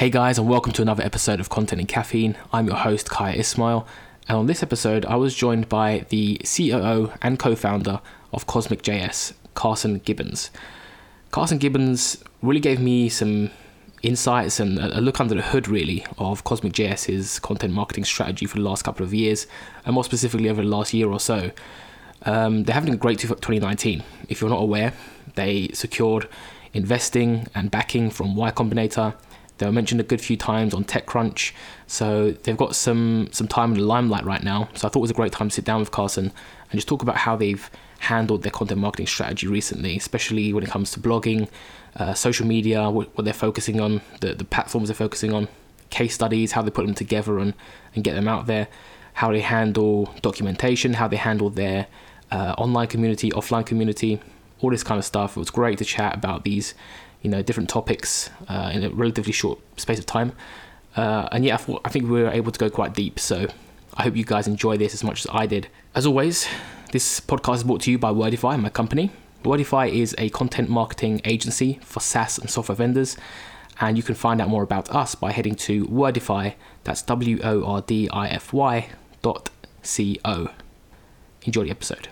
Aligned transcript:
Hey 0.00 0.08
guys, 0.08 0.38
and 0.38 0.48
welcome 0.48 0.72
to 0.72 0.80
another 0.80 1.02
episode 1.02 1.40
of 1.40 1.50
Content 1.50 1.78
and 1.78 1.86
Caffeine. 1.86 2.34
I'm 2.54 2.66
your 2.66 2.76
host, 2.76 3.10
Kaya 3.10 3.34
Ismail, 3.34 3.86
and 4.28 4.38
on 4.38 4.46
this 4.46 4.62
episode, 4.62 5.04
I 5.04 5.16
was 5.16 5.34
joined 5.34 5.68
by 5.68 6.06
the 6.08 6.40
COO 6.42 7.12
and 7.20 7.38
co 7.38 7.54
founder 7.54 8.00
of 8.32 8.46
Cosmic 8.46 8.80
JS, 8.80 9.34
Carson 9.52 9.98
Gibbons. 9.98 10.50
Carson 11.32 11.58
Gibbons 11.58 12.24
really 12.40 12.60
gave 12.60 12.80
me 12.80 13.10
some 13.10 13.50
insights 14.02 14.58
and 14.58 14.78
a 14.78 15.02
look 15.02 15.20
under 15.20 15.34
the 15.34 15.42
hood, 15.42 15.68
really, 15.68 16.06
of 16.16 16.44
Cosmic 16.44 16.72
JS's 16.72 17.38
content 17.38 17.74
marketing 17.74 18.04
strategy 18.04 18.46
for 18.46 18.56
the 18.56 18.64
last 18.64 18.84
couple 18.84 19.04
of 19.04 19.12
years, 19.12 19.46
and 19.84 19.92
more 19.92 20.04
specifically 20.04 20.48
over 20.48 20.62
the 20.62 20.68
last 20.68 20.94
year 20.94 21.10
or 21.10 21.20
so. 21.20 21.50
Um, 22.22 22.64
they're 22.64 22.74
having 22.74 22.94
a 22.94 22.96
great 22.96 23.18
2019. 23.18 24.02
If 24.30 24.40
you're 24.40 24.48
not 24.48 24.62
aware, 24.62 24.94
they 25.34 25.68
secured 25.74 26.26
investing 26.72 27.48
and 27.54 27.70
backing 27.70 28.08
from 28.08 28.34
Y 28.34 28.50
Combinator 28.50 29.14
they 29.60 29.66
were 29.66 29.72
mentioned 29.72 30.00
a 30.00 30.04
good 30.04 30.20
few 30.20 30.36
times 30.36 30.72
on 30.72 30.84
TechCrunch, 30.84 31.52
so 31.86 32.30
they've 32.30 32.56
got 32.56 32.74
some 32.74 33.28
some 33.30 33.46
time 33.46 33.72
in 33.72 33.78
the 33.78 33.84
limelight 33.84 34.24
right 34.24 34.42
now. 34.42 34.70
So 34.74 34.88
I 34.88 34.90
thought 34.90 34.96
it 34.96 35.02
was 35.02 35.10
a 35.10 35.14
great 35.14 35.32
time 35.32 35.50
to 35.50 35.54
sit 35.54 35.66
down 35.66 35.80
with 35.80 35.90
Carson 35.90 36.32
and 36.70 36.78
just 36.78 36.88
talk 36.88 37.02
about 37.02 37.18
how 37.18 37.36
they've 37.36 37.70
handled 38.00 38.42
their 38.42 38.50
content 38.50 38.80
marketing 38.80 39.06
strategy 39.06 39.46
recently, 39.46 39.96
especially 39.96 40.54
when 40.54 40.64
it 40.64 40.70
comes 40.70 40.90
to 40.92 41.00
blogging, 41.00 41.48
uh, 41.96 42.14
social 42.14 42.46
media, 42.46 42.88
what, 42.88 43.14
what, 43.16 43.24
they're 43.24 43.34
focusing 43.34 43.80
on, 43.80 44.00
the 44.20 44.34
the 44.34 44.44
platforms 44.44 44.88
they're 44.88 44.94
focusing 44.94 45.34
on, 45.34 45.46
case 45.90 46.14
studies, 46.14 46.52
how 46.52 46.62
they 46.62 46.70
put 46.70 46.86
them 46.86 46.94
together 46.94 47.38
and 47.38 47.52
and 47.94 48.02
get 48.02 48.14
them 48.14 48.28
out 48.28 48.46
there, 48.46 48.66
how 49.12 49.30
they 49.30 49.40
handle 49.40 50.12
documentation, 50.22 50.94
how 50.94 51.06
they 51.06 51.16
handle 51.16 51.50
their 51.50 51.86
uh, 52.30 52.54
online 52.56 52.86
community, 52.86 53.30
offline 53.32 53.66
community, 53.66 54.20
all 54.60 54.70
this 54.70 54.82
kind 54.82 54.98
of 54.98 55.04
stuff. 55.04 55.36
It 55.36 55.40
was 55.40 55.50
great 55.50 55.76
to 55.78 55.84
chat 55.84 56.14
about 56.14 56.44
these 56.44 56.74
you 57.22 57.30
know 57.30 57.42
different 57.42 57.68
topics 57.68 58.30
uh, 58.48 58.70
in 58.72 58.84
a 58.84 58.90
relatively 58.90 59.32
short 59.32 59.58
space 59.76 59.98
of 59.98 60.06
time. 60.06 60.32
Uh, 60.96 61.28
and 61.32 61.44
yeah, 61.44 61.54
I, 61.54 61.56
thought, 61.58 61.82
I 61.84 61.88
think 61.88 62.04
we 62.10 62.22
were 62.22 62.30
able 62.30 62.50
to 62.50 62.58
go 62.58 62.68
quite 62.68 62.94
deep. 62.94 63.18
So 63.18 63.46
I 63.94 64.02
hope 64.02 64.16
you 64.16 64.24
guys 64.24 64.48
enjoy 64.48 64.76
this 64.76 64.94
as 64.94 65.04
much 65.04 65.24
as 65.24 65.26
I 65.32 65.46
did. 65.46 65.68
As 65.94 66.06
always, 66.06 66.48
this 66.92 67.20
podcast 67.20 67.56
is 67.56 67.64
brought 67.64 67.82
to 67.82 67.90
you 67.90 67.98
by 67.98 68.10
Wordify, 68.10 68.60
my 68.60 68.70
company. 68.70 69.10
Wordify 69.44 69.90
is 69.90 70.14
a 70.18 70.28
content 70.30 70.68
marketing 70.68 71.20
agency 71.24 71.78
for 71.82 72.00
SaaS 72.00 72.38
and 72.38 72.50
software 72.50 72.76
vendors. 72.76 73.16
And 73.80 73.96
you 73.96 74.02
can 74.02 74.14
find 74.14 74.40
out 74.40 74.48
more 74.48 74.62
about 74.62 74.90
us 74.90 75.14
by 75.14 75.32
heading 75.32 75.54
to 75.56 75.86
Wordify, 75.86 76.54
that's 76.84 77.02
W 77.02 77.40
O 77.42 77.64
R 77.64 77.80
D 77.80 78.10
I 78.10 78.28
F 78.28 78.52
Y 78.52 78.90
dot 79.22 79.48
C 79.82 80.18
O. 80.24 80.48
Enjoy 81.46 81.64
the 81.64 81.70
episode. 81.70 82.08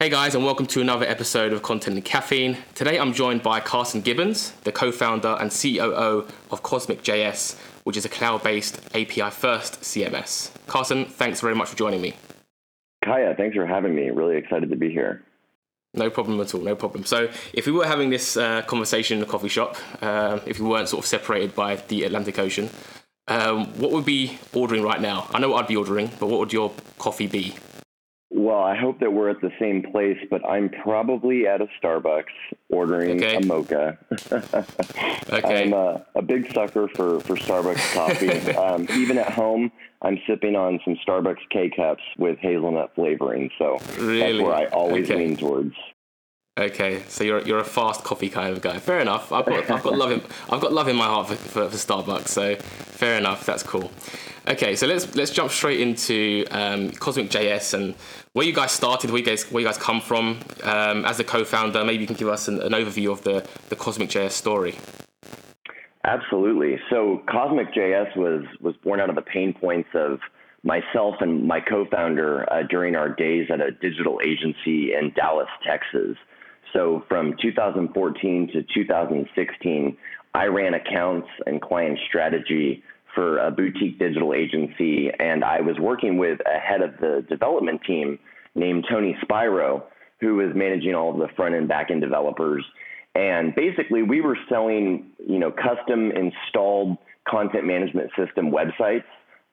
Hey 0.00 0.10
guys, 0.10 0.36
and 0.36 0.44
welcome 0.44 0.66
to 0.66 0.80
another 0.80 1.04
episode 1.06 1.52
of 1.52 1.64
Content 1.64 1.96
and 1.96 2.04
Caffeine. 2.04 2.58
Today 2.76 3.00
I'm 3.00 3.12
joined 3.12 3.42
by 3.42 3.58
Carson 3.58 4.00
Gibbons, 4.00 4.52
the 4.62 4.70
co 4.70 4.92
founder 4.92 5.36
and 5.40 5.50
COO 5.50 6.24
of 6.52 6.62
Cosmic 6.62 7.02
JS, 7.02 7.58
which 7.82 7.96
is 7.96 8.04
a 8.04 8.08
cloud 8.08 8.44
based 8.44 8.80
API 8.94 9.28
first 9.30 9.80
CMS. 9.80 10.52
Carson, 10.68 11.04
thanks 11.04 11.40
very 11.40 11.56
much 11.56 11.70
for 11.70 11.76
joining 11.76 12.00
me. 12.00 12.14
Kaya, 13.04 13.34
thanks 13.36 13.56
for 13.56 13.66
having 13.66 13.92
me. 13.96 14.10
Really 14.10 14.36
excited 14.36 14.70
to 14.70 14.76
be 14.76 14.88
here. 14.88 15.24
No 15.94 16.10
problem 16.10 16.40
at 16.40 16.54
all, 16.54 16.60
no 16.60 16.76
problem. 16.76 17.04
So, 17.04 17.28
if 17.52 17.66
we 17.66 17.72
were 17.72 17.88
having 17.88 18.10
this 18.10 18.36
uh, 18.36 18.62
conversation 18.62 19.16
in 19.16 19.24
a 19.24 19.26
coffee 19.26 19.48
shop, 19.48 19.74
uh, 20.00 20.38
if 20.46 20.60
we 20.60 20.68
weren't 20.68 20.88
sort 20.88 21.02
of 21.02 21.08
separated 21.08 21.56
by 21.56 21.74
the 21.74 22.04
Atlantic 22.04 22.38
Ocean, 22.38 22.70
um, 23.26 23.66
what 23.80 23.90
would 23.90 24.04
be 24.04 24.38
ordering 24.54 24.84
right 24.84 25.00
now? 25.00 25.26
I 25.30 25.40
know 25.40 25.50
what 25.50 25.64
I'd 25.64 25.68
be 25.68 25.74
ordering, 25.76 26.08
but 26.20 26.28
what 26.28 26.38
would 26.38 26.52
your 26.52 26.72
coffee 26.98 27.26
be? 27.26 27.56
Well, 28.30 28.58
I 28.58 28.76
hope 28.76 29.00
that 29.00 29.10
we're 29.10 29.30
at 29.30 29.40
the 29.40 29.50
same 29.58 29.82
place, 29.90 30.18
but 30.30 30.46
I'm 30.46 30.68
probably 30.68 31.46
at 31.46 31.62
a 31.62 31.68
Starbucks 31.82 32.24
ordering 32.68 33.24
okay. 33.24 33.36
a 33.36 33.46
mocha. 33.46 33.98
okay. 35.32 35.62
I'm 35.64 35.72
a, 35.72 36.04
a, 36.14 36.20
big 36.20 36.52
sucker 36.52 36.88
for, 36.88 37.20
for 37.20 37.36
Starbucks 37.36 37.94
coffee. 37.94 38.52
um, 38.56 38.86
even 38.90 39.16
at 39.16 39.32
home, 39.32 39.72
I'm 40.02 40.18
sipping 40.26 40.56
on 40.56 40.78
some 40.84 40.98
Starbucks 41.06 41.48
K 41.50 41.70
cups 41.74 42.02
with 42.18 42.38
hazelnut 42.38 42.94
flavoring. 42.94 43.50
So 43.58 43.78
really? 43.96 44.18
that's 44.18 44.44
where 44.44 44.54
I 44.54 44.66
always 44.66 45.10
okay. 45.10 45.20
lean 45.20 45.36
towards. 45.38 45.74
Okay, 46.58 47.02
so 47.06 47.22
you're 47.22 47.40
you're 47.42 47.60
a 47.60 47.64
fast 47.64 48.02
coffee 48.02 48.28
kind 48.28 48.52
of 48.52 48.60
guy. 48.60 48.80
Fair 48.80 48.98
enough. 48.98 49.30
I've 49.30 49.46
got 49.46 49.70
I've 49.70 49.82
got 49.82 49.96
love 49.96 50.10
in 50.10 50.20
I've 50.50 50.60
got 50.60 50.72
love 50.72 50.88
in 50.88 50.96
my 50.96 51.06
heart 51.06 51.28
for, 51.28 51.36
for, 51.36 51.70
for 51.70 51.76
Starbucks. 51.76 52.26
So 52.28 52.56
fair 52.56 53.16
enough. 53.16 53.46
That's 53.46 53.62
cool. 53.62 53.92
Okay, 54.48 54.74
so 54.74 54.88
let's 54.88 55.14
let's 55.14 55.30
jump 55.30 55.52
straight 55.52 55.80
into 55.80 56.44
um, 56.50 56.90
Cosmic 56.90 57.30
JS 57.30 57.74
and 57.74 57.94
where 58.32 58.44
you 58.44 58.52
guys 58.52 58.72
started, 58.72 59.10
where 59.10 59.20
you 59.20 59.24
guys 59.24 59.44
where 59.52 59.60
you 59.60 59.68
guys 59.68 59.78
come 59.78 60.00
from. 60.00 60.40
Um, 60.64 61.04
as 61.04 61.20
a 61.20 61.24
co-founder, 61.24 61.84
maybe 61.84 62.00
you 62.00 62.08
can 62.08 62.16
give 62.16 62.28
us 62.28 62.48
an, 62.48 62.60
an 62.60 62.72
overview 62.72 63.12
of 63.12 63.22
the 63.22 63.46
the 63.68 63.76
Cosmic 63.76 64.08
JS 64.08 64.32
story. 64.32 64.74
Absolutely. 66.04 66.80
So 66.90 67.22
Cosmic 67.30 67.72
JS 67.72 68.16
was 68.16 68.44
was 68.60 68.74
born 68.78 68.98
out 68.98 69.10
of 69.10 69.14
the 69.14 69.22
pain 69.22 69.54
points 69.54 69.90
of 69.94 70.18
myself 70.64 71.14
and 71.20 71.46
my 71.46 71.60
co-founder 71.60 72.52
uh, 72.52 72.62
during 72.68 72.96
our 72.96 73.08
days 73.14 73.46
at 73.48 73.60
a 73.60 73.70
digital 73.70 74.18
agency 74.24 74.92
in 74.92 75.12
Dallas, 75.14 75.48
Texas. 75.64 76.16
So 76.72 77.04
from 77.08 77.34
2014 77.40 78.50
to 78.52 78.62
2016, 78.74 79.96
I 80.34 80.44
ran 80.46 80.74
accounts 80.74 81.28
and 81.46 81.60
client 81.60 81.98
strategy 82.08 82.82
for 83.14 83.38
a 83.38 83.50
boutique 83.50 83.98
digital 83.98 84.34
agency, 84.34 85.10
and 85.18 85.42
I 85.42 85.60
was 85.60 85.76
working 85.80 86.18
with 86.18 86.38
a 86.46 86.58
head 86.58 86.82
of 86.82 86.98
the 87.00 87.24
development 87.28 87.80
team 87.86 88.18
named 88.54 88.86
Tony 88.90 89.16
Spiro, 89.22 89.86
who 90.20 90.36
was 90.36 90.52
managing 90.54 90.94
all 90.94 91.12
of 91.12 91.18
the 91.18 91.34
front 91.34 91.54
and 91.54 91.66
back 91.66 91.90
end 91.90 92.00
developers. 92.00 92.64
And 93.14 93.54
basically, 93.54 94.02
we 94.02 94.20
were 94.20 94.36
selling, 94.48 95.10
you 95.18 95.38
know, 95.38 95.50
custom 95.50 96.12
installed 96.12 96.98
content 97.28 97.66
management 97.66 98.10
system 98.16 98.50
websites, 98.50 99.04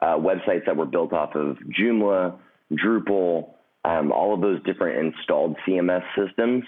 uh, 0.01 0.17
websites 0.17 0.65
that 0.65 0.75
were 0.75 0.85
built 0.85 1.13
off 1.13 1.35
of 1.35 1.57
Joomla, 1.79 2.37
Drupal, 2.73 3.49
um, 3.85 4.11
all 4.11 4.33
of 4.33 4.41
those 4.41 4.61
different 4.63 5.13
installed 5.13 5.55
CMS 5.67 6.03
systems. 6.17 6.63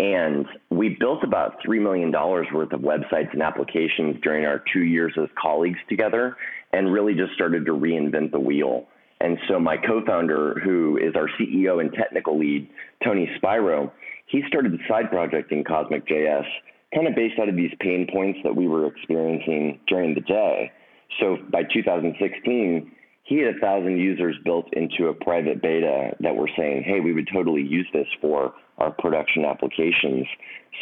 And 0.00 0.46
we 0.70 0.96
built 0.98 1.22
about 1.22 1.62
$3 1.62 1.78
million 1.82 2.10
worth 2.10 2.72
of 2.72 2.80
websites 2.80 3.34
and 3.34 3.42
applications 3.42 4.16
during 4.22 4.46
our 4.46 4.64
two 4.72 4.84
years 4.84 5.12
as 5.20 5.28
colleagues 5.40 5.78
together 5.90 6.38
and 6.72 6.90
really 6.90 7.12
just 7.12 7.34
started 7.34 7.66
to 7.66 7.72
reinvent 7.72 8.32
the 8.32 8.40
wheel. 8.40 8.86
And 9.20 9.36
so 9.46 9.60
my 9.60 9.76
co-founder, 9.76 10.58
who 10.64 10.96
is 10.96 11.14
our 11.14 11.28
CEO 11.38 11.82
and 11.82 11.92
technical 11.92 12.38
lead, 12.38 12.70
Tony 13.04 13.28
Spiro, 13.36 13.92
he 14.24 14.42
started 14.48 14.72
the 14.72 14.78
side 14.88 15.10
project 15.10 15.52
in 15.52 15.64
Cosmic 15.64 16.06
JS, 16.06 16.46
kind 16.94 17.06
of 17.06 17.14
based 17.14 17.38
out 17.38 17.50
of 17.50 17.56
these 17.56 17.72
pain 17.80 18.08
points 18.10 18.38
that 18.42 18.56
we 18.56 18.68
were 18.68 18.86
experiencing 18.86 19.80
during 19.86 20.14
the 20.14 20.22
day. 20.22 20.72
So 21.20 21.36
by 21.52 21.64
2016, 21.64 22.90
he 23.24 23.36
had 23.36 23.54
a 23.54 23.58
thousand 23.60 23.98
users 23.98 24.34
built 24.44 24.72
into 24.72 25.08
a 25.08 25.14
private 25.14 25.60
beta 25.60 26.16
that 26.20 26.34
were 26.34 26.48
saying, 26.56 26.84
hey, 26.84 27.00
we 27.00 27.12
would 27.12 27.28
totally 27.30 27.62
use 27.62 27.86
this 27.92 28.06
for 28.22 28.54
our 28.80 28.90
production 28.90 29.44
applications. 29.44 30.26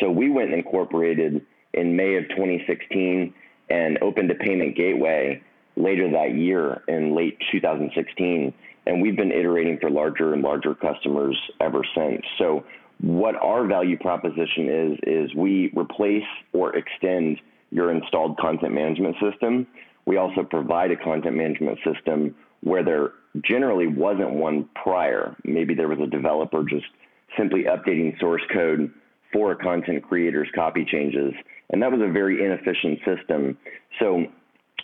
So 0.00 0.10
we 0.10 0.30
went 0.30 0.50
and 0.50 0.58
incorporated 0.58 1.44
in 1.74 1.96
May 1.96 2.16
of 2.16 2.28
2016 2.30 3.34
and 3.70 3.98
opened 4.02 4.30
a 4.30 4.34
payment 4.34 4.76
gateway 4.76 5.42
later 5.76 6.10
that 6.10 6.34
year 6.34 6.82
in 6.88 7.14
late 7.14 7.38
2016. 7.52 8.54
And 8.86 9.02
we've 9.02 9.16
been 9.16 9.32
iterating 9.32 9.78
for 9.80 9.90
larger 9.90 10.32
and 10.32 10.42
larger 10.42 10.74
customers 10.74 11.38
ever 11.60 11.82
since. 11.94 12.22
So 12.38 12.64
what 13.00 13.36
our 13.36 13.66
value 13.66 13.98
proposition 13.98 14.68
is, 14.68 14.98
is 15.02 15.34
we 15.34 15.70
replace 15.76 16.24
or 16.52 16.74
extend 16.74 17.40
your 17.70 17.92
installed 17.92 18.38
content 18.38 18.72
management 18.72 19.16
system 19.20 19.66
we 20.08 20.16
also 20.16 20.42
provide 20.42 20.90
a 20.90 20.96
content 20.96 21.36
management 21.36 21.78
system 21.84 22.34
where 22.62 22.82
there 22.82 23.12
generally 23.44 23.86
wasn't 23.86 24.30
one 24.30 24.66
prior. 24.74 25.36
Maybe 25.44 25.74
there 25.74 25.86
was 25.86 26.00
a 26.00 26.06
developer 26.06 26.64
just 26.64 26.86
simply 27.36 27.64
updating 27.64 28.18
source 28.20 28.42
code 28.52 28.90
for 29.32 29.52
a 29.52 29.56
content 29.56 30.02
creator's 30.08 30.48
copy 30.54 30.84
changes. 30.84 31.32
And 31.70 31.82
that 31.82 31.92
was 31.92 32.00
a 32.00 32.10
very 32.10 32.44
inefficient 32.44 32.98
system. 33.04 33.58
So 33.98 34.26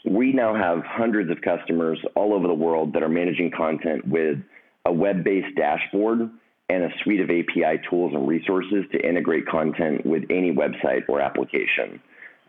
we 0.04 0.32
now 0.32 0.54
have 0.54 0.84
hundreds 0.84 1.30
of 1.30 1.40
customers 1.40 1.98
all 2.14 2.34
over 2.34 2.46
the 2.46 2.54
world 2.54 2.92
that 2.92 3.02
are 3.02 3.08
managing 3.08 3.50
content 3.56 4.06
with 4.06 4.38
a 4.84 4.92
web 4.92 5.24
based 5.24 5.56
dashboard 5.56 6.30
and 6.68 6.84
a 6.84 6.88
suite 7.02 7.20
of 7.20 7.30
API 7.30 7.80
tools 7.88 8.12
and 8.14 8.26
resources 8.26 8.84
to 8.92 9.06
integrate 9.06 9.46
content 9.46 10.04
with 10.04 10.24
any 10.30 10.52
website 10.52 11.08
or 11.08 11.20
application. 11.20 12.00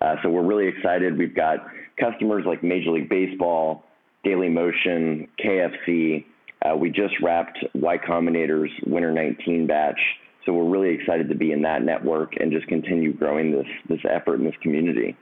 Uh, 0.01 0.15
so 0.21 0.29
we're 0.29 0.43
really 0.43 0.67
excited. 0.67 1.17
We've 1.17 1.35
got 1.35 1.59
customers 1.99 2.43
like 2.45 2.63
Major 2.63 2.91
League 2.91 3.09
Baseball, 3.09 3.83
Daily 4.23 4.49
Motion, 4.49 5.27
KFC. 5.43 6.25
Uh, 6.65 6.75
we 6.75 6.89
just 6.89 7.13
wrapped 7.21 7.57
Y 7.73 7.97
Combinator's 7.97 8.71
Winter 8.85 9.11
19 9.11 9.67
batch. 9.67 9.99
So 10.45 10.53
we're 10.53 10.69
really 10.69 10.93
excited 10.93 11.27
to 11.29 11.35
be 11.35 11.51
in 11.51 11.61
that 11.63 11.83
network 11.83 12.33
and 12.39 12.51
just 12.51 12.67
continue 12.67 13.13
growing 13.13 13.51
this 13.51 13.67
this 13.89 13.99
effort 14.09 14.35
in 14.35 14.45
this 14.45 14.55
community. 14.61 15.15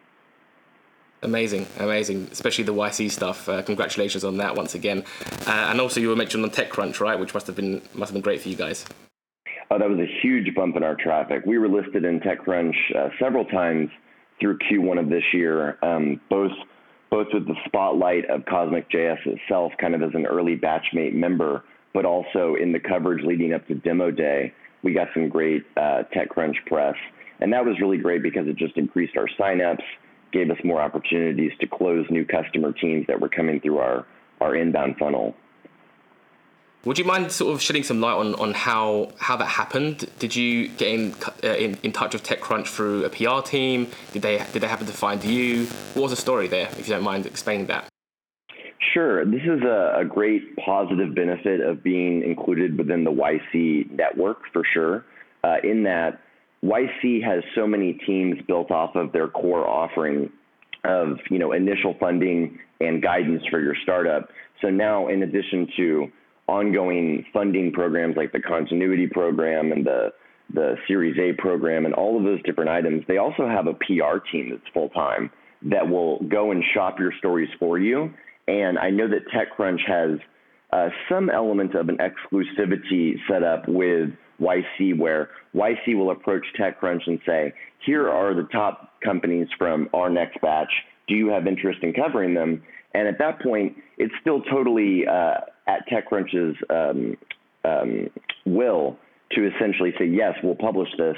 Amazing, 1.21 1.65
amazing, 1.79 2.27
especially 2.31 2.65
the 2.65 2.73
YC 2.73 3.09
stuff. 3.09 3.47
Uh, 3.47 3.61
congratulations 3.61 4.25
on 4.25 4.37
that 4.37 4.55
once 4.55 4.75
again. 4.75 5.05
Uh, 5.47 5.69
and 5.71 5.79
also, 5.79 6.01
you 6.01 6.09
were 6.09 6.17
mentioned 6.17 6.43
on 6.43 6.51
TechCrunch, 6.51 6.99
right? 6.99 7.17
Which 7.17 7.33
must 7.33 7.47
have 7.47 7.55
been 7.55 7.81
must 7.93 8.09
have 8.09 8.13
been 8.13 8.21
great 8.21 8.41
for 8.41 8.49
you 8.49 8.57
guys. 8.57 8.85
Oh, 9.71 9.79
that 9.79 9.89
was 9.89 9.99
a 9.99 10.19
huge 10.21 10.53
bump 10.53 10.75
in 10.75 10.83
our 10.83 10.95
traffic. 10.95 11.43
We 11.45 11.57
were 11.57 11.69
listed 11.69 12.03
in 12.03 12.19
TechCrunch 12.19 12.75
uh, 12.95 13.09
several 13.19 13.45
times 13.45 13.89
through 14.39 14.57
Q1 14.59 14.99
of 14.99 15.09
this 15.09 15.23
year, 15.33 15.77
um, 15.81 16.19
both 16.29 16.51
both 17.13 17.27
with 17.31 17.45
the 17.45 17.53
spotlight 17.67 18.27
of 18.27 18.43
Cosmic 18.45 18.89
JS 18.89 19.19
itself, 19.27 19.71
kind 19.79 19.93
of 19.93 20.01
as 20.01 20.09
an 20.15 20.25
early 20.25 20.57
Batchmate 20.57 21.13
member, 21.13 21.63
but 21.93 22.05
also 22.05 22.55
in 22.59 22.71
the 22.71 22.79
coverage 22.79 23.23
leading 23.23 23.53
up 23.53 23.67
to 23.67 23.75
Demo 23.75 24.09
Day, 24.09 24.51
we 24.81 24.95
got 24.95 25.09
some 25.13 25.29
great 25.29 25.63
uh, 25.77 26.01
TechCrunch 26.11 26.55
press, 26.65 26.95
and 27.39 27.53
that 27.53 27.63
was 27.63 27.79
really 27.79 27.99
great 27.99 28.23
because 28.23 28.47
it 28.47 28.55
just 28.57 28.77
increased 28.77 29.15
our 29.15 29.27
signups, 29.39 29.83
gave 30.31 30.49
us 30.49 30.57
more 30.63 30.81
opportunities 30.81 31.51
to 31.61 31.67
close 31.67 32.03
new 32.09 32.25
customer 32.25 32.73
teams 32.73 33.05
that 33.05 33.21
were 33.21 33.29
coming 33.29 33.61
through 33.61 33.77
our 33.77 34.07
our 34.41 34.55
inbound 34.55 34.95
funnel. 34.97 35.35
Would 36.85 36.99
you 36.99 37.05
mind 37.05 37.31
sort 37.31 37.53
of 37.53 37.61
shedding 37.61 37.83
some 37.83 38.01
light 38.01 38.15
on, 38.15 38.35
on 38.35 38.53
how, 38.53 39.13
how 39.17 39.37
that 39.37 39.45
happened? 39.45 40.05
Did 40.19 40.35
you 40.35 40.67
get 40.67 40.89
in, 40.89 41.15
uh, 41.41 41.47
in, 41.47 41.77
in 41.81 41.93
touch 41.93 42.13
with 42.13 42.23
TechCrunch 42.23 42.67
through 42.67 43.05
a 43.05 43.09
PR 43.09 43.41
team? 43.41 43.87
Did 44.11 44.21
they 44.21 44.37
did 44.51 44.61
they 44.61 44.67
happen 44.67 44.85
to 44.87 44.93
find 44.93 45.23
you? 45.23 45.65
What 45.93 46.03
was 46.03 46.11
the 46.11 46.17
story 46.17 46.47
there? 46.49 46.67
If 46.77 46.89
you 46.89 46.93
don't 46.93 47.03
mind 47.03 47.25
explaining 47.25 47.67
that. 47.67 47.87
Sure. 48.93 49.23
This 49.23 49.43
is 49.43 49.61
a, 49.63 49.99
a 49.99 50.05
great 50.05 50.57
positive 50.57 51.15
benefit 51.15 51.61
of 51.61 51.81
being 51.83 52.21
included 52.21 52.77
within 52.77 53.05
the 53.05 53.11
YC 53.11 53.89
network 53.91 54.39
for 54.51 54.63
sure. 54.73 55.05
Uh, 55.45 55.55
in 55.63 55.83
that 55.83 56.19
YC 56.65 57.23
has 57.23 57.43
so 57.55 57.65
many 57.65 57.93
teams 58.05 58.35
built 58.45 58.71
off 58.71 58.95
of 58.95 59.13
their 59.13 59.29
core 59.29 59.65
offering 59.65 60.29
of 60.83 61.17
you 61.31 61.39
know 61.39 61.53
initial 61.53 61.95
funding 61.97 62.59
and 62.81 63.01
guidance 63.01 63.41
for 63.49 63.61
your 63.61 63.75
startup. 63.83 64.27
So 64.61 64.69
now, 64.69 65.07
in 65.07 65.23
addition 65.23 65.67
to 65.77 66.11
ongoing 66.47 67.25
funding 67.33 67.71
programs 67.71 68.15
like 68.17 68.31
the 68.31 68.41
continuity 68.41 69.07
program 69.07 69.71
and 69.71 69.85
the 69.85 70.11
the 70.53 70.75
Series 70.87 71.17
A 71.17 71.41
program 71.41 71.85
and 71.85 71.93
all 71.95 72.17
of 72.17 72.23
those 72.23 72.41
different 72.43 72.69
items, 72.69 73.03
they 73.07 73.17
also 73.17 73.47
have 73.47 73.65
a 73.65 73.73
PR 73.73 74.19
team 74.31 74.49
that's 74.51 74.73
full 74.73 74.89
time 74.89 75.31
that 75.63 75.87
will 75.87 76.19
go 76.23 76.51
and 76.51 76.63
shop 76.73 76.99
your 76.99 77.13
stories 77.17 77.49
for 77.57 77.79
you. 77.79 78.13
And 78.47 78.77
I 78.77 78.89
know 78.89 79.07
that 79.07 79.25
TechCrunch 79.33 79.79
has 79.87 80.19
uh, 80.71 80.89
some 81.09 81.29
element 81.29 81.75
of 81.75 81.89
an 81.89 81.97
exclusivity 81.97 83.13
set 83.27 83.43
up 83.43 83.67
with 83.67 84.09
YC, 84.41 84.97
where 84.97 85.29
YC 85.55 85.95
will 85.97 86.11
approach 86.11 86.45
TechCrunch 86.59 87.01
and 87.07 87.19
say, 87.25 87.53
"Here 87.85 88.09
are 88.09 88.33
the 88.33 88.47
top 88.51 88.99
companies 89.03 89.47
from 89.57 89.89
our 89.93 90.09
next 90.09 90.41
batch. 90.41 90.71
Do 91.07 91.15
you 91.15 91.29
have 91.29 91.47
interest 91.47 91.79
in 91.83 91.93
covering 91.93 92.33
them?" 92.33 92.63
And 92.93 93.07
at 93.07 93.17
that 93.19 93.41
point, 93.41 93.77
it's 93.97 94.13
still 94.21 94.41
totally 94.41 95.07
uh, 95.07 95.41
at 95.67 95.87
TechCrunch's 95.87 96.57
um, 96.69 97.17
um, 97.65 98.09
will 98.45 98.97
to 99.31 99.47
essentially 99.47 99.93
say, 99.97 100.05
yes, 100.05 100.33
we'll 100.43 100.55
publish 100.55 100.89
this. 100.97 101.15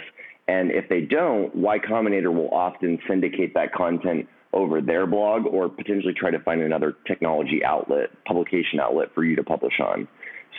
And 0.47 0.71
if 0.71 0.87
they 0.89 1.01
don't, 1.01 1.55
Y 1.55 1.79
Combinator 1.79 2.33
will 2.33 2.49
often 2.49 2.99
syndicate 3.07 3.53
that 3.55 3.73
content 3.73 4.27
over 4.53 4.79
their 4.79 5.05
blog 5.05 5.45
or 5.45 5.67
potentially 5.67 6.13
try 6.13 6.31
to 6.31 6.39
find 6.39 6.61
another 6.61 6.95
technology 7.07 7.63
outlet, 7.65 8.09
publication 8.25 8.79
outlet 8.79 9.09
for 9.13 9.23
you 9.23 9.35
to 9.35 9.43
publish 9.43 9.73
on. 9.79 10.07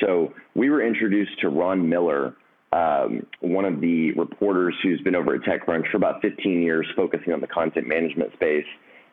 So 0.00 0.34
we 0.54 0.68
were 0.68 0.86
introduced 0.86 1.40
to 1.40 1.48
Ron 1.48 1.88
Miller, 1.88 2.34
um, 2.72 3.26
one 3.40 3.64
of 3.64 3.80
the 3.80 4.12
reporters 4.12 4.74
who's 4.82 5.00
been 5.00 5.14
over 5.14 5.34
at 5.34 5.42
TechCrunch 5.42 5.90
for 5.90 5.96
about 5.96 6.20
15 6.20 6.62
years, 6.62 6.86
focusing 6.94 7.32
on 7.32 7.40
the 7.40 7.46
content 7.46 7.88
management 7.88 8.32
space. 8.34 8.66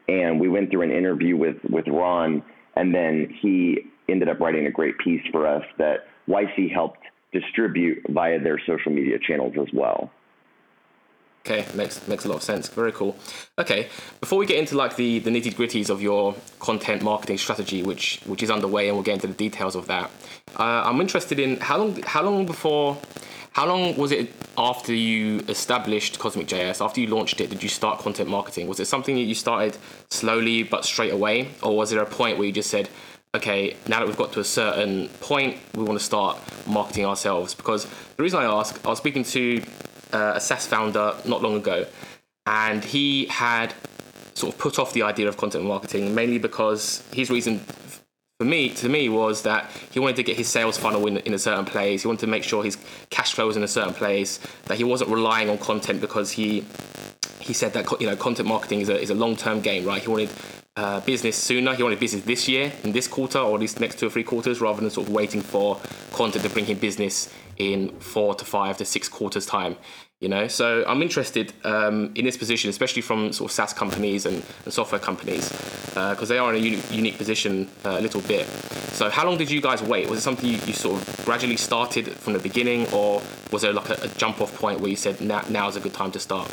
And 0.09 0.39
we 0.39 0.49
went 0.49 0.69
through 0.69 0.81
an 0.81 0.91
interview 0.91 1.37
with, 1.37 1.57
with 1.69 1.87
Ron, 1.87 2.43
and 2.75 2.93
then 2.93 3.33
he 3.41 3.85
ended 4.09 4.29
up 4.29 4.39
writing 4.39 4.67
a 4.67 4.71
great 4.71 4.97
piece 4.97 5.23
for 5.31 5.47
us 5.47 5.63
that 5.77 6.07
YC 6.27 6.71
helped 6.71 6.99
distribute 7.31 8.05
via 8.09 8.39
their 8.39 8.59
social 8.65 8.91
media 8.91 9.17
channels 9.19 9.53
as 9.59 9.67
well. 9.73 10.11
Okay, 11.45 11.65
makes 11.75 12.07
makes 12.07 12.23
a 12.23 12.29
lot 12.29 12.35
of 12.35 12.43
sense. 12.43 12.69
Very 12.69 12.93
cool. 12.93 13.17
Okay, 13.59 13.89
before 14.21 14.39
we 14.39 14.45
get 14.45 14.57
into 14.57 14.77
like 14.77 14.95
the, 14.95 15.19
the 15.19 15.29
nitty 15.29 15.53
gritties 15.53 15.89
of 15.89 16.01
your 16.01 16.35
content 16.59 17.01
marketing 17.01 17.37
strategy, 17.37 17.83
which 17.83 18.21
which 18.25 18.41
is 18.41 18.49
underway, 18.49 18.87
and 18.87 18.95
we'll 18.95 19.03
get 19.03 19.15
into 19.15 19.27
the 19.27 19.33
details 19.33 19.75
of 19.75 19.87
that. 19.87 20.09
Uh, 20.57 20.83
I'm 20.85 21.01
interested 21.01 21.39
in 21.39 21.57
how 21.57 21.79
long 21.79 22.01
how 22.03 22.23
long 22.23 22.45
before 22.45 22.97
how 23.53 23.67
long 23.67 23.95
was 23.97 24.11
it 24.11 24.31
after 24.57 24.93
you 24.93 25.39
established 25.47 26.17
Cosmic 26.17 26.47
JS? 26.47 26.83
After 26.83 27.01
you 27.01 27.07
launched 27.07 27.39
it, 27.39 27.51
did 27.51 27.61
you 27.61 27.69
start 27.69 27.99
content 27.99 28.29
marketing? 28.29 28.67
Was 28.67 28.79
it 28.79 28.85
something 28.85 29.13
that 29.15 29.21
you 29.21 29.35
started 29.35 29.77
slowly 30.09 30.63
but 30.63 30.85
straight 30.85 31.13
away, 31.13 31.49
or 31.61 31.75
was 31.75 31.91
there 31.91 32.01
a 32.01 32.05
point 32.05 32.37
where 32.37 32.47
you 32.47 32.53
just 32.53 32.71
said, 32.71 32.89
okay, 33.35 33.75
now 33.87 33.99
that 33.99 34.07
we've 34.07 34.17
got 34.17 34.31
to 34.33 34.39
a 34.39 34.43
certain 34.43 35.09
point, 35.19 35.57
we 35.73 35.83
want 35.83 35.97
to 35.97 36.05
start 36.05 36.37
marketing 36.67 37.05
ourselves. 37.05 37.55
Because 37.55 37.85
the 38.15 38.23
reason 38.23 38.39
I 38.39 38.45
ask, 38.45 38.79
I 38.85 38.89
was 38.89 38.99
speaking 38.99 39.23
to 39.23 39.63
uh, 40.11 40.33
a 40.35 40.41
SaaS 40.41 40.67
founder 40.67 41.15
not 41.25 41.41
long 41.41 41.55
ago, 41.55 41.85
and 42.45 42.83
he 42.83 43.25
had 43.25 43.73
sort 44.35 44.53
of 44.53 44.59
put 44.59 44.79
off 44.79 44.93
the 44.93 45.03
idea 45.03 45.27
of 45.27 45.37
content 45.37 45.63
marketing 45.63 46.13
mainly 46.15 46.39
because 46.39 47.03
his 47.13 47.29
reason 47.29 47.59
for 48.39 48.45
me 48.45 48.69
to 48.69 48.89
me 48.89 49.07
was 49.07 49.43
that 49.43 49.69
he 49.91 49.99
wanted 49.99 50.15
to 50.15 50.23
get 50.23 50.35
his 50.35 50.47
sales 50.47 50.77
funnel 50.77 51.05
in, 51.05 51.17
in 51.17 51.33
a 51.33 51.39
certain 51.39 51.65
place 51.65 52.01
he 52.01 52.07
wanted 52.07 52.21
to 52.21 52.27
make 52.27 52.43
sure 52.43 52.63
his 52.63 52.77
cash 53.11 53.33
flow 53.33 53.45
was 53.45 53.55
in 53.55 53.63
a 53.63 53.67
certain 53.67 53.93
place 53.93 54.39
that 54.65 54.77
he 54.77 54.83
wasn't 54.83 55.09
relying 55.09 55.49
on 55.49 55.57
content 55.59 56.01
because 56.01 56.31
he 56.31 56.65
he 57.39 57.53
said 57.53 57.73
that 57.73 57.85
you 58.01 58.07
know 58.07 58.15
content 58.15 58.47
marketing 58.47 58.81
is 58.81 58.89
a, 58.89 58.99
is 58.99 59.11
a 59.11 59.15
long-term 59.15 59.61
game 59.61 59.85
right 59.85 60.01
he 60.01 60.07
wanted 60.07 60.29
uh, 60.75 60.99
business 61.01 61.35
sooner. 61.35 61.75
He 61.75 61.83
wanted 61.83 61.99
business 61.99 62.23
this 62.23 62.47
year, 62.47 62.71
in 62.83 62.91
this 62.91 63.07
quarter, 63.07 63.39
or 63.39 63.55
at 63.55 63.61
least 63.61 63.79
next 63.79 63.99
two 63.99 64.07
or 64.07 64.09
three 64.09 64.23
quarters, 64.23 64.61
rather 64.61 64.81
than 64.81 64.89
sort 64.89 65.07
of 65.07 65.13
waiting 65.13 65.41
for 65.41 65.79
content 66.11 66.43
to 66.43 66.49
bring 66.49 66.65
him 66.65 66.77
business 66.77 67.31
in 67.57 67.89
four 67.99 68.33
to 68.35 68.45
five 68.45 68.77
to 68.77 68.85
six 68.85 69.07
quarters' 69.07 69.45
time. 69.45 69.75
You 70.19 70.29
know, 70.29 70.47
so 70.47 70.85
I'm 70.87 71.01
interested 71.01 71.51
um, 71.65 72.11
in 72.15 72.23
this 72.23 72.37
position, 72.37 72.69
especially 72.69 73.01
from 73.01 73.33
sort 73.33 73.51
of 73.51 73.53
SaaS 73.53 73.73
companies 73.73 74.25
and, 74.25 74.41
and 74.63 74.73
software 74.73 74.99
companies, 74.99 75.49
because 75.89 76.21
uh, 76.21 76.33
they 76.33 76.37
are 76.37 76.53
in 76.53 76.63
a 76.63 76.65
uni- 76.65 76.81
unique 76.91 77.17
position 77.17 77.69
uh, 77.83 77.97
a 77.99 78.01
little 78.01 78.21
bit. 78.21 78.47
So, 78.93 79.09
how 79.09 79.25
long 79.25 79.37
did 79.37 79.51
you 79.51 79.59
guys 79.59 79.83
wait? 79.83 80.09
Was 80.09 80.19
it 80.19 80.21
something 80.21 80.49
you, 80.49 80.59
you 80.65 80.73
sort 80.73 81.01
of 81.01 81.25
gradually 81.25 81.57
started 81.57 82.07
from 82.07 82.33
the 82.33 82.39
beginning, 82.39 82.87
or 82.93 83.21
was 83.51 83.63
there 83.63 83.73
like 83.73 83.89
a, 83.89 83.97
a 84.03 84.07
jump 84.07 84.39
off 84.39 84.55
point 84.55 84.79
where 84.79 84.89
you 84.89 84.95
said 84.95 85.19
now, 85.19 85.43
now 85.49 85.67
is 85.67 85.75
a 85.75 85.81
good 85.81 85.93
time 85.93 86.11
to 86.11 86.19
start? 86.19 86.49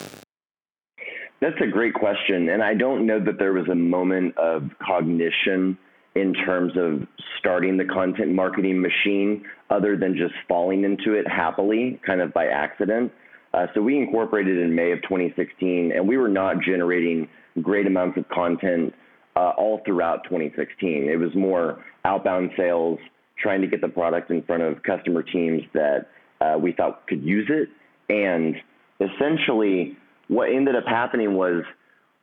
That's 1.40 1.60
a 1.62 1.66
great 1.66 1.94
question. 1.94 2.50
And 2.50 2.62
I 2.62 2.74
don't 2.74 3.06
know 3.06 3.18
that 3.24 3.38
there 3.38 3.52
was 3.52 3.68
a 3.68 3.74
moment 3.74 4.36
of 4.36 4.70
cognition 4.86 5.78
in 6.14 6.34
terms 6.34 6.72
of 6.76 7.06
starting 7.38 7.76
the 7.76 7.84
content 7.84 8.32
marketing 8.32 8.82
machine 8.82 9.44
other 9.70 9.96
than 9.96 10.16
just 10.16 10.34
falling 10.48 10.84
into 10.84 11.14
it 11.14 11.26
happily, 11.26 12.00
kind 12.04 12.20
of 12.20 12.34
by 12.34 12.46
accident. 12.46 13.12
Uh, 13.54 13.66
so 13.74 13.80
we 13.80 13.96
incorporated 13.96 14.58
in 14.58 14.74
May 14.74 14.92
of 14.92 15.02
2016, 15.02 15.92
and 15.92 16.06
we 16.06 16.16
were 16.16 16.28
not 16.28 16.60
generating 16.62 17.28
great 17.62 17.86
amounts 17.86 18.18
of 18.18 18.28
content 18.28 18.94
uh, 19.36 19.52
all 19.56 19.80
throughout 19.84 20.24
2016. 20.24 21.08
It 21.08 21.16
was 21.16 21.34
more 21.34 21.82
outbound 22.04 22.50
sales, 22.56 22.98
trying 23.38 23.60
to 23.62 23.66
get 23.66 23.80
the 23.80 23.88
product 23.88 24.30
in 24.30 24.42
front 24.42 24.62
of 24.62 24.82
customer 24.82 25.22
teams 25.22 25.62
that 25.72 26.08
uh, 26.40 26.58
we 26.58 26.72
thought 26.72 27.06
could 27.06 27.22
use 27.22 27.48
it. 27.48 27.68
And 28.12 28.56
essentially, 29.00 29.96
what 30.30 30.48
ended 30.48 30.76
up 30.76 30.84
happening 30.86 31.34
was 31.34 31.64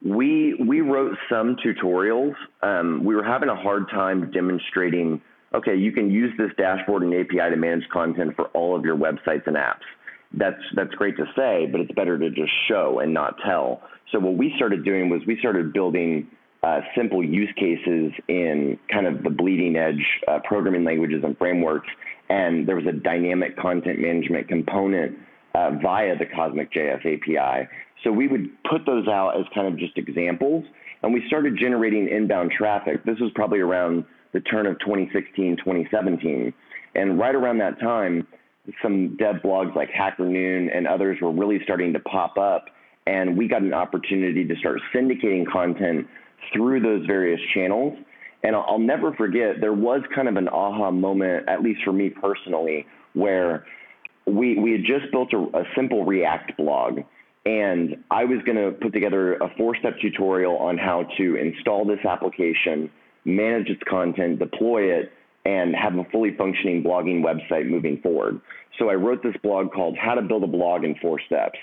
we 0.01 0.53
we 0.65 0.79
wrote 0.79 1.17
some 1.29 1.57
tutorials. 1.57 2.33
Um, 2.63 3.03
we 3.03 3.13
were 3.15 3.23
having 3.23 3.49
a 3.49 3.55
hard 3.55 3.89
time 3.89 4.31
demonstrating. 4.31 5.21
Okay, 5.53 5.75
you 5.75 5.91
can 5.91 6.09
use 6.09 6.31
this 6.37 6.51
dashboard 6.57 7.03
and 7.03 7.13
API 7.13 7.49
to 7.49 7.57
manage 7.57 7.87
content 7.89 8.35
for 8.35 8.45
all 8.47 8.75
of 8.77 8.85
your 8.85 8.95
websites 8.95 9.45
and 9.45 9.57
apps. 9.57 9.83
That's 10.33 10.61
that's 10.73 10.93
great 10.95 11.17
to 11.17 11.25
say, 11.35 11.67
but 11.69 11.81
it's 11.81 11.91
better 11.91 12.17
to 12.17 12.29
just 12.29 12.51
show 12.69 12.99
and 12.99 13.13
not 13.13 13.35
tell. 13.45 13.81
So 14.13 14.19
what 14.19 14.35
we 14.35 14.53
started 14.55 14.85
doing 14.85 15.09
was 15.09 15.21
we 15.27 15.37
started 15.39 15.73
building 15.73 16.29
uh, 16.63 16.79
simple 16.95 17.21
use 17.21 17.53
cases 17.57 18.13
in 18.29 18.79
kind 18.89 19.05
of 19.05 19.21
the 19.21 19.29
bleeding 19.29 19.75
edge 19.75 20.05
uh, 20.29 20.39
programming 20.45 20.85
languages 20.85 21.23
and 21.25 21.37
frameworks, 21.37 21.89
and 22.29 22.65
there 22.65 22.77
was 22.77 22.85
a 22.85 22.93
dynamic 22.93 23.57
content 23.57 23.99
management 23.99 24.47
component 24.47 25.17
uh, 25.57 25.71
via 25.81 26.17
the 26.17 26.25
Cosmic 26.25 26.71
JS 26.71 26.99
API. 26.99 27.67
So 28.03 28.11
we 28.11 28.27
would 28.27 28.49
put 28.69 28.85
those 28.85 29.07
out 29.07 29.39
as 29.39 29.45
kind 29.53 29.67
of 29.67 29.77
just 29.77 29.97
examples, 29.97 30.63
and 31.01 31.13
we 31.13 31.23
started 31.27 31.57
generating 31.59 32.07
inbound 32.07 32.51
traffic. 32.51 33.03
This 33.05 33.19
was 33.19 33.31
probably 33.33 33.59
around 33.59 34.05
the 34.33 34.39
turn 34.41 34.67
of 34.67 34.79
2016, 34.79 35.57
2017. 35.57 36.53
And 36.95 37.19
right 37.19 37.33
around 37.33 37.57
that 37.59 37.79
time, 37.79 38.27
some 38.83 39.15
dev 39.17 39.37
blogs 39.43 39.75
like 39.75 39.89
Hacker 39.89 40.25
Noon 40.25 40.69
and 40.69 40.87
others 40.87 41.17
were 41.21 41.31
really 41.31 41.59
starting 41.63 41.93
to 41.93 41.99
pop 41.99 42.37
up, 42.37 42.65
and 43.07 43.37
we 43.37 43.47
got 43.47 43.61
an 43.61 43.73
opportunity 43.73 44.45
to 44.45 44.55
start 44.57 44.79
syndicating 44.93 45.45
content 45.49 46.07
through 46.53 46.81
those 46.81 47.05
various 47.05 47.39
channels. 47.53 47.97
And 48.43 48.55
I'll, 48.55 48.65
I'll 48.67 48.79
never 48.79 49.13
forget, 49.13 49.55
there 49.59 49.73
was 49.73 50.01
kind 50.13 50.27
of 50.27 50.35
an 50.35 50.49
aha 50.49 50.91
moment, 50.91 51.49
at 51.49 51.63
least 51.63 51.81
for 51.83 51.93
me 51.93 52.09
personally, 52.09 52.85
where 53.13 53.65
we, 54.27 54.59
we 54.59 54.71
had 54.73 54.81
just 54.81 55.11
built 55.11 55.33
a, 55.33 55.37
a 55.57 55.63
simple 55.75 56.05
React 56.05 56.57
blog 56.57 56.99
and 57.47 58.03
I 58.11 58.25
was 58.25 58.39
going 58.45 58.57
to 58.57 58.71
put 58.71 58.91
together 58.91 59.35
a 59.35 59.49
four 59.55 59.75
step 59.77 59.93
tutorial 60.01 60.57
on 60.57 60.77
how 60.77 61.03
to 61.17 61.35
install 61.35 61.85
this 61.85 62.03
application, 62.03 62.91
manage 63.23 63.69
its 63.69 63.81
content, 63.89 64.39
deploy 64.39 64.91
it, 64.91 65.13
and 65.45 65.73
have 65.73 65.95
a 65.95 66.03
fully 66.11 66.35
functioning 66.35 66.83
blogging 66.83 67.23
website 67.23 67.69
moving 67.69 68.01
forward. 68.01 68.41
So 68.77 68.89
I 68.89 68.95
wrote 68.95 69.23
this 69.23 69.35
blog 69.41 69.71
called 69.71 69.97
How 69.97 70.15
to 70.15 70.21
Build 70.21 70.43
a 70.43 70.47
Blog 70.47 70.83
in 70.83 70.95
Four 71.01 71.21
Steps. 71.25 71.57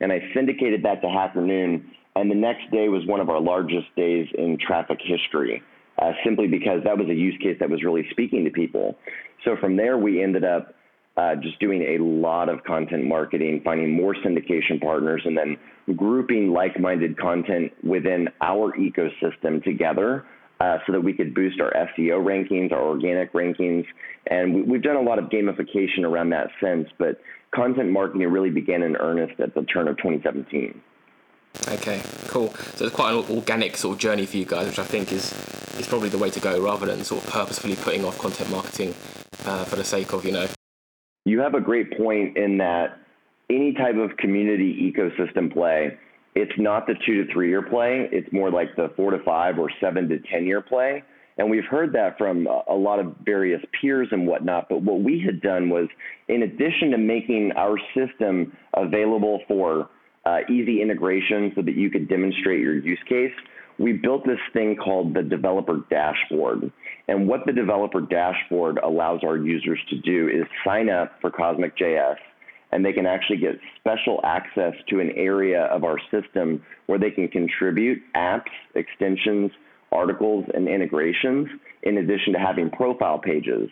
And 0.00 0.12
I 0.12 0.20
syndicated 0.34 0.82
that 0.82 1.00
to 1.00 1.08
Hacker 1.08 1.40
Noon. 1.40 1.90
and 2.16 2.30
the 2.30 2.34
next 2.34 2.70
day 2.70 2.88
was 2.90 3.06
one 3.06 3.20
of 3.20 3.30
our 3.30 3.40
largest 3.40 3.86
days 3.96 4.28
in 4.36 4.58
traffic 4.58 4.98
history, 5.02 5.62
uh, 5.98 6.12
simply 6.22 6.48
because 6.48 6.84
that 6.84 6.98
was 6.98 7.08
a 7.08 7.14
use 7.14 7.38
case 7.42 7.56
that 7.60 7.70
was 7.70 7.82
really 7.82 8.06
speaking 8.10 8.44
to 8.44 8.50
people. 8.50 8.98
So 9.44 9.56
from 9.56 9.76
there, 9.76 9.96
we 9.96 10.22
ended 10.22 10.44
up 10.44 10.74
uh, 11.20 11.36
just 11.36 11.58
doing 11.60 11.82
a 11.82 12.02
lot 12.02 12.48
of 12.48 12.64
content 12.64 13.04
marketing, 13.04 13.60
finding 13.62 13.92
more 13.92 14.14
syndication 14.14 14.80
partners, 14.80 15.20
and 15.26 15.36
then 15.36 15.56
grouping 15.96 16.50
like 16.50 16.80
minded 16.80 17.18
content 17.18 17.72
within 17.84 18.28
our 18.40 18.72
ecosystem 18.78 19.62
together 19.62 20.24
uh, 20.60 20.78
so 20.86 20.92
that 20.92 21.00
we 21.00 21.12
could 21.12 21.34
boost 21.34 21.60
our 21.60 21.72
SEO 21.72 22.24
rankings, 22.24 22.72
our 22.72 22.82
organic 22.82 23.32
rankings. 23.34 23.84
And 24.28 24.66
we, 24.66 24.72
have 24.74 24.82
done 24.82 24.96
a 24.96 25.02
lot 25.02 25.18
of 25.18 25.26
gamification 25.26 26.04
around 26.04 26.30
that 26.30 26.48
since, 26.62 26.88
but 26.98 27.20
content 27.54 27.90
marketing 27.90 28.26
really 28.28 28.50
began 28.50 28.82
in 28.82 28.96
earnest 28.96 29.38
at 29.40 29.54
the 29.54 29.62
turn 29.64 29.88
of 29.88 29.98
2017. 29.98 30.80
Okay, 31.68 32.00
cool. 32.28 32.48
So 32.76 32.86
it's 32.86 32.94
quite 32.94 33.12
an 33.12 33.24
organic 33.36 33.76
sort 33.76 33.94
of 33.96 34.00
journey 34.00 34.24
for 34.24 34.36
you 34.38 34.46
guys, 34.46 34.68
which 34.68 34.78
I 34.78 34.84
think 34.84 35.12
is 35.12 35.32
is 35.78 35.86
probably 35.88 36.08
the 36.08 36.18
way 36.18 36.30
to 36.30 36.40
go, 36.40 36.62
rather 36.62 36.86
than 36.86 37.04
sort 37.04 37.24
of 37.24 37.30
purposefully 37.30 37.76
putting 37.76 38.04
off 38.04 38.18
content 38.18 38.50
marketing 38.50 38.90
uh, 39.46 39.64
for 39.64 39.76
the 39.76 39.84
sake 39.84 40.12
of 40.12 40.24
you 40.24 40.32
know. 40.32 40.46
You 41.24 41.40
have 41.40 41.54
a 41.54 41.60
great 41.60 41.96
point 41.96 42.36
in 42.36 42.58
that 42.58 42.98
any 43.50 43.72
type 43.72 43.96
of 43.96 44.16
community 44.16 44.92
ecosystem 44.92 45.52
play, 45.52 45.98
it's 46.34 46.52
not 46.56 46.86
the 46.86 46.94
two 47.04 47.24
to 47.24 47.32
three 47.32 47.48
year 47.48 47.62
play. 47.62 48.08
It's 48.12 48.32
more 48.32 48.50
like 48.50 48.76
the 48.76 48.92
four 48.96 49.10
to 49.10 49.18
five 49.24 49.58
or 49.58 49.70
seven 49.80 50.08
to 50.08 50.18
ten 50.18 50.46
year 50.46 50.60
play. 50.60 51.02
And 51.38 51.50
we've 51.50 51.64
heard 51.64 51.92
that 51.94 52.18
from 52.18 52.46
a 52.68 52.74
lot 52.74 52.98
of 52.98 53.16
various 53.24 53.62
peers 53.80 54.08
and 54.10 54.26
whatnot. 54.26 54.68
But 54.68 54.82
what 54.82 55.00
we 55.00 55.22
had 55.24 55.40
done 55.40 55.70
was, 55.70 55.88
in 56.28 56.42
addition 56.42 56.90
to 56.90 56.98
making 56.98 57.52
our 57.56 57.78
system 57.94 58.52
available 58.74 59.40
for 59.48 59.88
uh, 60.26 60.40
easy 60.50 60.82
integration 60.82 61.52
so 61.56 61.62
that 61.62 61.76
you 61.76 61.90
could 61.90 62.08
demonstrate 62.08 62.60
your 62.60 62.78
use 62.78 62.98
case, 63.08 63.32
we 63.80 63.94
built 63.94 64.26
this 64.26 64.38
thing 64.52 64.76
called 64.76 65.14
the 65.14 65.22
developer 65.22 65.80
dashboard. 65.88 66.70
And 67.08 67.26
what 67.26 67.46
the 67.46 67.52
developer 67.52 68.02
dashboard 68.02 68.78
allows 68.78 69.20
our 69.24 69.38
users 69.38 69.80
to 69.88 69.98
do 69.98 70.28
is 70.28 70.46
sign 70.64 70.90
up 70.90 71.12
for 71.20 71.30
Cosmic 71.30 71.76
JS 71.78 72.16
and 72.72 72.84
they 72.84 72.92
can 72.92 73.06
actually 73.06 73.38
get 73.38 73.58
special 73.80 74.20
access 74.22 74.74
to 74.88 75.00
an 75.00 75.10
area 75.16 75.62
of 75.64 75.82
our 75.82 75.98
system 76.10 76.62
where 76.86 76.98
they 76.98 77.10
can 77.10 77.26
contribute 77.28 78.00
apps, 78.14 78.50
extensions, 78.74 79.50
articles, 79.90 80.44
and 80.54 80.68
integrations, 80.68 81.48
in 81.82 81.98
addition 81.98 82.32
to 82.34 82.38
having 82.38 82.70
profile 82.70 83.18
pages. 83.18 83.68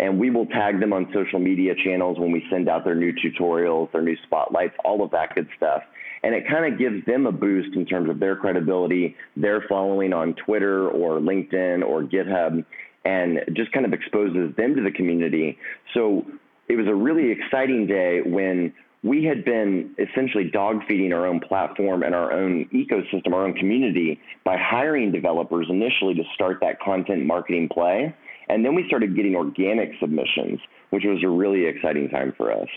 And 0.00 0.18
we 0.18 0.30
will 0.30 0.46
tag 0.46 0.80
them 0.80 0.92
on 0.92 1.08
social 1.14 1.38
media 1.38 1.74
channels 1.84 2.18
when 2.18 2.32
we 2.32 2.44
send 2.50 2.68
out 2.68 2.84
their 2.84 2.96
new 2.96 3.12
tutorials, 3.12 3.90
their 3.92 4.02
new 4.02 4.16
spotlights, 4.26 4.74
all 4.84 5.02
of 5.02 5.12
that 5.12 5.34
good 5.34 5.48
stuff. 5.56 5.82
And 6.22 6.34
it 6.34 6.44
kind 6.48 6.72
of 6.72 6.78
gives 6.78 7.04
them 7.06 7.26
a 7.26 7.32
boost 7.32 7.74
in 7.74 7.84
terms 7.84 8.08
of 8.08 8.20
their 8.20 8.36
credibility, 8.36 9.16
their 9.36 9.64
following 9.68 10.12
on 10.12 10.34
Twitter 10.34 10.88
or 10.88 11.18
LinkedIn 11.18 11.82
or 11.84 12.02
GitHub, 12.02 12.64
and 13.04 13.40
just 13.54 13.72
kind 13.72 13.84
of 13.84 13.92
exposes 13.92 14.54
them 14.56 14.76
to 14.76 14.82
the 14.82 14.92
community. 14.92 15.58
So 15.94 16.24
it 16.68 16.76
was 16.76 16.86
a 16.86 16.94
really 16.94 17.32
exciting 17.32 17.86
day 17.86 18.20
when 18.24 18.72
we 19.02 19.24
had 19.24 19.44
been 19.44 19.94
essentially 19.98 20.48
dog 20.50 20.82
feeding 20.88 21.12
our 21.12 21.26
own 21.26 21.40
platform 21.40 22.04
and 22.04 22.14
our 22.14 22.32
own 22.32 22.66
ecosystem, 22.72 23.32
our 23.32 23.44
own 23.44 23.54
community 23.54 24.20
by 24.44 24.56
hiring 24.56 25.10
developers 25.10 25.66
initially 25.68 26.14
to 26.14 26.22
start 26.34 26.58
that 26.60 26.80
content 26.80 27.26
marketing 27.26 27.68
play. 27.68 28.14
And 28.48 28.64
then 28.64 28.74
we 28.74 28.86
started 28.86 29.16
getting 29.16 29.34
organic 29.34 29.90
submissions, 29.98 30.60
which 30.90 31.02
was 31.04 31.22
a 31.24 31.28
really 31.28 31.66
exciting 31.66 32.08
time 32.10 32.32
for 32.36 32.52
us. 32.52 32.68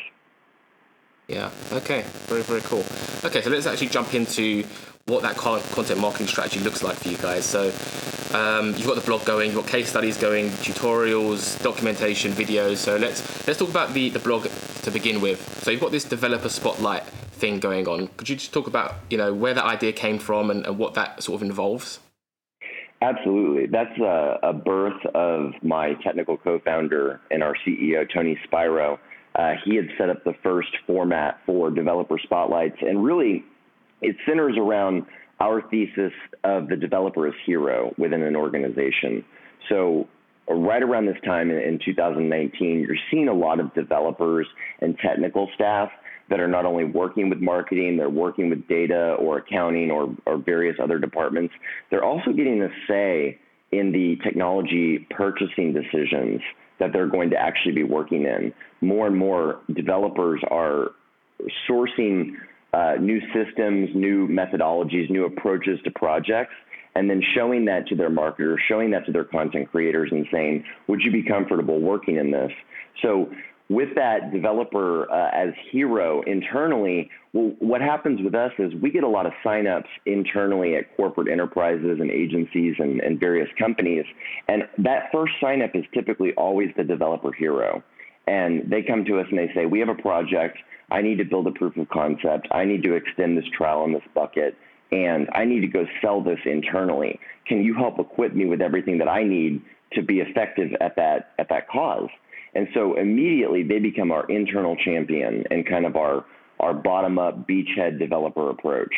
Yeah. 1.28 1.50
Okay. 1.72 2.04
Very 2.28 2.44
very 2.44 2.62
cool. 2.62 2.84
Okay, 3.24 3.42
so 3.42 3.50
let's 3.50 3.66
actually 3.66 3.88
jump 3.88 4.14
into 4.14 4.64
what 5.06 5.22
that 5.22 5.36
content 5.36 6.00
marketing 6.00 6.28
strategy 6.28 6.60
looks 6.60 6.82
like 6.82 6.96
for 6.98 7.10
you 7.10 7.18
guys. 7.18 7.46
So 7.46 7.72
um, 8.36 8.70
you've 8.76 8.88
got 8.88 8.96
the 8.96 9.06
blog 9.06 9.24
going, 9.26 9.52
you've 9.52 9.62
got 9.62 9.68
case 9.68 9.90
studies 9.90 10.18
going, 10.18 10.50
tutorials, 10.50 11.62
documentation, 11.64 12.32
videos. 12.32 12.78
So 12.78 12.98
let's 12.98 13.48
let's 13.48 13.60
talk 13.60 13.70
about 13.70 13.94
the 13.94 14.10
the 14.10 14.20
blog 14.20 14.48
to 14.84 14.92
begin 14.92 15.22
with. 15.22 15.64
So 15.64 15.72
you've 15.72 15.82
got 15.82 15.92
this 15.92 16.04
developer 16.04 16.50
spotlight 16.50 17.04
thing 17.04 17.60
going 17.60 17.88
on. 17.88 18.08
Could 18.18 18.30
you 18.30 18.36
just 18.36 18.54
talk 18.54 18.68
about 18.68 18.96
you 19.10 19.18
know 19.18 19.34
where 19.34 19.54
that 19.54 19.66
idea 19.66 19.94
came 19.94 20.20
from 20.20 20.50
and, 20.50 20.66
and 20.66 20.78
what 20.78 20.96
that 20.96 21.24
sort 21.24 21.42
of 21.42 21.48
involves? 21.48 22.00
Absolutely. 23.02 23.68
That's 23.68 23.98
a, 24.00 24.40
a 24.42 24.54
birth 24.54 25.06
of 25.14 25.54
my 25.62 25.94
technical 25.96 26.38
co-founder 26.38 27.20
and 27.30 27.44
our 27.44 27.56
CEO, 27.66 28.12
Tony 28.12 28.40
Spiro. 28.46 29.00
Uh, 29.36 29.54
he 29.66 29.76
had 29.76 29.88
set 29.98 30.10
up 30.10 30.24
the 30.24 30.34
first 30.44 30.70
format 30.88 31.40
for 31.46 31.70
developer 31.70 32.18
spotlights, 32.24 32.78
and 32.82 33.04
really, 33.04 33.44
it 34.02 34.16
centers 34.26 34.56
around 34.58 35.06
our 35.40 35.62
thesis 35.70 36.14
of 36.44 36.70
the 36.70 36.76
developer 36.76 37.28
as 37.28 37.34
hero 37.46 37.94
within 37.98 38.24
an 38.24 38.36
organization. 38.36 39.24
So, 39.68 40.08
right 40.48 40.82
around 40.82 41.08
this 41.08 41.18
time 41.26 41.52
in 41.52 41.80
2019, 41.84 42.80
you're 42.80 42.96
seeing 43.12 43.28
a 43.28 43.34
lot 43.34 43.60
of 43.60 43.74
developers 43.74 44.48
and 44.80 44.98
technical 45.00 45.50
staff 45.56 45.90
that 46.30 46.40
are 46.40 46.48
not 46.48 46.66
only 46.66 46.86
working 46.86 47.30
with 47.30 47.40
marketing, 47.40 47.98
they're 47.98 48.10
working 48.10 48.50
with 48.50 48.68
data 48.68 49.16
or 49.20 49.40
accounting 49.40 49.92
or, 49.92 50.16
or 50.26 50.38
various 50.38 50.78
other 50.82 50.98
departments. 50.98 51.54
They're 51.92 52.04
also 52.04 52.32
getting 52.32 52.62
a 52.62 52.70
say 52.88 53.40
in 53.72 53.92
the 53.92 54.16
technology 54.24 55.06
purchasing 55.10 55.74
decisions 55.74 56.42
that 56.80 56.92
they're 56.94 57.08
going 57.08 57.30
to 57.30 57.38
actually 57.38 57.74
be 57.74 57.84
working 57.84 58.24
in. 58.24 58.54
More 58.86 59.08
and 59.08 59.18
more 59.18 59.60
developers 59.74 60.42
are 60.50 60.92
sourcing 61.68 62.34
uh, 62.74 62.96
new 63.00 63.20
systems, 63.34 63.90
new 63.96 64.28
methodologies, 64.28 65.10
new 65.10 65.26
approaches 65.26 65.80
to 65.86 65.92
projects, 65.92 66.54
and 66.96 67.10
then 67.10 67.22
showing 67.34 67.66
that 67.66 67.88
to 67.88 67.96
their 67.96 68.10
marketers, 68.10 68.60
showing 68.68 68.92
that 68.92 69.06
to 69.06 69.12
their 69.12 69.24
content 69.24 69.72
creators, 69.72 70.10
and 70.12 70.28
saying, 70.32 70.64
"Would 70.88 71.02
you 71.02 71.12
be 71.12 71.24
comfortable 71.24 71.80
working 71.80 72.18
in 72.18 72.32
this?" 72.32 72.52
So 73.02 73.30
with 73.70 73.96
that 73.96 74.32
developer 74.32 75.10
uh, 75.12 75.32
as 75.34 75.54
hero 75.72 76.22
internally, 76.22 77.10
well, 77.34 77.54
what 77.60 77.82
happens 77.82 78.22
with 78.22 78.36
us 78.36 78.52
is 78.60 78.74
we 78.76 78.92
get 78.92 79.04
a 79.04 79.08
lot 79.08 79.26
of 79.26 79.34
signups 79.44 79.88
internally 80.06 80.76
at 80.76 80.96
corporate 80.96 81.28
enterprises 81.28 81.98
and 82.00 82.12
agencies 82.12 82.76
and, 82.78 83.02
and 83.02 83.20
various 83.20 83.50
companies. 83.58 84.06
And 84.48 84.64
that 84.78 85.10
first 85.12 85.34
signup 85.42 85.76
is 85.76 85.84
typically 85.94 86.34
always 86.34 86.70
the 86.78 86.84
developer 86.84 87.32
hero. 87.32 87.84
And 88.28 88.70
they 88.70 88.82
come 88.82 89.06
to 89.06 89.20
us 89.20 89.28
and 89.30 89.38
they 89.38 89.52
say, 89.54 89.66
We 89.66 89.80
have 89.80 89.90
a 89.90 89.96
project. 89.96 90.58
I 90.92 91.02
need 91.02 91.18
to 91.18 91.26
build 91.26 91.48
a 91.48 91.52
proof 91.52 91.78
of 91.78 91.90
concept. 91.90 92.48
I 92.52 92.66
need 92.66 92.84
to 92.84 92.94
extend 92.94 93.38
this 93.38 93.46
trial 93.58 93.86
in 93.86 93.94
this 93.94 94.04
bucket. 94.14 94.56
And 94.92 95.28
I 95.34 95.46
need 95.46 95.62
to 95.62 95.68
go 95.68 95.86
sell 96.02 96.22
this 96.22 96.40
internally. 96.46 97.20
Can 97.48 97.64
you 97.64 97.74
help 97.74 98.00
equip 98.00 98.34
me 98.34 98.46
with 98.46 98.62
everything 98.62 99.00
that 99.00 99.08
I 99.08 99.24
need 99.24 99.62
to 99.94 100.02
be 100.02 100.20
effective 100.20 100.72
at 100.80 100.96
that 100.96 101.32
at 101.40 101.50
that 101.50 101.68
cause? 101.70 102.10
And 102.56 102.68
so 102.74 102.98
immediately 102.98 103.64
they 103.64 103.80
become 103.80 104.12
our 104.12 104.26
internal 104.28 104.76
champion 104.78 105.44
and 105.52 105.68
kind 105.68 105.86
of 105.86 105.96
our, 105.98 106.26
our 106.60 106.74
bottom 106.74 107.20
up 107.20 107.48
beachhead 107.48 108.00
developer 108.00 108.50
approach. 108.50 108.94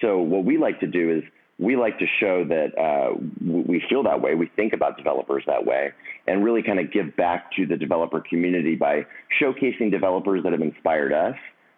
So 0.00 0.18
what 0.18 0.44
we 0.44 0.56
like 0.56 0.80
to 0.80 0.86
do 0.86 1.18
is 1.18 1.22
we 1.58 1.76
like 1.76 1.98
to 1.98 2.06
show 2.20 2.44
that 2.44 2.76
uh, 2.76 3.14
we 3.40 3.82
feel 3.88 4.02
that 4.02 4.20
way, 4.20 4.34
we 4.34 4.50
think 4.56 4.72
about 4.72 4.96
developers 4.96 5.44
that 5.46 5.64
way, 5.64 5.92
and 6.26 6.44
really 6.44 6.62
kind 6.62 6.80
of 6.80 6.92
give 6.92 7.14
back 7.16 7.52
to 7.52 7.66
the 7.66 7.76
developer 7.76 8.20
community 8.20 8.74
by 8.74 9.06
showcasing 9.40 9.90
developers 9.90 10.42
that 10.42 10.52
have 10.52 10.60
inspired 10.60 11.12
us, 11.12 11.36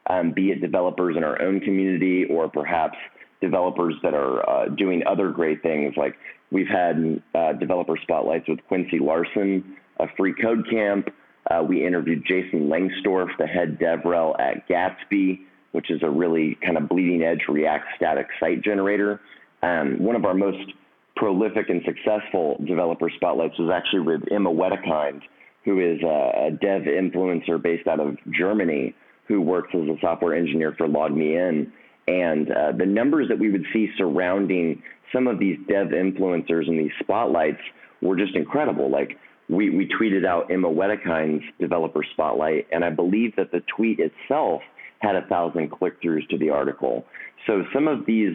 um, 0.08 0.32
be 0.32 0.50
it 0.50 0.60
developers 0.60 1.16
in 1.16 1.24
our 1.24 1.40
own 1.42 1.60
community 1.60 2.24
or 2.30 2.48
perhaps 2.48 2.96
developers 3.40 3.94
that 4.02 4.14
are 4.14 4.48
uh, 4.48 4.68
doing 4.70 5.02
other 5.06 5.30
great 5.30 5.62
things. 5.62 5.94
Like 5.96 6.16
we've 6.50 6.68
had 6.68 7.22
uh, 7.34 7.52
developer 7.54 7.98
spotlights 8.02 8.48
with 8.48 8.60
Quincy 8.68 8.98
Larson, 8.98 9.76
a 10.00 10.06
free 10.16 10.34
code 10.34 10.66
camp. 10.70 11.08
Uh, 11.50 11.62
we 11.62 11.86
interviewed 11.86 12.24
Jason 12.26 12.68
Lengstorf, 12.68 13.28
the 13.38 13.46
head 13.46 13.78
DevRel 13.78 14.38
at 14.40 14.66
Gatsby, 14.68 15.40
which 15.72 15.90
is 15.90 16.02
a 16.02 16.10
really 16.10 16.56
kind 16.64 16.78
of 16.78 16.88
bleeding 16.88 17.22
edge 17.22 17.42
React 17.48 17.84
static 17.96 18.28
site 18.40 18.62
generator. 18.62 19.20
Um, 19.62 20.02
one 20.02 20.16
of 20.16 20.24
our 20.24 20.34
most 20.34 20.72
prolific 21.16 21.70
and 21.70 21.82
successful 21.84 22.60
developer 22.66 23.10
spotlights 23.16 23.58
was 23.58 23.70
actually 23.72 24.00
with 24.00 24.20
Emma 24.30 24.50
Wedekind, 24.50 25.22
who 25.64 25.80
is 25.80 26.00
a, 26.02 26.46
a 26.46 26.50
dev 26.50 26.82
influencer 26.82 27.60
based 27.60 27.88
out 27.88 28.00
of 28.00 28.16
Germany 28.38 28.94
who 29.26 29.40
works 29.40 29.70
as 29.74 29.88
a 29.88 29.96
software 30.00 30.34
engineer 30.34 30.74
for 30.76 30.86
LogMeIn. 30.86 31.70
And 32.06 32.50
uh, 32.52 32.72
the 32.78 32.86
numbers 32.86 33.28
that 33.28 33.38
we 33.38 33.50
would 33.50 33.64
see 33.72 33.88
surrounding 33.98 34.82
some 35.12 35.26
of 35.26 35.38
these 35.38 35.58
dev 35.68 35.88
influencers 35.88 36.68
and 36.68 36.78
these 36.78 36.92
spotlights 37.00 37.60
were 38.02 38.16
just 38.16 38.36
incredible. 38.36 38.90
Like 38.90 39.18
we, 39.48 39.70
we 39.70 39.88
tweeted 39.88 40.24
out 40.24 40.50
Emma 40.50 40.68
Wedekind's 40.68 41.44
developer 41.58 42.04
spotlight, 42.12 42.66
and 42.70 42.84
I 42.84 42.90
believe 42.90 43.34
that 43.36 43.50
the 43.50 43.62
tweet 43.74 43.98
itself 43.98 44.62
had 45.00 45.16
a 45.16 45.26
thousand 45.26 45.70
click-throughs 45.70 46.28
to 46.28 46.38
the 46.38 46.50
article. 46.50 47.04
So 47.46 47.64
some 47.74 47.88
of 47.88 48.06
these 48.06 48.34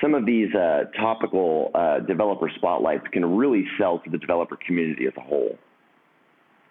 some 0.00 0.14
of 0.14 0.26
these 0.26 0.54
uh, 0.54 0.84
topical 0.96 1.70
uh, 1.74 2.00
developer 2.00 2.50
spotlights 2.56 3.06
can 3.12 3.36
really 3.36 3.64
sell 3.78 4.00
to 4.00 4.10
the 4.10 4.18
developer 4.18 4.56
community 4.56 5.06
as 5.06 5.12
a 5.16 5.20
whole. 5.20 5.58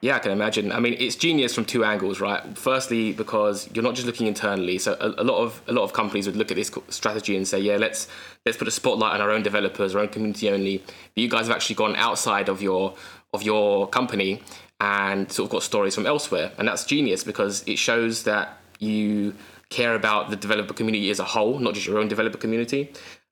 Yeah, 0.01 0.17
I 0.17 0.19
can 0.19 0.33
imagine. 0.33 0.73
I 0.73 0.81
mean, 0.81 0.97
it's 0.99 1.15
genius 1.15 1.55
from 1.55 1.63
two 1.63 1.85
angles, 1.85 2.19
right? 2.19 2.41
Firstly, 2.57 3.13
because 3.13 3.69
you're 3.73 3.85
not 3.85 3.95
just 3.95 4.05
looking 4.05 4.27
internally. 4.27 4.77
So 4.77 4.97
a, 4.99 5.21
a, 5.21 5.23
lot 5.23 5.37
of 5.41 5.61
a 5.65 5.71
lot 5.71 5.83
of 5.83 5.93
companies 5.93 6.25
would 6.25 6.35
look 6.35 6.51
at 6.51 6.57
this 6.57 6.69
strategy 6.89 7.37
and 7.37 7.47
say, 7.47 7.59
yeah, 7.59 7.77
let's 7.77 8.09
let's 8.45 8.57
put 8.57 8.67
a 8.67 8.71
spotlight 8.71 9.13
on 9.13 9.21
our 9.21 9.31
own 9.31 9.43
developers, 9.43 9.95
our 9.95 10.01
own 10.01 10.09
community 10.09 10.49
only. 10.49 10.79
But 10.79 11.21
you 11.21 11.29
guys 11.29 11.47
have 11.47 11.55
actually 11.55 11.77
gone 11.77 11.95
outside 11.95 12.49
of 12.49 12.61
your 12.61 12.95
of 13.33 13.43
your 13.43 13.87
company 13.87 14.41
and 14.81 15.31
sort 15.31 15.47
of 15.47 15.51
got 15.53 15.63
stories 15.63 15.95
from 15.95 16.05
elsewhere, 16.05 16.51
and 16.57 16.67
that's 16.67 16.83
genius 16.83 17.23
because 17.23 17.63
it 17.65 17.79
shows 17.79 18.23
that 18.23 18.57
you 18.79 19.33
care 19.69 19.95
about 19.95 20.29
the 20.29 20.35
developer 20.35 20.73
community 20.73 21.09
as 21.09 21.19
a 21.19 21.23
whole, 21.23 21.59
not 21.59 21.73
just 21.73 21.87
your 21.87 21.99
own 21.99 22.07
developer 22.07 22.37
community. 22.37 22.91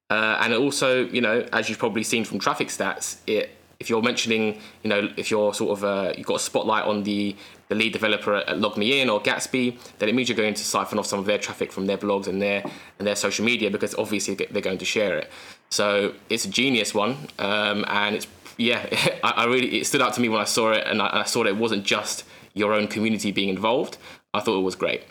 Uh, 0.09 0.37
and 0.41 0.53
also, 0.53 1.05
you 1.05 1.21
know, 1.21 1.47
as 1.53 1.69
you've 1.69 1.79
probably 1.79 2.03
seen 2.03 2.25
from 2.25 2.39
traffic 2.39 2.67
stats, 2.67 3.17
it 3.27 3.57
if 3.81 3.89
you're 3.89 4.01
mentioning, 4.03 4.59
you 4.83 4.89
know, 4.89 5.09
if 5.17 5.31
you're 5.31 5.53
sort 5.55 5.71
of 5.77 5.83
uh, 5.83 6.13
you've 6.15 6.27
got 6.27 6.35
a 6.35 6.39
spotlight 6.39 6.85
on 6.85 7.03
the 7.03 7.35
the 7.69 7.75
lead 7.75 7.93
developer 7.93 8.35
at, 8.35 8.47
LogMeIn 8.47 9.11
or 9.11 9.19
Gatsby, 9.21 9.77
then 9.97 10.07
it 10.07 10.13
means 10.13 10.29
you're 10.29 10.37
going 10.37 10.53
to 10.53 10.63
siphon 10.63 10.99
off 10.99 11.07
some 11.07 11.19
of 11.19 11.25
their 11.25 11.37
traffic 11.39 11.71
from 11.71 11.87
their 11.87 11.97
blogs 11.97 12.27
and 12.27 12.41
their 12.41 12.63
and 12.99 13.07
their 13.07 13.15
social 13.15 13.43
media 13.43 13.71
because 13.71 13.95
obviously 13.95 14.35
they're 14.35 14.61
going 14.61 14.77
to 14.77 14.85
share 14.85 15.17
it. 15.17 15.31
So 15.69 16.13
it's 16.29 16.45
a 16.45 16.49
genius 16.49 16.93
one, 16.93 17.17
um, 17.39 17.83
and 17.87 18.17
it's 18.17 18.27
yeah, 18.57 18.85
I, 19.23 19.31
I, 19.31 19.45
really 19.45 19.79
it 19.79 19.87
stood 19.87 20.01
out 20.01 20.13
to 20.13 20.21
me 20.21 20.29
when 20.29 20.41
I 20.41 20.45
saw 20.45 20.73
it, 20.73 20.85
and 20.85 21.01
I, 21.01 21.21
I, 21.21 21.23
saw 21.23 21.43
that 21.43 21.49
it 21.49 21.57
wasn't 21.57 21.83
just 21.83 22.23
your 22.53 22.73
own 22.73 22.87
community 22.87 23.31
being 23.31 23.49
involved. 23.49 23.97
I 24.33 24.41
thought 24.41 24.59
it 24.59 24.63
was 24.63 24.75
great. 24.75 25.03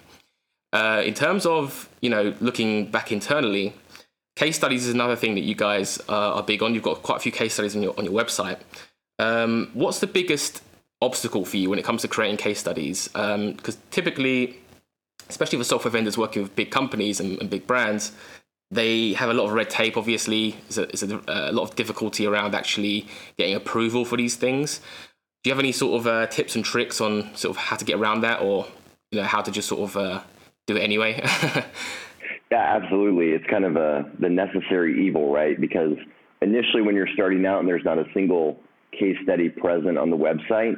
Uh, 0.73 1.03
in 1.05 1.15
terms 1.15 1.47
of 1.47 1.89
you 2.01 2.11
know 2.11 2.35
looking 2.41 2.91
back 2.91 3.11
internally, 3.13 3.75
Case 4.41 4.57
studies 4.57 4.87
is 4.87 4.95
another 4.95 5.17
thing 5.17 5.35
that 5.35 5.43
you 5.43 5.55
guys 5.55 6.01
uh, 6.09 6.37
are 6.37 6.43
big 6.43 6.63
on. 6.63 6.73
You've 6.73 6.83
got 6.83 7.03
quite 7.03 7.17
a 7.17 7.21
few 7.21 7.31
case 7.31 7.53
studies 7.53 7.77
on 7.77 7.83
your 7.83 7.95
on 7.99 8.07
your 8.07 8.15
website. 8.15 8.59
Um, 9.19 9.71
what's 9.75 9.99
the 9.99 10.07
biggest 10.07 10.63
obstacle 11.03 11.45
for 11.45 11.59
you 11.59 11.69
when 11.69 11.79
it 11.79 11.85
comes 11.85 12.01
to 12.03 12.09
creating 12.09 12.39
case 12.39 12.59
studies? 12.59 13.09
Because 13.09 13.77
um, 13.77 13.83
typically, 13.91 14.59
especially 15.29 15.59
for 15.59 15.65
software 15.65 15.93
vendors 15.93 16.17
working 16.17 16.43
with 16.43 16.57
big 16.57 16.71
companies 16.71 17.21
and, 17.21 17.39
and, 17.39 17.51
big 17.51 17.67
brands, 17.67 18.13
they 18.71 19.13
have 19.13 19.29
a 19.29 19.35
lot 19.35 19.45
of 19.45 19.53
red 19.53 19.69
tape. 19.69 19.99
Obviously, 19.99 20.57
there's 20.71 21.03
a, 21.03 21.17
a, 21.29 21.51
a, 21.51 21.53
lot 21.53 21.65
of 21.65 21.77
difficulty 21.77 22.27
around 22.27 22.55
actually 22.55 23.07
getting 23.37 23.55
approval 23.55 24.07
for 24.07 24.17
these 24.17 24.37
things. 24.37 24.79
Do 25.43 25.51
you 25.51 25.53
have 25.53 25.61
any 25.61 25.73
sort 25.73 26.01
of 26.01 26.07
uh, 26.07 26.27
tips 26.29 26.57
and 26.57 26.65
tricks 26.65 26.99
on 27.03 27.35
sort 27.35 27.55
of 27.57 27.63
how 27.63 27.77
to 27.77 27.85
get 27.85 27.97
around 27.97 28.23
that, 28.23 28.41
or 28.41 28.67
you 29.11 29.21
know 29.21 29.27
how 29.27 29.43
to 29.43 29.51
just 29.51 29.69
sort 29.69 29.83
of 29.83 29.97
uh, 29.99 30.21
do 30.73 30.81
it 30.81 30.83
anyway? 30.83 31.21
Yeah, 32.51 32.81
absolutely. 32.83 33.29
It's 33.29 33.47
kind 33.49 33.65
of 33.65 33.77
a 33.77 34.11
the 34.19 34.29
necessary 34.29 35.07
evil, 35.07 35.33
right? 35.33 35.61
Because 35.61 35.97
initially, 36.43 36.83
when 36.83 36.97
you're 36.97 37.09
starting 37.15 37.47
out 37.47 37.61
and 37.61 37.69
there's 37.69 37.85
not 37.85 37.99
a 37.99 38.05
single 38.13 38.59
case 38.93 39.17
study 39.23 39.49
present 39.49 39.97
on 39.97 40.11
the 40.11 40.17
website, 40.17 40.75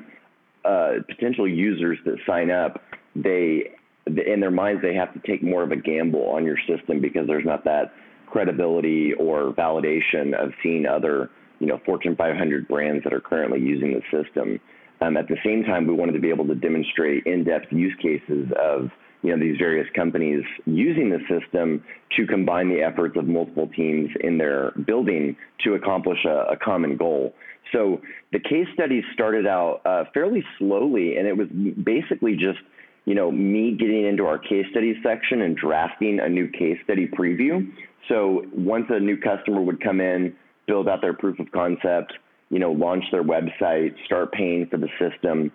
uh, 0.67 1.03
potential 1.09 1.49
users 1.49 1.99
that 2.05 2.17
sign 2.27 2.51
up, 2.51 2.83
they 3.17 3.71
in 4.07 4.41
their 4.41 4.51
minds 4.51 4.83
they 4.83 4.95
have 4.95 5.15
to 5.15 5.21
take 5.27 5.43
more 5.43 5.63
of 5.63 5.71
a 5.73 5.77
gamble 5.77 6.27
on 6.29 6.45
your 6.45 6.59
system 6.69 7.01
because 7.01 7.27
there's 7.27 7.47
not 7.47 7.65
that 7.65 7.95
credibility 8.27 9.13
or 9.15 9.53
validation 9.53 10.35
of 10.35 10.53
seeing 10.63 10.85
other 10.85 11.31
you 11.59 11.67
know 11.67 11.81
Fortune 11.87 12.17
500 12.17 12.69
brands 12.69 13.03
that 13.05 13.15
are 13.15 13.21
currently 13.21 13.61
using 13.61 13.95
the 13.95 14.23
system. 14.23 14.61
Um, 15.01 15.17
at 15.17 15.27
the 15.27 15.37
same 15.45 15.65
time, 15.65 15.87
we 15.87 15.95
wanted 15.95 16.13
to 16.13 16.21
be 16.21 16.29
able 16.29 16.47
to 16.49 16.55
demonstrate 16.55 17.25
in-depth 17.27 17.73
use 17.73 17.95
cases 18.01 18.47
of 18.61 18.91
you 19.23 19.31
know 19.31 19.39
these 19.39 19.57
various 19.59 19.87
companies 19.95 20.45
using 20.67 21.11
the 21.11 21.21
system 21.29 21.83
to 22.17 22.27
combine 22.27 22.69
the 22.69 22.83
efforts 22.83 23.17
of 23.17 23.27
multiple 23.27 23.69
teams 23.75 24.11
in 24.21 24.39
their 24.39 24.73
building 24.87 25.37
to 25.65 25.75
accomplish 25.75 26.19
a, 26.25 26.53
a 26.53 26.57
common 26.57 26.97
goal. 26.97 27.35
So 27.73 28.01
the 28.33 28.41
case 28.41 28.67
studies 28.75 29.05
started 29.15 29.47
out 29.47 29.81
uh, 29.87 30.05
fairly 30.13 30.45
slowly, 30.59 31.17
and 31.17 31.27
it 31.27 31.37
was 31.37 31.49
basically 31.83 32.35
just 32.35 32.59
you 33.05 33.15
know 33.15 33.31
me 33.31 33.77
getting 33.79 34.05
into 34.05 34.27
our 34.27 34.39
case 34.39 34.67
study 34.71 34.95
section 35.03 35.43
and 35.43 35.57
drafting 35.57 36.21
a 36.21 36.29
new 36.29 36.49
case 36.49 36.79
study 36.85 37.07
preview. 37.07 37.71
So 38.09 38.45
once 38.53 38.87
a 38.91 38.99
new 38.99 39.17
customer 39.17 39.61
would 39.61 39.81
come 39.81 40.01
in, 40.01 40.35
build 40.67 40.89
out 40.89 41.01
their 41.01 41.15
proof 41.15 41.39
of 41.39 41.51
concept, 41.53 42.13
you 42.51 42.59
know, 42.59 42.73
launch 42.73 43.05
their 43.13 43.23
website, 43.23 43.95
start 44.05 44.33
paying 44.33 44.67
for 44.67 44.77
the 44.77 44.89
system 44.99 45.53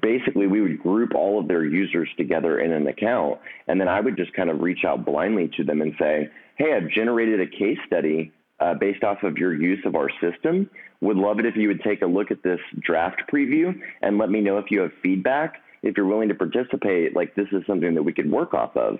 basically 0.00 0.46
we 0.46 0.60
would 0.60 0.82
group 0.82 1.14
all 1.14 1.38
of 1.38 1.48
their 1.48 1.64
users 1.64 2.08
together 2.16 2.60
in 2.60 2.72
an 2.72 2.86
account 2.86 3.38
and 3.68 3.80
then 3.80 3.88
i 3.88 4.00
would 4.00 4.16
just 4.16 4.32
kind 4.32 4.50
of 4.50 4.60
reach 4.60 4.84
out 4.86 5.04
blindly 5.04 5.50
to 5.56 5.64
them 5.64 5.82
and 5.82 5.94
say 5.98 6.28
hey 6.56 6.72
i've 6.74 6.88
generated 6.90 7.40
a 7.40 7.46
case 7.46 7.78
study 7.86 8.32
uh, 8.60 8.74
based 8.74 9.04
off 9.04 9.22
of 9.22 9.36
your 9.36 9.54
use 9.54 9.80
of 9.84 9.94
our 9.94 10.08
system. 10.20 10.70
Would 11.00 11.16
love 11.16 11.38
it 11.38 11.46
if 11.46 11.56
you 11.56 11.68
would 11.68 11.82
take 11.82 12.02
a 12.02 12.06
look 12.06 12.30
at 12.30 12.42
this 12.42 12.60
draft 12.80 13.22
preview 13.32 13.78
and 14.02 14.18
let 14.18 14.30
me 14.30 14.40
know 14.40 14.58
if 14.58 14.70
you 14.70 14.80
have 14.80 14.92
feedback 15.02 15.62
if 15.82 15.96
you're 15.96 16.06
willing 16.06 16.28
to 16.28 16.34
participate 16.34 17.14
like 17.14 17.34
this 17.34 17.46
is 17.52 17.62
something 17.66 17.94
that 17.94 18.02
we 18.02 18.12
could 18.12 18.30
work 18.30 18.54
off 18.54 18.76
of. 18.76 18.98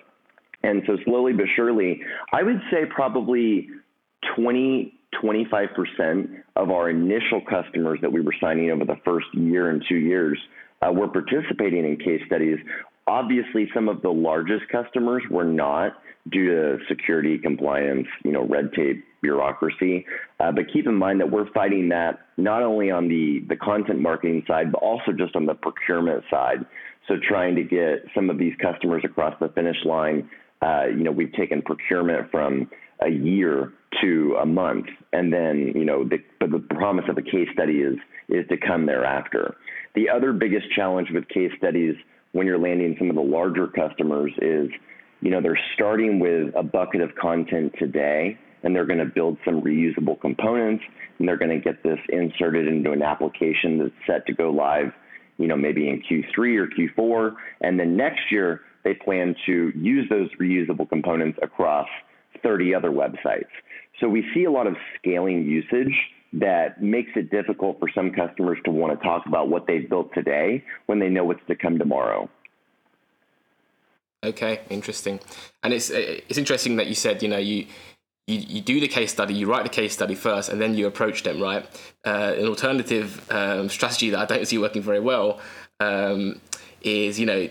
And 0.62 0.82
so 0.86 0.96
slowly 1.04 1.32
but 1.32 1.46
surely 1.54 2.02
i 2.32 2.42
would 2.42 2.60
say 2.70 2.84
probably 2.86 3.68
20 4.36 4.92
25% 5.22 6.42
of 6.56 6.70
our 6.70 6.90
initial 6.90 7.40
customers 7.40 7.98
that 8.02 8.12
we 8.12 8.20
were 8.20 8.34
signing 8.40 8.70
over 8.70 8.84
the 8.84 8.98
first 9.04 9.26
year 9.32 9.70
and 9.70 9.82
two 9.88 9.96
years 9.96 10.38
uh, 10.86 10.92
were 10.92 11.08
participating 11.08 11.84
in 11.84 11.96
case 11.96 12.20
studies. 12.26 12.58
Obviously, 13.06 13.68
some 13.74 13.88
of 13.88 14.02
the 14.02 14.10
largest 14.10 14.64
customers 14.70 15.22
were 15.30 15.44
not 15.44 15.92
due 16.30 16.46
to 16.46 16.84
security, 16.88 17.38
compliance, 17.38 18.06
you 18.24 18.32
know, 18.32 18.44
red 18.44 18.72
tape, 18.72 19.04
bureaucracy. 19.22 20.04
Uh, 20.40 20.50
but 20.52 20.64
keep 20.72 20.86
in 20.86 20.94
mind 20.94 21.20
that 21.20 21.30
we're 21.30 21.50
fighting 21.52 21.88
that 21.88 22.18
not 22.36 22.62
only 22.62 22.90
on 22.90 23.08
the 23.08 23.44
the 23.48 23.56
content 23.56 24.00
marketing 24.00 24.42
side, 24.46 24.72
but 24.72 24.78
also 24.78 25.12
just 25.12 25.36
on 25.36 25.46
the 25.46 25.54
procurement 25.54 26.24
side. 26.30 26.64
So 27.08 27.14
trying 27.28 27.54
to 27.56 27.62
get 27.62 28.04
some 28.14 28.30
of 28.30 28.38
these 28.38 28.54
customers 28.60 29.02
across 29.04 29.34
the 29.40 29.48
finish 29.48 29.76
line. 29.84 30.28
Uh, 30.60 30.86
you 30.86 31.04
know, 31.04 31.12
we've 31.12 31.32
taken 31.32 31.62
procurement 31.62 32.30
from 32.30 32.68
a 33.00 33.10
year 33.10 33.72
to 34.00 34.36
a 34.40 34.46
month, 34.46 34.86
and 35.12 35.32
then 35.32 35.72
you 35.74 35.84
know, 35.84 36.04
the, 36.04 36.18
but 36.40 36.50
the 36.50 36.58
promise 36.74 37.04
of 37.08 37.16
a 37.18 37.22
case 37.22 37.48
study 37.52 37.78
is 37.78 37.96
is 38.28 38.46
to 38.48 38.56
come 38.56 38.86
thereafter. 38.86 39.56
The 39.96 40.10
other 40.10 40.34
biggest 40.34 40.70
challenge 40.72 41.08
with 41.10 41.26
case 41.28 41.50
studies 41.56 41.96
when 42.32 42.46
you're 42.46 42.58
landing 42.58 42.94
some 42.98 43.08
of 43.08 43.16
the 43.16 43.22
larger 43.22 43.66
customers 43.66 44.30
is, 44.42 44.68
you 45.22 45.30
know, 45.30 45.40
they're 45.40 45.58
starting 45.74 46.20
with 46.20 46.54
a 46.54 46.62
bucket 46.62 47.00
of 47.00 47.14
content 47.14 47.74
today 47.78 48.38
and 48.62 48.76
they're 48.76 48.84
going 48.84 48.98
to 48.98 49.06
build 49.06 49.38
some 49.42 49.62
reusable 49.62 50.20
components 50.20 50.84
and 51.18 51.26
they're 51.26 51.38
going 51.38 51.50
to 51.50 51.58
get 51.58 51.82
this 51.82 51.98
inserted 52.10 52.68
into 52.68 52.92
an 52.92 53.02
application 53.02 53.78
that's 53.78 53.94
set 54.06 54.26
to 54.26 54.34
go 54.34 54.50
live, 54.50 54.92
you 55.38 55.46
know, 55.46 55.56
maybe 55.56 55.88
in 55.88 56.02
Q3 56.02 56.58
or 56.58 56.68
Q4. 56.68 57.34
And 57.62 57.80
then 57.80 57.96
next 57.96 58.30
year, 58.30 58.60
they 58.84 58.92
plan 58.92 59.34
to 59.46 59.72
use 59.74 60.06
those 60.10 60.28
reusable 60.38 60.86
components 60.86 61.38
across 61.42 61.88
30 62.42 62.74
other 62.74 62.90
websites. 62.90 63.48
So 63.98 64.10
we 64.10 64.26
see 64.34 64.44
a 64.44 64.50
lot 64.50 64.66
of 64.66 64.76
scaling 64.98 65.46
usage 65.46 65.94
that 66.32 66.82
makes 66.82 67.10
it 67.16 67.30
difficult 67.30 67.78
for 67.78 67.88
some 67.94 68.10
customers 68.10 68.58
to 68.64 68.70
want 68.70 68.98
to 68.98 69.04
talk 69.04 69.26
about 69.26 69.48
what 69.48 69.66
they've 69.66 69.88
built 69.88 70.12
today 70.14 70.64
when 70.86 70.98
they 70.98 71.08
know 71.08 71.24
what's 71.24 71.44
to 71.46 71.56
come 71.56 71.78
tomorrow. 71.78 72.28
Okay, 74.24 74.60
interesting. 74.70 75.20
And 75.62 75.72
it's 75.72 75.90
it's 75.90 76.38
interesting 76.38 76.76
that 76.76 76.86
you 76.86 76.94
said 76.94 77.22
you 77.22 77.28
know 77.28 77.38
you 77.38 77.66
you, 78.26 78.38
you 78.38 78.60
do 78.60 78.80
the 78.80 78.88
case 78.88 79.12
study, 79.12 79.34
you 79.34 79.46
write 79.46 79.62
the 79.62 79.68
case 79.68 79.92
study 79.92 80.14
first, 80.14 80.48
and 80.48 80.60
then 80.60 80.74
you 80.74 80.86
approach 80.86 81.22
them, 81.22 81.40
right? 81.40 81.64
Uh, 82.04 82.34
an 82.36 82.46
alternative 82.46 83.24
um, 83.30 83.68
strategy 83.68 84.10
that 84.10 84.18
I 84.18 84.24
don't 84.24 84.46
see 84.46 84.58
working 84.58 84.82
very 84.82 85.00
well 85.00 85.40
um, 85.78 86.40
is, 86.82 87.20
you 87.20 87.26
know, 87.26 87.48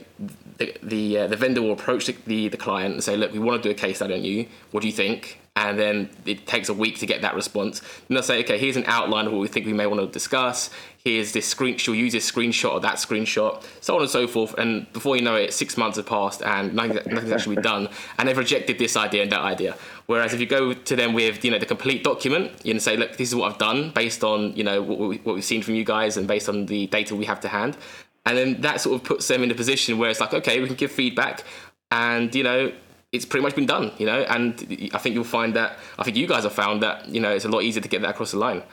the 0.57 0.75
the, 0.83 1.17
uh, 1.19 1.27
the 1.27 1.37
vendor 1.37 1.61
will 1.61 1.71
approach 1.71 2.07
the, 2.07 2.15
the, 2.25 2.49
the 2.49 2.57
client 2.57 2.93
and 2.93 3.03
say, 3.03 3.15
look, 3.15 3.31
we 3.31 3.39
want 3.39 3.63
to 3.63 3.69
do 3.69 3.71
a 3.71 3.77
case 3.77 3.97
study 3.97 4.15
on 4.15 4.23
you. 4.23 4.47
What 4.71 4.81
do 4.81 4.87
you 4.87 4.93
think? 4.93 5.39
And 5.57 5.79
then 5.79 6.09
it 6.25 6.45
takes 6.45 6.67
a 6.67 6.73
week 6.73 6.99
to 6.99 7.05
get 7.05 7.21
that 7.21 7.33
response. 7.33 7.79
And 7.79 8.15
they'll 8.15 8.23
say, 8.23 8.41
okay, 8.43 8.57
here's 8.57 8.75
an 8.75 8.83
outline 8.87 9.25
of 9.25 9.31
what 9.31 9.39
we 9.39 9.47
think 9.47 9.65
we 9.65 9.71
may 9.71 9.87
want 9.87 10.01
to 10.01 10.07
discuss. 10.07 10.69
Here's 11.05 11.31
this 11.31 11.47
screen. 11.47 11.77
She'll 11.77 11.95
use 11.95 12.11
this 12.11 12.29
screenshot 12.29 12.73
or 12.73 12.79
that 12.81 12.95
screenshot, 12.95 13.63
so 13.79 13.95
on 13.95 14.01
and 14.01 14.09
so 14.09 14.27
forth. 14.27 14.53
And 14.55 14.91
before 14.91 15.15
you 15.15 15.21
know 15.21 15.35
it, 15.35 15.53
six 15.53 15.77
months 15.77 15.95
have 15.95 16.07
passed 16.07 16.41
and 16.41 16.73
nothing, 16.73 16.95
nothing's 17.05 17.31
actually 17.31 17.57
done. 17.57 17.89
And 18.17 18.27
they've 18.27 18.37
rejected 18.37 18.79
this 18.79 18.97
idea 18.97 19.23
and 19.23 19.31
that 19.31 19.41
idea. 19.41 19.77
Whereas 20.07 20.33
if 20.33 20.39
you 20.39 20.45
go 20.45 20.73
to 20.73 20.95
them 20.95 21.13
with 21.13 21.43
you 21.43 21.51
know 21.51 21.59
the 21.59 21.65
complete 21.65 22.03
document, 22.03 22.51
you 22.63 22.77
say, 22.79 22.97
look, 22.97 23.17
this 23.17 23.29
is 23.29 23.35
what 23.35 23.51
I've 23.51 23.57
done 23.57 23.91
based 23.91 24.23
on 24.23 24.55
you 24.55 24.63
know 24.63 24.81
what, 24.81 24.99
we, 24.99 25.17
what 25.17 25.35
we've 25.35 25.43
seen 25.43 25.61
from 25.61 25.75
you 25.75 25.83
guys 25.83 26.17
and 26.17 26.27
based 26.27 26.49
on 26.49 26.65
the 26.65 26.87
data 26.87 27.15
we 27.15 27.25
have 27.25 27.39
to 27.41 27.47
hand. 27.47 27.77
And 28.25 28.37
then 28.37 28.61
that 28.61 28.81
sort 28.81 28.95
of 28.95 29.03
puts 29.03 29.27
them 29.27 29.43
in 29.43 29.51
a 29.51 29.55
position 29.55 29.97
where 29.97 30.09
it's 30.09 30.19
like, 30.19 30.33
okay, 30.33 30.59
we 30.59 30.67
can 30.67 30.75
give 30.75 30.91
feedback, 30.91 31.43
and 31.91 32.33
you 32.33 32.43
know 32.43 32.71
it's 33.15 33.25
pretty 33.25 33.43
much 33.43 33.55
been 33.55 33.65
done, 33.65 33.91
you 33.97 34.05
know. 34.05 34.21
And 34.21 34.53
I 34.93 34.97
think 34.97 35.15
you'll 35.15 35.23
find 35.23 35.55
that 35.55 35.77
I 35.97 36.03
think 36.03 36.17
you 36.17 36.27
guys 36.27 36.43
have 36.43 36.53
found 36.53 36.83
that 36.83 37.07
you 37.07 37.19
know 37.19 37.31
it's 37.31 37.45
a 37.45 37.49
lot 37.49 37.63
easier 37.63 37.81
to 37.81 37.89
get 37.89 38.01
that 38.01 38.11
across 38.11 38.31
the 38.31 38.39
line. 38.39 38.63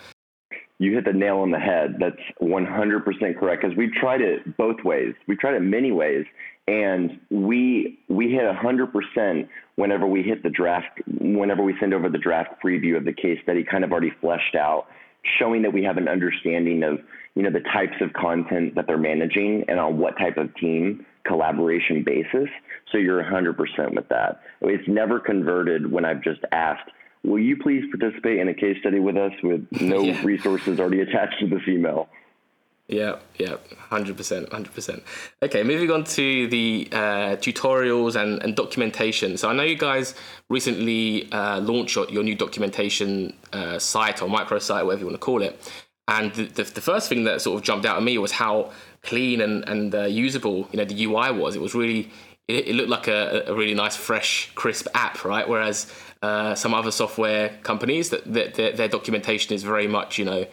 You 0.78 0.94
hit 0.94 1.04
the 1.04 1.12
nail 1.12 1.38
on 1.38 1.52
the 1.52 1.60
head. 1.60 1.96
That's 2.00 2.16
100% 2.40 3.38
correct 3.38 3.62
because 3.62 3.76
we 3.76 3.88
tried 4.00 4.20
it 4.20 4.56
both 4.56 4.82
ways. 4.84 5.14
We 5.28 5.36
tried 5.36 5.54
it 5.54 5.60
many 5.60 5.92
ways, 5.92 6.26
and 6.66 7.20
we 7.30 8.00
we 8.08 8.30
hit 8.30 8.42
100% 8.42 9.48
whenever 9.76 10.06
we 10.06 10.22
hit 10.22 10.42
the 10.42 10.50
draft. 10.50 11.00
Whenever 11.20 11.62
we 11.62 11.74
send 11.78 11.94
over 11.94 12.08
the 12.08 12.18
draft 12.18 12.62
preview 12.62 12.96
of 12.96 13.04
the 13.04 13.12
case 13.12 13.38
study, 13.42 13.64
kind 13.64 13.84
of 13.84 13.92
already 13.92 14.12
fleshed 14.20 14.56
out 14.56 14.86
showing 15.38 15.62
that 15.62 15.72
we 15.72 15.84
have 15.84 15.96
an 15.96 16.08
understanding 16.08 16.82
of 16.82 16.98
you 17.34 17.42
know 17.42 17.50
the 17.50 17.64
types 17.72 17.96
of 18.00 18.12
content 18.12 18.74
that 18.74 18.86
they're 18.86 18.98
managing 18.98 19.64
and 19.68 19.78
on 19.78 19.98
what 19.98 20.16
type 20.18 20.36
of 20.36 20.54
team 20.56 21.06
collaboration 21.24 22.02
basis. 22.04 22.48
So 22.92 22.98
you're 22.98 23.24
100% 23.24 23.94
with 23.94 24.08
that. 24.08 24.42
It's 24.60 24.86
never 24.86 25.18
converted 25.18 25.90
when 25.90 26.04
I've 26.04 26.22
just 26.22 26.40
asked, 26.52 26.90
will 27.24 27.38
you 27.38 27.56
please 27.56 27.84
participate 27.90 28.38
in 28.38 28.48
a 28.48 28.54
case 28.54 28.76
study 28.80 29.00
with 29.00 29.16
us 29.16 29.32
with 29.42 29.66
no 29.80 30.02
yeah. 30.02 30.22
resources 30.22 30.78
already 30.78 31.00
attached 31.00 31.40
to 31.40 31.46
this 31.46 31.62
email? 31.66 32.08
Yeah, 32.88 33.20
yeah, 33.38 33.56
hundred 33.78 34.18
percent, 34.18 34.52
hundred 34.52 34.74
percent. 34.74 35.02
Okay, 35.42 35.62
moving 35.62 35.90
on 35.90 36.04
to 36.04 36.46
the 36.48 36.88
uh, 36.92 37.36
tutorials 37.36 38.20
and, 38.20 38.42
and 38.42 38.54
documentation. 38.54 39.38
So 39.38 39.48
I 39.48 39.54
know 39.54 39.62
you 39.62 39.78
guys 39.78 40.14
recently 40.50 41.30
uh, 41.32 41.60
launched 41.60 41.96
your, 41.96 42.10
your 42.10 42.22
new 42.22 42.34
documentation 42.34 43.32
uh, 43.52 43.78
site 43.78 44.20
or 44.20 44.28
microsite, 44.28 44.84
whatever 44.84 45.00
you 45.00 45.06
want 45.06 45.14
to 45.14 45.24
call 45.24 45.42
it. 45.42 45.72
And 46.08 46.34
the, 46.34 46.44
the, 46.44 46.64
the, 46.64 46.80
first 46.80 47.08
thing 47.08 47.24
that 47.24 47.40
sort 47.40 47.58
of 47.58 47.64
jumped 47.64 47.86
out 47.86 47.96
at 47.96 48.02
me 48.02 48.18
was 48.18 48.32
how 48.32 48.72
clean 49.02 49.40
and 49.40 49.66
and 49.68 49.94
uh, 49.94 50.02
usable, 50.02 50.68
you 50.72 50.76
know, 50.76 50.84
the 50.84 51.04
UI 51.04 51.30
was. 51.30 51.54
It 51.54 51.62
was 51.62 51.74
really, 51.74 52.10
it, 52.48 52.68
it 52.68 52.74
looked 52.74 52.90
like 52.90 53.08
a, 53.08 53.44
a, 53.46 53.54
really 53.54 53.74
nice, 53.74 53.96
fresh, 53.96 54.50
crisp 54.54 54.86
app, 54.94 55.24
right? 55.24 55.48
Whereas 55.48 55.92
uh, 56.22 56.54
some 56.54 56.74
other 56.74 56.90
software 56.90 57.50
companies, 57.62 58.10
that, 58.10 58.32
that 58.32 58.54
their, 58.54 58.72
their 58.72 58.88
documentation 58.88 59.54
is 59.54 59.62
very 59.62 59.86
much, 59.86 60.18
you 60.18 60.24
know 60.24 60.46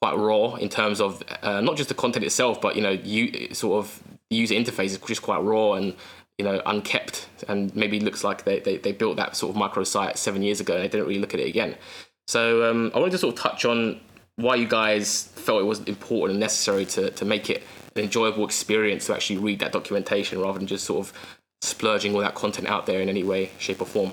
quite 0.00 0.16
raw 0.16 0.54
in 0.54 0.68
terms 0.68 1.00
of 1.00 1.22
uh, 1.42 1.60
not 1.60 1.76
just 1.76 1.88
the 1.88 1.94
content 1.94 2.24
itself, 2.24 2.60
but 2.60 2.76
you 2.76 2.82
know, 2.82 2.90
you 2.90 3.54
sort 3.54 3.84
of 3.84 4.02
user 4.30 4.54
interface 4.54 4.86
is 4.86 4.98
just 4.98 5.22
quite 5.22 5.42
raw 5.42 5.74
and 5.74 5.94
you 6.38 6.44
know 6.44 6.60
unkept, 6.66 7.28
and 7.48 7.74
maybe 7.74 7.98
looks 8.00 8.22
like 8.22 8.44
they, 8.44 8.60
they, 8.60 8.76
they 8.76 8.92
built 8.92 9.16
that 9.16 9.36
sort 9.36 9.54
of 9.54 9.60
microsite 9.60 10.16
seven 10.16 10.42
years 10.42 10.60
ago 10.60 10.74
and 10.74 10.84
they 10.84 10.88
didn't 10.88 11.06
really 11.06 11.20
look 11.20 11.34
at 11.34 11.40
it 11.40 11.48
again. 11.48 11.76
So 12.26 12.70
um, 12.70 12.90
I 12.94 12.98
wanted 12.98 13.12
to 13.12 13.18
sort 13.18 13.34
of 13.34 13.40
touch 13.40 13.64
on 13.64 14.00
why 14.36 14.56
you 14.56 14.68
guys 14.68 15.24
felt 15.34 15.62
it 15.62 15.64
was 15.64 15.80
important 15.84 16.32
and 16.32 16.40
necessary 16.40 16.84
to 16.84 17.10
to 17.10 17.24
make 17.24 17.48
it 17.48 17.62
an 17.94 18.02
enjoyable 18.02 18.44
experience 18.44 19.06
to 19.06 19.14
actually 19.14 19.38
read 19.38 19.60
that 19.60 19.72
documentation 19.72 20.38
rather 20.40 20.58
than 20.58 20.66
just 20.66 20.84
sort 20.84 21.06
of 21.06 21.12
splurging 21.60 22.14
all 22.14 22.20
that 22.20 22.34
content 22.34 22.68
out 22.68 22.86
there 22.86 23.00
in 23.00 23.08
any 23.08 23.22
way, 23.22 23.50
shape, 23.58 23.80
or 23.80 23.86
form. 23.86 24.12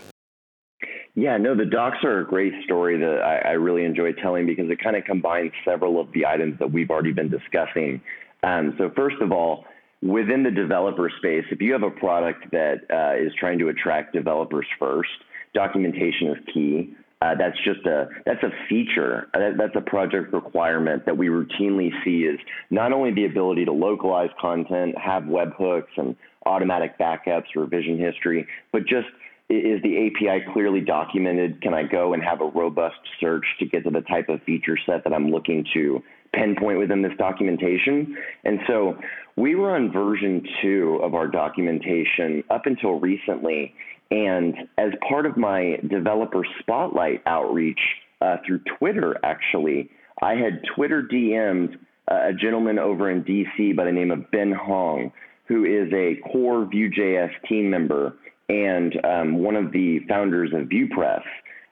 Yeah, 1.16 1.38
no, 1.38 1.56
the 1.56 1.66
docs 1.66 2.04
are 2.04 2.20
a 2.20 2.26
great 2.26 2.54
story 2.64 2.98
that 2.98 3.22
I, 3.22 3.50
I 3.50 3.52
really 3.52 3.86
enjoy 3.86 4.14
telling 4.14 4.48
because 4.48 4.70
it 4.72 4.80
kind 4.82 4.96
of 4.96 5.04
combines 5.04 5.52
several 5.64 6.00
of 6.00 6.12
the 6.14 6.26
items 6.26 6.58
that 6.58 6.72
we've 6.72 6.90
already 6.90 7.12
been 7.12 7.30
discussing. 7.30 8.02
Um, 8.42 8.74
so, 8.80 8.92
first 8.96 9.18
of 9.22 9.32
all, 9.32 9.66
within 10.02 10.42
the 10.42 10.50
developer 10.50 11.12
space, 11.18 11.46
if 11.52 11.62
you 11.62 11.72
have 11.74 11.84
a 11.84 11.92
product 11.92 12.50
that 12.52 12.82
uh, 12.92 13.24
is 13.24 13.32
trying 13.40 13.60
to 13.60 13.70
attract 13.70 14.14
developers 14.14 14.66
first, 14.80 15.10
documentation 15.54 16.30
is 16.30 16.38
key. 16.54 16.96
Uh, 17.22 17.36
that's 17.36 17.56
just 17.64 17.86
a 17.86 18.10
that's 18.26 18.44
a 18.44 18.50
feature. 18.68 19.30
Uh, 19.34 19.40
that, 19.40 19.52
that's 19.58 19.76
a 19.78 19.90
project 19.90 20.34
requirement 20.34 21.06
that 21.06 21.18
we 21.18 21.28
routinely 21.28 21.90
see 22.04 22.26
is 22.26 22.38
not 22.70 22.92
only 22.92 23.14
the 23.14 23.24
ability 23.24 23.64
to 23.64 23.72
localize 23.72 24.30
content, 24.42 24.98
have 24.98 25.24
webhooks 25.24 25.96
and 25.96 26.18
automatic 26.46 26.98
backups, 26.98 27.56
revision 27.56 27.98
history, 27.98 28.48
but 28.72 28.82
just 28.86 29.08
is 29.50 29.82
the 29.84 30.08
API 30.08 30.46
clearly 30.54 30.82
documented? 30.82 31.62
Can 31.62 31.74
I 31.74 31.84
go 31.84 32.14
and 32.14 32.24
have 32.24 32.42
a 32.42 32.46
robust 32.46 32.96
search 33.20 33.46
to 33.60 33.66
get 33.66 33.84
to 33.84 33.90
the 33.90 34.02
type 34.02 34.30
of 34.30 34.42
feature 34.44 34.78
set 34.86 35.04
that 35.04 35.14
I'm 35.14 35.30
looking 35.30 35.66
to 35.74 36.02
pinpoint 36.34 36.80
within 36.80 37.02
this 37.02 37.12
documentation? 37.18 38.18
And 38.46 38.60
so 38.68 38.98
we 39.36 39.56
were 39.56 39.76
on 39.76 39.92
version 39.92 40.44
two 40.62 41.00
of 41.04 41.14
our 41.14 41.28
documentation 41.28 42.44
up 42.50 42.66
until 42.66 43.00
recently. 43.00 43.76
And 44.12 44.56
as 44.78 44.92
part 45.08 45.26
of 45.26 45.38
my 45.38 45.78
developer 45.90 46.46
spotlight 46.60 47.22
outreach 47.26 47.80
uh, 48.22 48.38
through 48.46 48.62
Twitter, 48.78 49.18
actually, 49.24 49.90
I 50.22 50.36
had 50.36 50.62
Twitter 50.76 51.04
DM'd 51.04 51.78
uh, 52.10 52.30
a 52.30 52.34
gentleman 52.34 52.80
over 52.80 53.10
in 53.10 53.24
DC 53.24 53.76
by 53.76 53.86
the 53.86 53.92
name 53.92 54.12
of 54.12 54.30
Ben 54.32 54.52
Hong, 54.52 55.12
who 55.54 55.66
is 55.66 55.94
a 55.94 56.16
core 56.32 56.66
Vue.js 56.66 57.30
team 57.48 57.70
member 57.70 58.18
and 58.50 58.94
um, 59.06 59.38
one 59.38 59.56
of 59.56 59.72
the 59.72 60.00
founders 60.10 60.52
of 60.52 60.68
VuePress, 60.68 61.22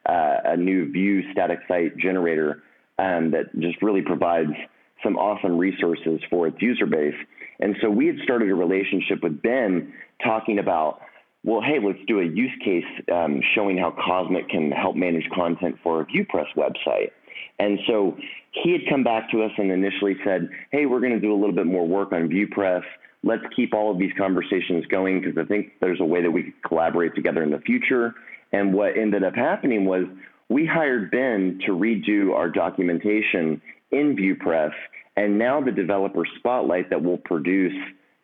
uh, 0.07 0.51
a 0.53 0.55
new 0.55 0.91
Vue 0.91 1.31
static 1.31 1.59
site 1.67 1.97
generator 1.97 2.61
um, 2.99 3.31
that 3.31 3.45
just 3.59 3.81
really 3.81 4.03
provides 4.03 4.51
some 5.03 5.17
awesome 5.17 5.57
resources 5.57 6.19
for 6.29 6.45
its 6.45 6.57
user 6.61 6.85
base. 6.85 7.15
And 7.59 7.75
so 7.81 7.89
we 7.89 8.05
had 8.05 8.17
started 8.23 8.51
a 8.51 8.55
relationship 8.55 9.23
with 9.23 9.41
Ben 9.41 9.91
talking 10.23 10.59
about, 10.59 11.01
well, 11.43 11.61
hey, 11.61 11.79
let's 11.83 12.05
do 12.05 12.19
a 12.19 12.25
use 12.25 12.51
case 12.63 12.85
um, 13.11 13.41
showing 13.55 13.79
how 13.79 13.95
Cosmic 14.05 14.47
can 14.49 14.71
help 14.71 14.95
manage 14.95 15.27
content 15.33 15.75
for 15.81 16.01
a 16.01 16.05
VuePress 16.05 16.53
website. 16.55 17.09
And 17.57 17.79
so 17.87 18.15
he 18.51 18.73
had 18.73 18.81
come 18.87 19.03
back 19.03 19.31
to 19.31 19.41
us 19.41 19.51
and 19.57 19.71
initially 19.71 20.15
said, 20.23 20.49
hey, 20.71 20.85
we're 20.85 20.99
going 20.99 21.13
to 21.13 21.19
do 21.19 21.33
a 21.33 21.39
little 21.39 21.55
bit 21.55 21.65
more 21.65 21.87
work 21.87 22.11
on 22.11 22.29
VuePress 22.29 22.83
let's 23.23 23.43
keep 23.55 23.73
all 23.73 23.91
of 23.91 23.99
these 23.99 24.11
conversations 24.17 24.85
going 24.87 25.21
because 25.21 25.37
I 25.37 25.45
think 25.45 25.73
there's 25.79 25.99
a 25.99 26.05
way 26.05 26.21
that 26.21 26.31
we 26.31 26.43
could 26.43 26.63
collaborate 26.63 27.15
together 27.15 27.43
in 27.43 27.51
the 27.51 27.59
future. 27.59 28.15
And 28.51 28.73
what 28.73 28.97
ended 28.97 29.23
up 29.23 29.35
happening 29.35 29.85
was 29.85 30.05
we 30.49 30.65
hired 30.65 31.11
Ben 31.11 31.59
to 31.65 31.71
redo 31.71 32.33
our 32.33 32.49
documentation 32.49 33.61
in 33.91 34.15
VuePress, 34.15 34.71
and 35.15 35.37
now 35.37 35.61
the 35.61 35.71
developer 35.71 36.23
spotlight 36.37 36.89
that 36.89 37.01
we'll 37.01 37.17
produce 37.17 37.73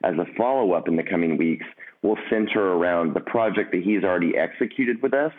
as 0.03 0.15
a 0.15 0.25
follow 0.37 0.73
up 0.73 0.87
in 0.87 0.95
the 0.95 1.03
coming 1.03 1.37
weeks 1.37 1.65
will 2.01 2.17
center 2.29 2.73
around 2.73 3.13
the 3.13 3.19
project 3.19 3.71
that 3.71 3.83
he's 3.83 4.03
already 4.03 4.37
executed 4.37 5.01
with 5.01 5.13
us 5.13 5.33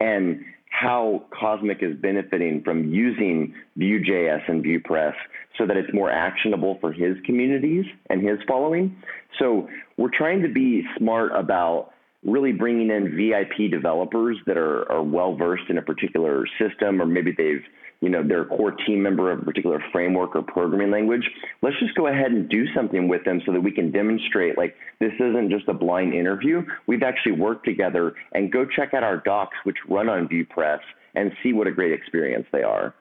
and 0.00 0.44
how 0.74 1.22
Cosmic 1.30 1.84
is 1.84 1.94
benefiting 2.02 2.60
from 2.64 2.92
using 2.92 3.54
Vue.js 3.76 4.40
and 4.48 4.64
VuePress 4.64 5.14
so 5.56 5.66
that 5.66 5.76
it's 5.76 5.92
more 5.94 6.10
actionable 6.10 6.78
for 6.80 6.92
his 6.92 7.16
communities 7.24 7.84
and 8.10 8.26
his 8.26 8.40
following. 8.48 8.96
So 9.38 9.68
we're 9.96 10.10
trying 10.12 10.42
to 10.42 10.48
be 10.48 10.82
smart 10.98 11.30
about 11.32 11.92
really 12.24 12.52
bringing 12.52 12.90
in 12.90 13.16
VIP 13.16 13.70
developers 13.70 14.38
that 14.46 14.56
are, 14.56 14.90
are 14.90 15.02
well 15.02 15.36
versed 15.36 15.68
in 15.68 15.78
a 15.78 15.82
particular 15.82 16.46
system, 16.58 17.00
or 17.00 17.06
maybe 17.06 17.32
they've 17.36 17.62
you 18.00 18.10
know, 18.10 18.22
they're 18.22 18.42
a 18.42 18.46
core 18.46 18.72
team 18.72 19.02
member 19.02 19.32
of 19.32 19.40
a 19.40 19.44
particular 19.46 19.82
framework 19.90 20.36
or 20.36 20.42
programming 20.42 20.90
language. 20.90 21.22
Let's 21.62 21.78
just 21.80 21.94
go 21.94 22.08
ahead 22.08 22.32
and 22.32 22.46
do 22.50 22.66
something 22.74 23.08
with 23.08 23.24
them 23.24 23.40
so 23.46 23.52
that 23.52 23.62
we 23.62 23.72
can 23.72 23.90
demonstrate 23.90 24.58
like 24.58 24.76
this 25.00 25.12
isn't 25.14 25.50
just 25.50 25.68
a 25.68 25.72
blind 25.72 26.12
interview. 26.12 26.66
We've 26.86 27.02
actually 27.02 27.32
worked 27.32 27.64
together 27.64 28.14
and 28.32 28.52
go 28.52 28.66
check 28.66 28.92
out 28.92 29.04
our 29.04 29.18
docs, 29.18 29.56
which 29.64 29.78
run 29.88 30.10
on 30.10 30.28
VuePress, 30.28 30.80
and 31.14 31.32
see 31.42 31.54
what 31.54 31.66
a 31.66 31.72
great 31.72 31.92
experience 31.92 32.46
they 32.52 32.62
are. 32.62 32.94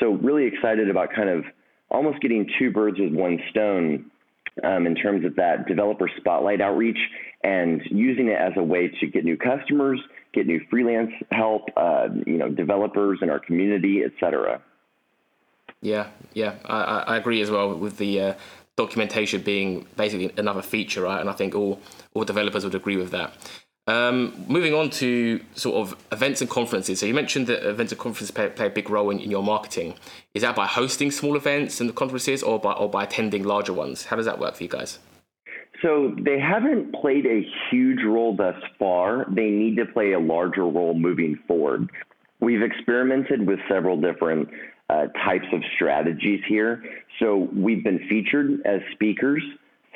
So, 0.00 0.14
really 0.14 0.46
excited 0.46 0.90
about 0.90 1.12
kind 1.14 1.28
of 1.28 1.44
almost 1.90 2.20
getting 2.20 2.50
two 2.58 2.72
birds 2.72 2.98
with 2.98 3.14
one 3.14 3.38
stone 3.50 4.10
um, 4.64 4.86
in 4.86 4.94
terms 4.94 5.24
of 5.24 5.36
that 5.36 5.66
developer 5.66 6.10
spotlight 6.18 6.60
outreach 6.60 6.98
and 7.42 7.82
using 7.90 8.28
it 8.28 8.38
as 8.38 8.52
a 8.56 8.62
way 8.62 8.88
to 8.88 9.06
get 9.06 9.24
new 9.24 9.36
customers, 9.36 10.00
get 10.32 10.46
new 10.46 10.60
freelance 10.70 11.12
help, 11.30 11.62
uh, 11.76 12.08
you 12.26 12.38
know, 12.38 12.48
developers 12.50 13.18
in 13.22 13.30
our 13.30 13.38
community, 13.38 14.02
et 14.04 14.12
cetera. 14.20 14.60
Yeah, 15.80 16.08
yeah, 16.32 16.54
I, 16.64 17.04
I 17.06 17.16
agree 17.16 17.40
as 17.40 17.50
well 17.50 17.74
with 17.74 17.98
the 17.98 18.20
uh, 18.20 18.34
documentation 18.76 19.42
being 19.42 19.86
basically 19.96 20.32
another 20.36 20.62
feature, 20.62 21.02
right? 21.02 21.20
And 21.20 21.30
I 21.30 21.32
think 21.32 21.54
all 21.54 21.80
all 22.14 22.24
developers 22.24 22.64
would 22.64 22.74
agree 22.74 22.96
with 22.96 23.10
that. 23.12 23.32
Um, 23.88 24.44
moving 24.48 24.74
on 24.74 24.90
to 24.90 25.40
sort 25.54 25.76
of 25.76 25.96
events 26.12 26.42
and 26.42 26.50
conferences. 26.50 27.00
So 27.00 27.06
you 27.06 27.14
mentioned 27.14 27.46
that 27.46 27.66
events 27.66 27.90
and 27.90 27.98
conferences 27.98 28.30
play, 28.30 28.50
play 28.50 28.66
a 28.66 28.70
big 28.70 28.90
role 28.90 29.08
in, 29.08 29.18
in, 29.18 29.30
your 29.30 29.42
marketing. 29.42 29.94
Is 30.34 30.42
that 30.42 30.54
by 30.54 30.66
hosting 30.66 31.10
small 31.10 31.36
events 31.36 31.80
and 31.80 31.88
the 31.88 31.94
conferences, 31.94 32.42
or 32.42 32.60
by 32.60 32.72
or 32.72 32.90
by 32.90 33.04
attending 33.04 33.44
larger 33.44 33.72
ones? 33.72 34.04
How 34.04 34.16
does 34.16 34.26
that 34.26 34.38
work 34.38 34.56
for 34.56 34.62
you 34.62 34.68
guys? 34.68 34.98
So 35.80 36.14
they 36.20 36.38
haven't 36.38 36.92
played 37.00 37.24
a 37.24 37.46
huge 37.70 38.02
role 38.04 38.36
thus 38.36 38.56
far. 38.78 39.24
They 39.30 39.48
need 39.48 39.76
to 39.76 39.86
play 39.86 40.12
a 40.12 40.20
larger 40.20 40.66
role 40.66 40.92
moving 40.92 41.38
forward. 41.48 41.88
We've 42.40 42.62
experimented 42.62 43.46
with 43.46 43.58
several 43.70 43.98
different 43.98 44.50
uh, 44.90 45.06
types 45.24 45.46
of 45.50 45.62
strategies 45.76 46.42
here. 46.46 46.84
So 47.20 47.48
we've 47.56 47.82
been 47.82 48.06
featured 48.06 48.60
as 48.66 48.82
speakers 48.92 49.42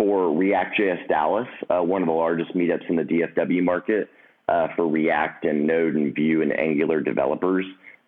for 0.03 0.37
React.js 0.37 1.07
Dallas, 1.07 1.47
uh, 1.71 1.81
one 1.81 2.03
of 2.03 2.09
the 2.09 2.13
largest 2.13 2.57
meetups 2.57 2.91
in 2.91 2.97
the 2.97 3.05
DFW 3.05 3.63
market 3.63 4.09
uh, 4.49 4.67
for 4.75 4.89
React 4.89 5.45
and 5.45 5.65
Node 5.65 5.95
and 5.95 6.13
Vue 6.13 6.43
and 6.43 6.53
Angular 6.59 7.01
developers. 7.01 7.65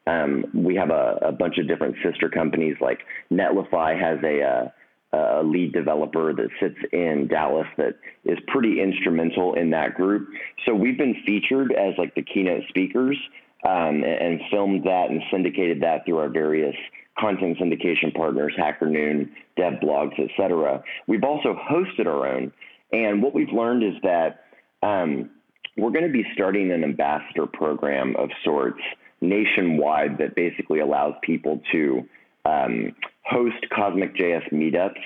Um, 0.09 0.45
we 0.53 0.75
have 0.75 0.91
a, 0.91 1.19
a, 1.23 1.31
bunch 1.31 1.59
of 1.59 1.69
different 1.69 1.95
sister 2.05 2.29
companies 2.29 2.75
like 2.81 2.99
Netlify 3.33 3.99
has 3.99 4.19
a, 4.25 4.41
a, 4.41 4.73
uh, 5.17 5.41
a, 5.41 5.43
lead 5.45 5.73
developer 5.73 6.35
that 6.35 6.49
sits 6.61 6.75
in 6.93 7.29
Dallas 7.29 7.69
that 7.77 7.95
is 8.25 8.39
pretty 8.49 8.83
instrumental 8.83 9.55
in 9.55 9.71
that 9.71 9.95
group. 9.95 10.29
So 10.67 10.75
we've 10.75 10.99
been 10.99 11.15
featured 11.25 11.71
as 11.71 11.95
like 11.97 12.17
the 12.17 12.23
keynote 12.23 12.65
speakers 12.71 13.17
um, 13.65 14.05
and, 14.05 14.41
filmed 14.51 14.85
that 14.85 15.07
and 15.11 15.23
syndicated 15.31 15.81
that 15.83 16.05
through 16.05 16.19
our 16.19 16.29
various 16.29 16.77
content 17.19 17.57
syndication 17.59 18.15
partners, 18.15 18.53
Hacker 18.57 18.87
Noon, 18.87 19.31
dev 19.57 19.75
blogs, 19.83 20.19
etc. 20.19 20.83
We've 21.07 21.25
also 21.25 21.57
hosted 21.71 22.07
our 22.07 22.27
own, 22.27 22.53
and 22.93 23.23
what 23.23 23.35
we've 23.35 23.53
learned 23.53 23.83
is 23.83 23.95
that 24.03 24.45
um, 24.83 25.31
we're 25.77 25.91
going 25.91 26.07
to 26.07 26.13
be 26.13 26.25
starting 26.35 26.71
an 26.73 26.85
ambassador 26.85 27.47
program 27.47 28.15
of 28.17 28.29
sorts 28.45 28.81
nationwide 29.21 30.19
that 30.19 30.35
basically 30.35 30.81
allows 30.81 31.15
people 31.23 31.61
to 31.73 32.03
um, 32.45 32.95
host 33.25 33.57
Cosmic 33.75 34.15
JS 34.15 34.53
meetups 34.53 35.01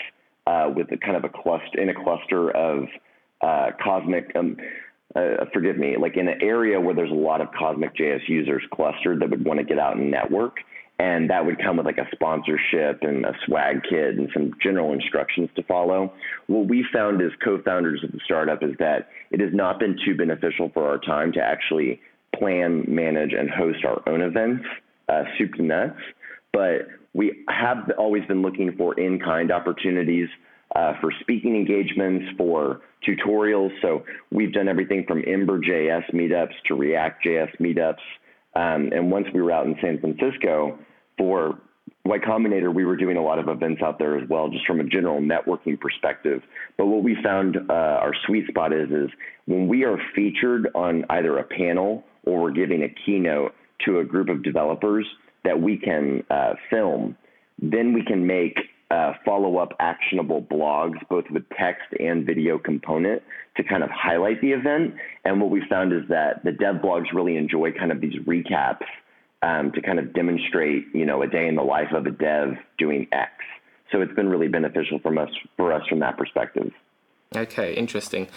uh, 0.46 0.70
with 0.74 0.90
a 0.92 0.96
kind 0.96 1.16
of 1.16 1.24
a 1.24 1.28
cluster 1.28 1.80
in 1.80 1.88
a 1.88 1.94
cluster 1.94 2.50
of 2.50 2.84
uh, 3.40 3.70
Cosmic. 3.82 4.34
Um, 4.34 4.56
uh, 5.16 5.44
forgive 5.52 5.78
me, 5.78 5.96
like 5.98 6.16
in 6.16 6.28
an 6.28 6.38
area 6.42 6.80
where 6.80 6.94
there's 6.94 7.10
a 7.10 7.14
lot 7.14 7.40
of 7.40 7.48
Cosmic 7.58 7.96
JS 7.96 8.28
users 8.28 8.62
clustered 8.72 9.20
that 9.20 9.30
would 9.30 9.44
want 9.44 9.58
to 9.58 9.64
get 9.64 9.78
out 9.78 9.96
and 9.96 10.10
network. 10.10 10.56
And 11.00 11.30
that 11.30 11.46
would 11.46 11.62
come 11.62 11.76
with 11.76 11.86
like 11.86 11.98
a 11.98 12.08
sponsorship 12.12 13.02
and 13.02 13.24
a 13.24 13.32
swag 13.46 13.82
kit 13.88 14.16
and 14.16 14.28
some 14.34 14.52
general 14.60 14.92
instructions 14.92 15.48
to 15.54 15.62
follow. 15.62 16.12
What 16.48 16.66
we 16.66 16.84
found 16.92 17.22
as 17.22 17.30
co 17.42 17.62
founders 17.62 18.02
of 18.02 18.10
the 18.10 18.18
startup 18.24 18.64
is 18.64 18.72
that 18.80 19.08
it 19.30 19.40
has 19.40 19.50
not 19.52 19.78
been 19.78 19.96
too 20.04 20.16
beneficial 20.16 20.70
for 20.74 20.88
our 20.88 20.98
time 20.98 21.32
to 21.34 21.40
actually 21.40 22.00
plan, 22.36 22.84
manage, 22.88 23.32
and 23.32 23.48
host 23.48 23.84
our 23.84 24.02
own 24.08 24.22
events, 24.22 24.64
uh, 25.08 25.22
soup 25.38 25.54
to 25.54 25.62
nuts. 25.62 26.00
But 26.52 26.88
we 27.14 27.44
have 27.48 27.90
always 27.96 28.24
been 28.26 28.42
looking 28.42 28.74
for 28.76 28.98
in 28.98 29.20
kind 29.20 29.52
opportunities 29.52 30.28
uh, 30.74 30.94
for 31.00 31.12
speaking 31.20 31.54
engagements, 31.54 32.26
for 32.36 32.80
tutorials. 33.06 33.70
So 33.82 34.04
we've 34.30 34.52
done 34.52 34.68
everything 34.68 35.04
from 35.06 35.22
Ember.js 35.26 36.12
meetups 36.12 36.54
to 36.66 36.74
React.js 36.74 37.56
meetups. 37.60 38.02
Um, 38.54 38.90
and 38.92 39.10
once 39.10 39.26
we 39.32 39.40
were 39.42 39.52
out 39.52 39.66
in 39.66 39.76
San 39.80 40.00
Francisco 40.00 40.78
for 41.16 41.58
Y 42.04 42.18
Combinator, 42.18 42.72
we 42.72 42.84
were 42.84 42.96
doing 42.96 43.16
a 43.16 43.22
lot 43.22 43.38
of 43.38 43.48
events 43.48 43.82
out 43.82 43.98
there 43.98 44.16
as 44.18 44.28
well, 44.28 44.48
just 44.48 44.66
from 44.66 44.80
a 44.80 44.84
general 44.84 45.20
networking 45.20 45.78
perspective. 45.78 46.42
But 46.76 46.86
what 46.86 47.02
we 47.02 47.16
found 47.22 47.56
uh, 47.56 47.72
our 47.72 48.14
sweet 48.26 48.46
spot 48.48 48.72
is, 48.72 48.90
is 48.90 49.10
when 49.46 49.68
we 49.68 49.84
are 49.84 49.98
featured 50.14 50.68
on 50.74 51.04
either 51.10 51.38
a 51.38 51.44
panel 51.44 52.04
or 52.24 52.42
we're 52.42 52.50
giving 52.50 52.82
a 52.82 52.94
keynote 53.04 53.54
to 53.84 53.98
a 53.98 54.04
group 54.04 54.28
of 54.28 54.42
developers 54.42 55.06
that 55.44 55.60
we 55.60 55.76
can 55.76 56.24
uh, 56.30 56.54
film, 56.70 57.16
then 57.60 57.92
we 57.92 58.02
can 58.04 58.26
make 58.26 58.58
uh, 58.90 59.12
follow 59.24 59.58
up 59.58 59.72
actionable 59.80 60.42
blogs, 60.42 60.96
both 61.08 61.24
with 61.30 61.44
text 61.58 61.86
and 62.00 62.24
video 62.24 62.58
component, 62.58 63.22
to 63.56 63.62
kind 63.62 63.82
of 63.82 63.90
highlight 63.90 64.40
the 64.40 64.52
event. 64.52 64.94
And 65.24 65.40
what 65.40 65.50
we 65.50 65.62
found 65.68 65.92
is 65.92 66.02
that 66.08 66.42
the 66.44 66.52
dev 66.52 66.76
blogs 66.76 67.12
really 67.12 67.36
enjoy 67.36 67.72
kind 67.72 67.92
of 67.92 68.00
these 68.00 68.14
recaps 68.26 68.86
um, 69.42 69.72
to 69.72 69.82
kind 69.82 69.98
of 69.98 70.14
demonstrate, 70.14 70.86
you 70.94 71.04
know, 71.04 71.22
a 71.22 71.26
day 71.26 71.46
in 71.46 71.54
the 71.54 71.62
life 71.62 71.92
of 71.92 72.06
a 72.06 72.10
dev 72.10 72.54
doing 72.78 73.06
X. 73.12 73.32
So 73.92 74.00
it's 74.00 74.14
been 74.14 74.28
really 74.28 74.48
beneficial 74.48 74.98
from 74.98 75.18
us 75.18 75.30
for 75.56 75.72
us 75.72 75.86
from 75.88 76.00
that 76.00 76.16
perspective. 76.16 76.72
Okay, 77.34 77.74
interesting. 77.74 78.28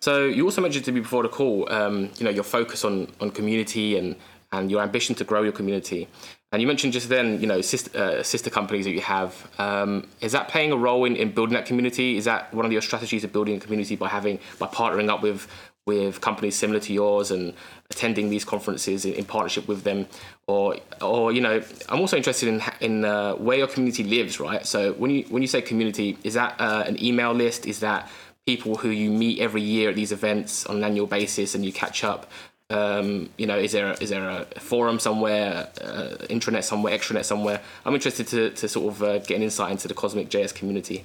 So 0.00 0.24
you 0.24 0.44
also 0.44 0.60
mentioned 0.60 0.84
to 0.86 0.92
me 0.92 1.00
before 1.00 1.22
the 1.22 1.28
call, 1.28 1.70
um, 1.72 2.10
you 2.16 2.24
know, 2.24 2.30
your 2.30 2.44
focus 2.44 2.84
on 2.84 3.08
on 3.20 3.30
community 3.30 3.96
and 3.96 4.16
and 4.52 4.70
your 4.70 4.82
ambition 4.82 5.14
to 5.14 5.24
grow 5.24 5.42
your 5.42 5.52
community. 5.52 6.08
And 6.52 6.60
you 6.60 6.66
mentioned 6.66 6.92
just 6.92 7.08
then, 7.08 7.40
you 7.40 7.46
know, 7.46 7.60
sister, 7.60 7.96
uh, 7.96 8.22
sister 8.22 8.50
companies 8.50 8.84
that 8.84 8.90
you 8.90 9.00
have. 9.00 9.48
Um, 9.58 10.08
is 10.20 10.32
that 10.32 10.48
playing 10.48 10.72
a 10.72 10.76
role 10.76 11.04
in, 11.04 11.14
in 11.14 11.30
building 11.30 11.54
that 11.54 11.66
community? 11.66 12.16
Is 12.16 12.24
that 12.24 12.52
one 12.52 12.66
of 12.66 12.72
your 12.72 12.82
strategies 12.82 13.22
of 13.22 13.32
building 13.32 13.56
a 13.56 13.60
community 13.60 13.94
by 13.94 14.08
having 14.08 14.40
by 14.58 14.66
partnering 14.66 15.08
up 15.08 15.22
with 15.22 15.46
with 15.86 16.20
companies 16.20 16.56
similar 16.56 16.78
to 16.78 16.92
yours 16.92 17.30
and 17.30 17.54
attending 17.90 18.28
these 18.28 18.44
conferences 18.44 19.04
in, 19.04 19.14
in 19.14 19.24
partnership 19.24 19.68
with 19.68 19.84
them? 19.84 20.08
Or 20.48 20.76
or 21.00 21.30
you 21.30 21.40
know, 21.40 21.62
I'm 21.88 22.00
also 22.00 22.16
interested 22.16 22.48
in 22.48 22.60
in 22.80 23.04
uh, 23.04 23.34
where 23.34 23.58
your 23.58 23.68
community 23.68 24.02
lives, 24.02 24.40
right? 24.40 24.66
So 24.66 24.94
when 24.94 25.12
you 25.12 25.22
when 25.28 25.42
you 25.42 25.48
say 25.48 25.62
community, 25.62 26.18
is 26.24 26.34
that 26.34 26.60
uh, 26.60 26.82
an 26.84 27.00
email 27.00 27.32
list? 27.32 27.64
Is 27.66 27.78
that 27.80 28.10
people 28.44 28.74
who 28.74 28.88
you 28.88 29.10
meet 29.10 29.38
every 29.38 29.62
year 29.62 29.90
at 29.90 29.94
these 29.94 30.10
events 30.10 30.66
on 30.66 30.78
an 30.78 30.84
annual 30.84 31.06
basis 31.06 31.54
and 31.54 31.64
you 31.64 31.72
catch 31.72 32.02
up? 32.02 32.28
Um, 32.70 33.30
you 33.36 33.46
know, 33.46 33.58
is 33.58 33.72
there 33.72 33.90
a, 33.90 34.02
is 34.02 34.10
there 34.10 34.28
a 34.28 34.44
forum 34.60 34.98
somewhere, 34.98 35.68
uh, 35.80 36.16
intranet 36.28 36.64
somewhere, 36.64 36.96
extranet 36.96 37.24
somewhere? 37.24 37.60
I'm 37.84 37.94
interested 37.94 38.28
to, 38.28 38.50
to 38.50 38.68
sort 38.68 38.94
of 38.94 39.02
uh, 39.02 39.18
get 39.18 39.36
an 39.36 39.42
insight 39.42 39.72
into 39.72 39.88
the 39.88 39.94
Cosmic 39.94 40.30
JS 40.30 40.54
community. 40.54 41.04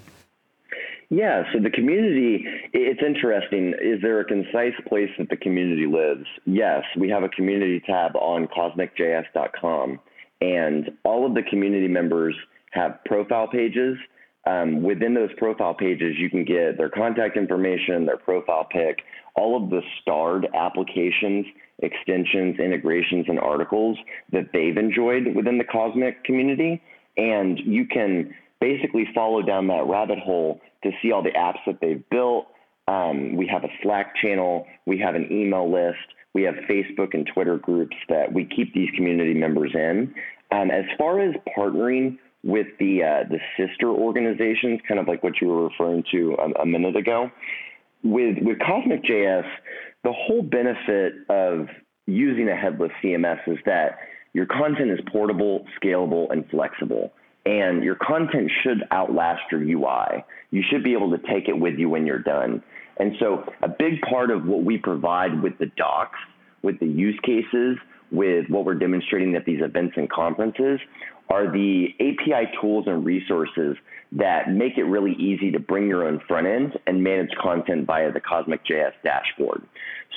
Yeah, 1.09 1.43
so 1.53 1.59
the 1.59 1.69
community, 1.69 2.45
it's 2.73 3.01
interesting. 3.05 3.73
Is 3.81 4.01
there 4.01 4.19
a 4.19 4.25
concise 4.25 4.73
place 4.87 5.09
that 5.17 5.29
the 5.29 5.37
community 5.37 5.85
lives? 5.85 6.25
Yes, 6.45 6.83
we 6.97 7.09
have 7.09 7.23
a 7.23 7.29
community 7.29 7.81
tab 7.85 8.15
on 8.15 8.47
cosmicjs.com, 8.47 9.99
and 10.41 10.91
all 11.03 11.25
of 11.25 11.35
the 11.35 11.43
community 11.43 11.87
members 11.87 12.35
have 12.71 12.99
profile 13.05 13.47
pages. 13.47 13.97
Um, 14.47 14.83
within 14.83 15.13
those 15.13 15.31
profile 15.37 15.73
pages, 15.73 16.15
you 16.17 16.29
can 16.29 16.43
get 16.43 16.77
their 16.77 16.89
contact 16.89 17.37
information, 17.37 18.05
their 18.05 18.17
profile 18.17 18.67
pic, 18.69 18.99
all 19.35 19.61
of 19.61 19.69
the 19.69 19.81
starred 20.01 20.47
applications, 20.53 21.45
extensions, 21.79 22.59
integrations, 22.59 23.25
and 23.27 23.39
articles 23.39 23.97
that 24.31 24.49
they've 24.53 24.77
enjoyed 24.77 25.35
within 25.35 25.57
the 25.57 25.63
Cosmic 25.63 26.23
community. 26.23 26.81
And 27.17 27.59
you 27.59 27.85
can 27.85 28.33
basically 28.61 29.07
follow 29.13 29.41
down 29.41 29.67
that 29.67 29.85
rabbit 29.87 30.19
hole 30.19 30.61
to 30.83 30.91
see 31.01 31.11
all 31.11 31.23
the 31.23 31.31
apps 31.31 31.59
that 31.65 31.79
they've 31.81 32.03
built. 32.09 32.47
Um, 32.87 33.35
we 33.35 33.47
have 33.47 33.63
a 33.63 33.69
Slack 33.81 34.15
channel, 34.15 34.67
we 34.85 34.99
have 34.99 35.15
an 35.15 35.27
email 35.31 35.71
list, 35.71 36.05
we 36.33 36.43
have 36.43 36.55
Facebook 36.69 37.13
and 37.13 37.27
Twitter 37.33 37.57
groups 37.57 37.95
that 38.09 38.31
we 38.31 38.45
keep 38.45 38.73
these 38.73 38.89
community 38.95 39.33
members 39.33 39.71
in. 39.73 40.13
Um, 40.51 40.69
as 40.69 40.85
far 40.97 41.19
as 41.19 41.33
partnering 41.57 42.19
with 42.43 42.67
the 42.79 43.03
uh, 43.03 43.27
the 43.27 43.39
sister 43.57 43.89
organizations, 43.89 44.79
kind 44.87 44.99
of 44.99 45.07
like 45.07 45.23
what 45.23 45.41
you 45.41 45.47
were 45.47 45.67
referring 45.67 46.03
to 46.11 46.35
a, 46.39 46.61
a 46.61 46.65
minute 46.65 46.95
ago, 46.95 47.31
with 48.05 48.37
with 48.41 48.59
Cosmic 48.59 49.03
JS, 49.03 49.45
the 50.03 50.13
whole 50.13 50.43
benefit 50.43 51.13
of 51.29 51.67
using 52.05 52.47
a 52.47 52.55
headless 52.55 52.91
CMS 53.03 53.39
is 53.47 53.57
that 53.65 53.97
your 54.33 54.45
content 54.45 54.91
is 54.91 54.99
portable, 55.11 55.65
scalable, 55.81 56.31
and 56.31 56.47
flexible. 56.49 57.11
And 57.45 57.83
your 57.83 57.95
content 57.95 58.51
should 58.63 58.83
outlast 58.91 59.41
your 59.51 59.61
UI. 59.61 60.23
You 60.51 60.63
should 60.69 60.83
be 60.83 60.93
able 60.93 61.11
to 61.11 61.17
take 61.27 61.47
it 61.47 61.57
with 61.57 61.75
you 61.77 61.89
when 61.89 62.05
you're 62.05 62.19
done. 62.19 62.63
And 62.97 63.13
so, 63.19 63.43
a 63.61 63.67
big 63.67 64.01
part 64.01 64.31
of 64.31 64.45
what 64.45 64.63
we 64.63 64.77
provide 64.77 65.41
with 65.43 65.57
the 65.57 65.67
docs, 65.77 66.17
with 66.63 66.79
the 66.79 66.87
use 66.87 67.19
cases, 67.23 67.77
with 68.11 68.45
what 68.49 68.65
we're 68.65 68.75
demonstrating 68.75 69.35
at 69.35 69.45
these 69.45 69.61
events 69.61 69.93
and 69.97 70.09
conferences 70.09 70.79
are 71.29 71.51
the 71.51 71.87
API 71.99 72.51
tools 72.61 72.85
and 72.87 73.03
resources 73.03 73.75
that 74.11 74.51
make 74.51 74.77
it 74.77 74.83
really 74.83 75.13
easy 75.13 75.51
to 75.51 75.59
bring 75.59 75.87
your 75.87 76.07
own 76.07 76.21
front 76.27 76.47
end 76.47 76.77
and 76.87 77.03
manage 77.03 77.31
content 77.41 77.85
via 77.85 78.11
the 78.11 78.19
Cosmic 78.19 78.65
JS 78.65 78.93
dashboard. 79.03 79.63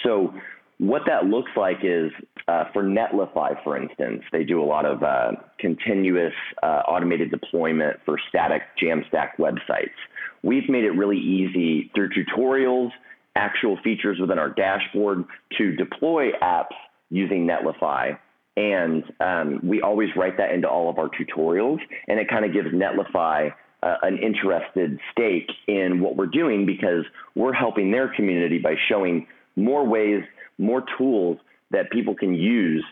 So 0.04 0.34
what 0.78 1.02
that 1.06 1.24
looks 1.24 1.50
like 1.56 1.78
is 1.82 2.12
uh, 2.46 2.64
for 2.72 2.84
Netlify, 2.84 3.62
for 3.64 3.76
instance, 3.76 4.22
they 4.30 4.44
do 4.44 4.62
a 4.62 4.64
lot 4.64 4.86
of 4.86 5.02
uh, 5.02 5.32
continuous 5.58 6.34
uh, 6.62 6.82
automated 6.86 7.30
deployment 7.30 7.98
for 8.04 8.18
static 8.28 8.62
Jamstack 8.80 9.36
websites. 9.38 9.96
We've 10.42 10.68
made 10.68 10.84
it 10.84 10.92
really 10.92 11.18
easy 11.18 11.90
through 11.94 12.10
tutorials, 12.10 12.90
actual 13.34 13.76
features 13.82 14.18
within 14.20 14.38
our 14.38 14.50
dashboard 14.50 15.24
to 15.58 15.72
deploy 15.74 16.30
apps 16.42 16.74
using 17.10 17.46
Netlify 17.46 18.18
and 18.58 19.04
um, 19.20 19.60
we 19.62 19.82
always 19.82 20.08
write 20.16 20.36
that 20.38 20.50
into 20.50 20.68
all 20.68 20.90
of 20.90 20.98
our 20.98 21.08
tutorials, 21.08 21.78
and 22.08 22.18
it 22.18 22.28
kind 22.28 22.44
of 22.44 22.52
gives 22.52 22.68
Netlify 22.70 23.52
uh, 23.82 23.96
an 24.02 24.18
interested 24.18 24.98
stake 25.12 25.50
in 25.66 26.00
what 26.00 26.16
we're 26.16 26.26
doing 26.26 26.66
because 26.66 27.04
we're 27.34 27.52
helping 27.52 27.90
their 27.90 28.08
community 28.14 28.58
by 28.58 28.74
showing 28.88 29.26
more 29.56 29.86
ways, 29.86 30.22
more 30.58 30.84
tools 30.96 31.38
that 31.70 31.90
people 31.90 32.14
can 32.14 32.34
use 32.34 32.84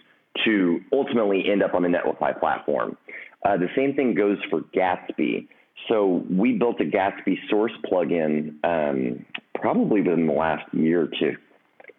to 0.45 0.81
ultimately 0.93 1.45
end 1.51 1.63
up 1.63 1.75
on 1.75 1.83
the 1.83 1.89
Netlify 1.89 2.39
platform. 2.39 2.97
Uh, 3.45 3.57
the 3.57 3.69
same 3.77 3.95
thing 3.95 4.15
goes 4.15 4.39
for 4.51 4.61
Gatsby. 4.61 5.49
So 5.89 6.25
we 6.31 6.53
built 6.53 6.81
a 6.81 6.85
Gatsby 6.85 7.37
source 7.49 7.73
plugin 7.85 8.55
um, 8.65 9.25
probably 9.55 10.03
within 10.03 10.27
the 10.27 10.33
last 10.33 10.65
year 10.73 11.03
or 11.03 11.09
two. 11.19 11.37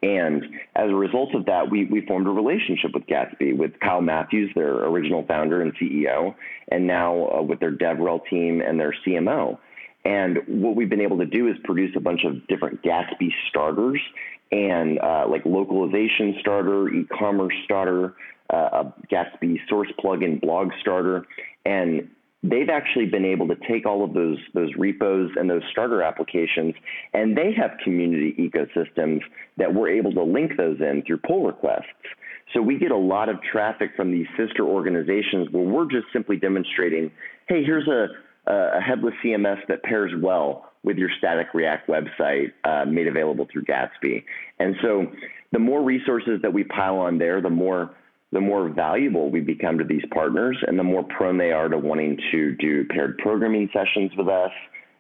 And 0.04 0.44
as 0.76 0.90
a 0.90 0.96
result 0.96 1.34
of 1.34 1.46
that, 1.46 1.72
we, 1.72 1.86
we 1.86 2.06
formed 2.06 2.28
a 2.28 2.30
relationship 2.30 2.92
with 2.94 3.08
Gatsby, 3.08 3.58
with 3.58 3.80
Kyle 3.80 4.02
Mathews, 4.02 4.52
their 4.54 4.86
original 4.86 5.24
founder 5.26 5.62
and 5.62 5.74
CEO, 5.76 6.36
and 6.72 6.86
now 6.86 7.30
uh, 7.30 7.42
with 7.42 7.60
their 7.60 7.72
DevRel 7.72 8.22
team 8.30 8.62
and 8.62 8.80
their 8.80 8.94
CMO. 9.06 9.58
And 10.06 10.40
what 10.48 10.76
we've 10.76 10.90
been 10.90 11.02
able 11.02 11.18
to 11.18 11.26
do 11.26 11.48
is 11.48 11.56
produce 11.64 11.96
a 11.96 12.00
bunch 12.00 12.24
of 12.26 12.46
different 12.48 12.82
Gatsby 12.84 13.30
starters 13.50 14.00
and 14.52 15.00
uh, 15.00 15.26
like 15.28 15.46
localization 15.46 16.36
starter, 16.40 16.88
e-commerce 16.90 17.54
starter, 17.66 18.16
uh, 18.54 18.84
a 18.84 18.94
Gatsby 19.12 19.58
source 19.68 19.90
plugin 20.02 20.40
blog 20.40 20.70
starter, 20.80 21.26
and 21.66 22.10
they've 22.44 22.70
actually 22.70 23.08
been 23.08 23.26
able 23.26 23.48
to 23.48 23.56
take 23.68 23.86
all 23.86 24.04
of 24.04 24.14
those 24.14 24.38
those 24.54 24.70
repos 24.78 25.32
and 25.36 25.50
those 25.50 25.64
starter 25.72 26.04
applications 26.04 26.74
and 27.14 27.36
they 27.36 27.52
have 27.52 27.72
community 27.84 28.36
ecosystems 28.40 29.22
that 29.58 29.74
we're 29.74 29.90
able 29.90 30.12
to 30.14 30.24
link 30.24 30.52
those 30.58 30.80
in 30.80 31.04
through 31.06 31.18
pull 31.26 31.46
requests. 31.46 31.86
So 32.54 32.62
we 32.62 32.78
get 32.78 32.92
a 32.92 32.98
lot 32.98 33.28
of 33.30 33.38
traffic 33.52 33.92
from 33.96 34.12
these 34.12 34.28
sister 34.38 34.64
organizations 34.64 35.50
where 35.52 35.64
we're 35.64 35.90
just 35.90 36.08
simply 36.14 36.38
demonstrating 36.38 37.12
hey 37.48 37.64
here's 37.64 37.88
a 37.88 38.08
a 38.50 38.80
headless 38.80 39.14
cms 39.26 39.60
that 39.68 39.84
pairs 39.84 40.12
well 40.22 40.72
with 40.84 40.98
your 40.98 41.10
static 41.18 41.48
react 41.54 41.90
website 41.90 42.54
uh, 42.64 42.86
made 42.86 43.08
available 43.08 43.46
through 43.52 43.64
gatsby. 43.64 44.24
And 44.60 44.76
so 44.82 45.08
the 45.52 45.60
more 45.60 45.84
resources 45.84 46.40
that 46.44 46.54
we 46.54 46.64
pile 46.64 46.98
on 46.98 47.18
there 47.18 47.42
the 47.42 47.50
more 47.50 47.94
the 48.32 48.42
more 48.42 48.70
valuable 48.70 49.30
we 49.30 49.40
become 49.40 49.78
to 49.78 49.84
these 49.84 50.04
partners 50.14 50.58
and 50.68 50.78
the 50.78 50.84
more 50.84 51.04
prone 51.04 51.38
they 51.38 51.52
are 51.52 51.70
to 51.70 51.78
wanting 51.78 52.20
to 52.32 52.56
do 52.56 52.86
paired 52.86 53.18
programming 53.20 53.70
sessions 53.72 54.12
with 54.18 54.28
us. 54.28 54.52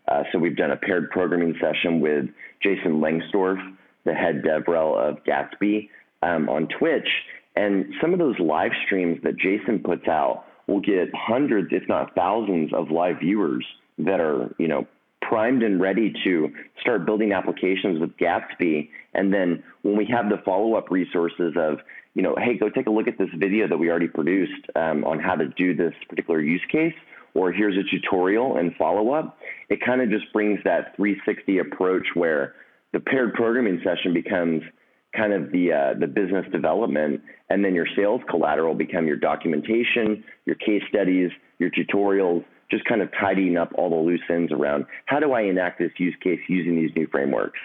Uh, 0.07 0.23
so 0.31 0.39
we've 0.39 0.55
done 0.55 0.71
a 0.71 0.77
paired 0.77 1.09
programming 1.11 1.53
session 1.59 1.99
with 1.99 2.25
Jason 2.63 3.01
Lengstorf, 3.01 3.57
the 4.05 4.13
head 4.13 4.41
DevRel 4.43 4.95
of 4.97 5.17
Gatsby, 5.25 5.89
um, 6.23 6.47
on 6.47 6.67
Twitch. 6.79 7.07
And 7.55 7.93
some 7.99 8.13
of 8.13 8.19
those 8.19 8.39
live 8.39 8.71
streams 8.85 9.19
that 9.23 9.35
Jason 9.37 9.79
puts 9.79 10.07
out 10.07 10.45
will 10.67 10.79
get 10.79 11.09
hundreds, 11.13 11.69
if 11.71 11.83
not 11.89 12.15
thousands, 12.15 12.71
of 12.73 12.91
live 12.91 13.19
viewers 13.19 13.65
that 13.97 14.19
are, 14.19 14.53
you 14.57 14.67
know, 14.67 14.85
primed 15.21 15.63
and 15.63 15.81
ready 15.81 16.13
to 16.23 16.49
start 16.79 17.05
building 17.05 17.33
applications 17.33 17.99
with 17.99 18.15
Gatsby. 18.17 18.89
And 19.13 19.33
then 19.33 19.63
when 19.81 19.97
we 19.97 20.05
have 20.05 20.29
the 20.29 20.37
follow 20.45 20.75
up 20.75 20.89
resources 20.91 21.53
of, 21.57 21.79
you 22.17 22.23
know, 22.23 22.35
hey, 22.35 22.57
go 22.57 22.67
take 22.67 22.87
a 22.87 22.89
look 22.89 23.07
at 23.07 23.19
this 23.19 23.29
video 23.37 23.67
that 23.67 23.77
we 23.77 23.91
already 23.91 24.07
produced 24.07 24.65
um, 24.75 25.03
on 25.03 25.19
how 25.19 25.35
to 25.35 25.49
do 25.49 25.75
this 25.75 25.93
particular 26.09 26.41
use 26.41 26.63
case, 26.71 26.95
or 27.35 27.51
here's 27.51 27.77
a 27.77 27.83
tutorial 27.91 28.57
and 28.57 28.73
follow 28.75 29.13
up, 29.13 29.37
it 29.69 29.79
kind 29.85 30.01
of 30.01 30.09
just 30.09 30.33
brings 30.33 30.59
that 30.63 30.95
360 30.95 31.59
approach 31.59 32.07
where 32.15 32.55
the 32.91 32.99
paired 32.99 33.35
programming 33.35 33.79
session 33.83 34.15
becomes 34.15 34.63
kind 35.15 35.31
of 35.31 35.51
the 35.51 35.71
uh, 35.71 35.99
the 35.99 36.07
business 36.07 36.45
development, 36.51 37.21
and 37.51 37.63
then 37.63 37.75
your 37.75 37.87
sales 37.95 38.21
collateral 38.27 38.73
become 38.73 39.05
your 39.05 39.17
documentation, 39.17 40.23
your 40.45 40.55
case 40.55 40.81
studies, 40.89 41.29
your 41.59 41.69
tutorials, 41.69 42.43
just 42.71 42.83
kind 42.85 43.03
of 43.03 43.09
tidying 43.21 43.57
up 43.57 43.71
all 43.77 43.91
the 43.91 43.95
loose 43.95 44.21
ends 44.27 44.51
around 44.51 44.85
how 45.05 45.19
do 45.19 45.33
I 45.33 45.41
enact 45.41 45.77
this 45.77 45.91
use 45.99 46.15
case 46.23 46.39
using 46.49 46.75
these 46.75 46.91
new 46.95 47.05
frameworks. 47.11 47.59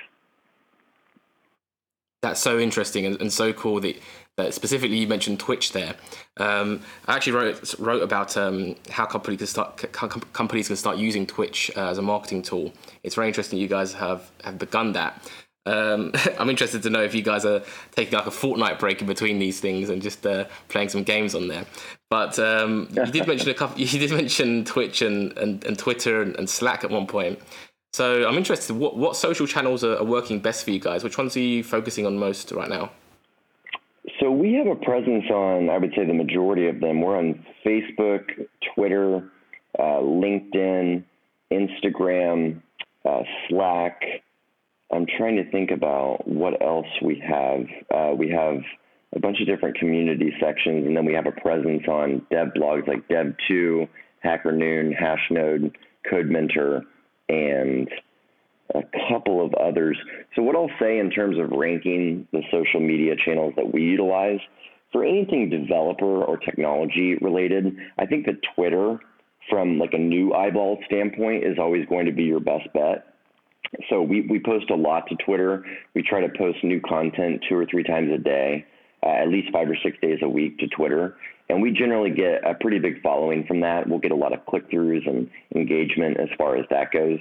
That's 2.23 2.41
so 2.41 2.59
interesting 2.59 3.05
and, 3.05 3.21
and 3.21 3.33
so 3.33 3.53
cool 3.53 3.81
that, 3.81 4.01
that 4.37 4.55
specifically 4.55 4.97
you 4.97 5.09
mentioned 5.09 5.41
Twitch 5.41 5.73
there. 5.73 5.95
Um, 6.37 6.81
I 7.07 7.17
actually 7.17 7.33
wrote 7.33 7.75
wrote 7.79 8.03
about 8.03 8.37
um, 8.37 8.77
how 8.91 9.07
companies 9.07 9.39
can 9.39 9.47
start 9.49 9.93
companies 10.33 10.69
can 10.69 10.77
start 10.77 10.97
using 10.99 11.27
Twitch 11.27 11.71
uh, 11.77 11.89
as 11.89 11.99
a 11.99 12.03
marketing 12.03 12.43
tool. 12.43 12.73
It's 13.03 13.17
very 13.17 13.27
interesting 13.27 13.59
you 13.59 13.69
guys 13.69 13.93
have 13.95 14.31
have 14.45 14.59
begun 14.59 14.93
that. 14.93 15.29
Um, 15.65 16.13
I'm 16.39 16.51
interested 16.51 16.83
to 16.85 16.91
know 16.91 17.03
if 17.03 17.15
you 17.15 17.23
guys 17.23 17.45
are 17.45 17.63
taking 17.93 18.19
like 18.19 18.27
a 18.27 18.31
Fortnite 18.31 18.79
break 18.79 19.01
in 19.01 19.07
between 19.07 19.39
these 19.39 19.61
things 19.61 19.89
and 19.89 20.03
just 20.03 20.27
uh, 20.27 20.45
playing 20.69 20.89
some 20.89 21.03
games 21.03 21.35
on 21.35 21.49
there. 21.49 21.65
But 22.11 22.39
um, 22.39 22.89
you 22.93 23.07
did 23.07 23.27
mention 23.27 23.49
a 23.51 23.55
couple. 23.55 23.81
You 23.81 23.99
did 23.99 24.13
mention 24.13 24.65
Twitch 24.65 25.03
and, 25.03 25.37
and, 25.39 25.65
and 25.65 25.79
Twitter 25.79 26.23
and, 26.23 26.37
and, 26.37 26.49
Slack 26.49 26.85
at 26.85 26.91
one 26.91 27.07
point. 27.07 27.39
So 27.95 28.27
I'm 28.27 28.39
interested. 28.39 28.75
What 28.75 28.97
what 28.97 29.17
social 29.17 29.47
channels 29.47 29.85
are, 29.85 29.99
are 29.99 30.05
working 30.05 30.41
best 30.41 30.65
for 30.65 30.71
you 30.71 30.81
guys? 30.81 31.05
Which 31.05 31.19
ones 31.19 31.37
are 31.37 31.41
you 31.41 31.63
focusing 31.63 32.07
on 32.07 32.19
most 32.19 32.51
right 32.51 32.71
now? 32.71 32.91
So 34.19 34.31
we 34.31 34.55
have 34.55 34.67
a 34.67 34.77
presence 34.77 35.25
on, 35.31 35.69
I 35.69 35.77
would 35.77 35.93
say, 35.95 36.07
the 36.07 36.15
majority 36.15 36.69
of 36.69 36.81
them. 36.81 37.03
We're 37.03 37.19
on 37.19 37.45
Facebook, 37.67 38.25
Twitter, 38.75 39.31
uh, 39.79 40.01
LinkedIn, 40.01 41.05
Instagram, 41.53 42.63
uh, 43.05 43.23
Slack. 43.49 44.01
I'm 44.91 45.07
trying 45.19 45.37
to 45.37 45.51
think 45.51 45.71
about 45.71 46.27
what 46.27 46.63
else 46.63 46.87
we 47.03 47.23
have. 47.27 47.67
Uh, 47.95 48.15
we 48.15 48.31
have 48.31 48.57
a 49.15 49.21
bunch 49.21 49.39
of 49.41 49.47
different 49.47 49.77
community 49.77 50.33
sections, 50.41 50.87
and 50.87 50.97
then 50.97 51.05
we 51.05 51.13
have 51.13 51.27
a 51.27 51.41
presence 51.41 51.83
on 51.89 52.27
dev 52.31 52.49
blogs 52.57 52.89
like 52.89 53.07
Dev2, 53.09 53.87
Hacker 54.21 54.53
Noon, 54.53 54.95
Hashnode, 54.95 55.73
Code 56.09 56.27
Mentor, 56.27 56.85
and 57.33 57.89
a 58.75 58.83
couple 59.09 59.45
of 59.45 59.55
others. 59.55 59.97
So, 60.37 60.43
what 60.43 60.57
I'll 60.57 60.71
say 60.81 60.99
in 60.99 61.11
terms 61.11 61.39
of 61.39 61.51
ranking 61.51 62.27
the 62.33 62.43
social 62.51 62.81
media 62.81 63.15
channels 63.25 63.55
that 63.57 63.73
we 63.73 63.83
utilize 63.83 64.41
for 64.93 65.05
anything 65.05 65.49
developer 65.49 66.23
or 66.23 66.37
technology 66.37 67.17
related, 67.21 67.77
I 67.99 68.07
think 68.07 68.27
that 68.27 68.37
Twitter, 68.55 68.99
from 69.49 69.79
like 69.79 69.95
a 69.95 69.99
new 69.99 70.35
eyeball 70.35 70.79
standpoint, 70.87 71.45
is 71.45 71.59
always 71.59 71.87
going 71.87 72.07
to 72.07 72.13
be 72.13 72.25
your 72.25 72.41
best 72.41 72.69
bet. 72.75 73.07
So 73.89 74.03
we, 74.03 74.27
we 74.29 74.39
post 74.39 74.71
a 74.71 74.75
lot 74.75 75.07
to 75.09 75.17
Twitter. 75.25 75.65
We 75.95 76.03
try 76.03 76.21
to 76.21 76.29
post 76.37 76.59
new 76.63 76.81
content 76.81 77.43
two 77.49 77.57
or 77.57 77.67
three 77.71 77.85
times 77.85 78.11
a 78.13 78.19
day, 78.19 78.67
uh, 79.03 79.09
at 79.09 79.29
least 79.29 79.49
five 79.51 79.69
or 79.69 79.77
six 79.83 79.97
days 80.03 80.19
a 80.23 80.29
week 80.29 80.59
to 80.59 80.67
Twitter. 80.69 81.17
And 81.49 81.61
we 81.61 81.71
generally 81.73 82.11
get 82.11 82.47
a 82.49 82.55
pretty 82.55 82.79
big 82.79 83.03
following 83.03 83.45
from 83.47 83.61
that. 83.61 83.89
We'll 83.89 83.99
get 83.99 84.13
a 84.13 84.17
lot 84.17 84.33
of 84.33 84.45
click 84.47 84.71
throughs 84.71 85.07
and 85.09 85.29
engagement 85.55 86.19
as 86.19 86.29
far 86.39 86.57
as 86.57 86.65
that 86.71 86.93
goes. 86.93 87.19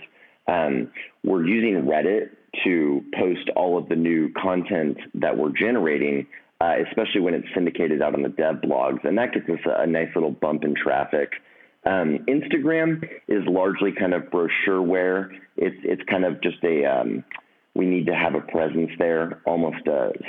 Um, 0.47 0.91
we're 1.23 1.45
using 1.45 1.83
Reddit 1.83 2.29
to 2.63 3.03
post 3.17 3.49
all 3.55 3.77
of 3.77 3.89
the 3.89 3.95
new 3.95 4.31
content 4.33 4.97
that 5.15 5.37
we're 5.37 5.51
generating, 5.51 6.27
uh, 6.59 6.75
especially 6.87 7.21
when 7.21 7.33
it's 7.33 7.47
syndicated 7.53 8.01
out 8.01 8.13
on 8.13 8.21
the 8.21 8.29
dev 8.29 8.57
blogs. 8.57 9.03
And 9.05 9.17
that 9.17 9.33
gets 9.33 9.49
us 9.49 9.59
a, 9.65 9.81
a 9.81 9.87
nice 9.87 10.09
little 10.15 10.31
bump 10.31 10.63
in 10.63 10.75
traffic. 10.75 11.33
Um, 11.85 12.19
Instagram 12.27 13.03
is 13.27 13.43
largely 13.47 13.91
kind 13.91 14.13
of 14.13 14.23
brochureware. 14.23 15.29
It's 15.57 15.77
it's 15.83 16.03
kind 16.09 16.25
of 16.25 16.41
just 16.41 16.63
a 16.63 16.85
um, 16.85 17.23
we 17.73 17.85
need 17.85 18.05
to 18.07 18.15
have 18.15 18.35
a 18.35 18.41
presence 18.41 18.91
there, 18.99 19.41
almost 19.45 19.77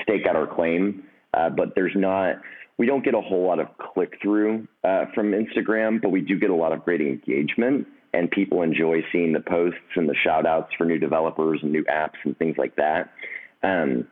stake 0.03 0.27
out 0.27 0.37
our 0.37 0.47
claim. 0.47 1.05
Uh, 1.35 1.51
but 1.51 1.75
there's 1.75 1.95
not 1.95 2.37
we 2.79 2.87
don't 2.87 3.05
get 3.05 3.15
a 3.15 3.21
whole 3.21 3.47
lot 3.47 3.61
of 3.61 3.69
click 3.79 4.15
through 4.23 4.67
uh, 4.85 5.07
from 5.15 5.33
Instagram, 5.33 6.01
but 6.01 6.11
we 6.11 6.21
do 6.21 6.39
get 6.39 6.51
a 6.51 6.55
lot 6.55 6.73
of 6.73 6.85
great 6.85 7.01
engagement, 7.01 7.87
and 8.13 8.31
people 8.31 8.63
enjoy 8.63 9.03
seeing 9.13 9.33
the 9.33 9.41
posts 9.41 9.79
and 9.97 10.09
the 10.09 10.17
shout 10.25 10.47
outs 10.47 10.73
for 10.77 10.85
new 10.85 10.99
developers 10.99 11.61
and 11.63 11.73
new 11.73 11.85
apps 11.85 12.17
and 12.25 12.37
things 12.39 12.57
like 12.59 12.77
that. 12.77 13.11
Um, 13.63 14.09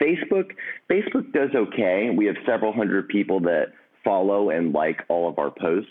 Facebook 0.00 0.52
Facebook 0.90 1.32
does 1.32 1.50
okay. 1.54 2.10
We 2.14 2.26
have 2.26 2.36
several 2.46 2.72
hundred 2.72 3.08
people 3.08 3.40
that 3.40 3.72
follow 4.02 4.50
and 4.50 4.72
like 4.72 5.02
all 5.08 5.28
of 5.28 5.38
our 5.38 5.50
posts 5.50 5.90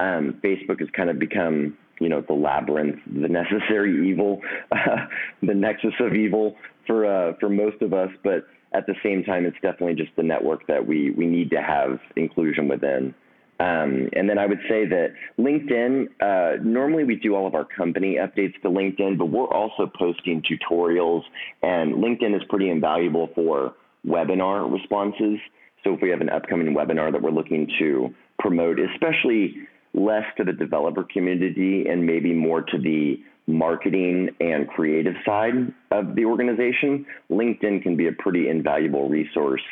um, 0.00 0.40
Facebook 0.44 0.80
has 0.80 0.88
kind 0.96 1.10
of 1.10 1.18
become, 1.18 1.76
you 2.00 2.08
know, 2.08 2.20
the 2.20 2.34
labyrinth, 2.34 2.96
the 3.06 3.28
necessary 3.28 4.08
evil, 4.08 4.40
uh, 4.72 5.06
the 5.42 5.54
nexus 5.54 5.94
of 6.00 6.14
evil 6.14 6.56
for 6.86 7.06
uh, 7.06 7.34
for 7.40 7.48
most 7.48 7.82
of 7.82 7.92
us. 7.92 8.10
But 8.22 8.46
at 8.72 8.86
the 8.86 8.94
same 9.02 9.24
time, 9.24 9.46
it's 9.46 9.56
definitely 9.62 9.94
just 9.94 10.14
the 10.16 10.22
network 10.22 10.66
that 10.66 10.86
we 10.86 11.10
we 11.10 11.26
need 11.26 11.50
to 11.50 11.62
have 11.62 11.98
inclusion 12.16 12.68
within. 12.68 13.14
Um, 13.60 14.08
and 14.12 14.30
then 14.30 14.38
I 14.38 14.46
would 14.46 14.60
say 14.68 14.86
that 14.86 15.14
LinkedIn, 15.36 16.06
uh, 16.20 16.62
normally 16.62 17.02
we 17.02 17.16
do 17.16 17.34
all 17.34 17.46
of 17.46 17.56
our 17.56 17.64
company 17.64 18.14
updates 18.14 18.54
to 18.62 18.68
LinkedIn, 18.68 19.18
but 19.18 19.26
we're 19.26 19.48
also 19.48 19.90
posting 19.98 20.42
tutorials, 20.42 21.22
and 21.62 21.94
LinkedIn 21.94 22.36
is 22.36 22.42
pretty 22.48 22.70
invaluable 22.70 23.30
for 23.34 23.74
webinar 24.06 24.70
responses. 24.72 25.40
So 25.82 25.94
if 25.94 26.00
we 26.00 26.10
have 26.10 26.20
an 26.20 26.28
upcoming 26.28 26.72
webinar 26.72 27.10
that 27.10 27.20
we're 27.20 27.32
looking 27.32 27.68
to 27.80 28.14
promote, 28.38 28.78
especially 28.78 29.56
less 29.92 30.24
to 30.36 30.44
the 30.44 30.52
developer 30.52 31.02
community 31.02 31.86
and 31.88 32.06
maybe 32.06 32.32
more 32.32 32.62
to 32.62 32.78
the 32.78 33.20
marketing 33.48 34.28
and 34.40 34.68
creative 34.68 35.14
side 35.24 35.72
of 35.90 36.14
the 36.14 36.24
organization, 36.24 37.06
LinkedIn 37.30 37.82
can 37.82 37.96
be 37.96 38.06
a 38.06 38.12
pretty 38.12 38.48
invaluable 38.48 39.08
resource. 39.08 39.62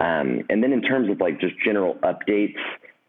Um, 0.00 0.42
and 0.48 0.62
then 0.62 0.72
in 0.72 0.80
terms 0.80 1.10
of 1.10 1.20
like 1.20 1.38
just 1.38 1.54
general 1.62 1.96
updates 2.02 2.56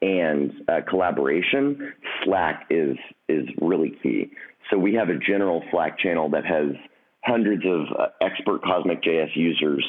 and 0.01 0.51
uh, 0.67 0.81
collaboration, 0.87 1.93
Slack 2.23 2.65
is 2.69 2.97
is 3.29 3.47
really 3.61 3.97
key. 4.03 4.31
So 4.69 4.77
we 4.77 4.93
have 4.95 5.09
a 5.09 5.17
general 5.17 5.63
Slack 5.71 5.97
channel 5.97 6.29
that 6.31 6.45
has 6.45 6.75
hundreds 7.23 7.63
of 7.65 7.81
uh, 7.97 8.07
expert 8.19 8.61
Cosmic 8.63 9.01
JS 9.01 9.35
users 9.35 9.85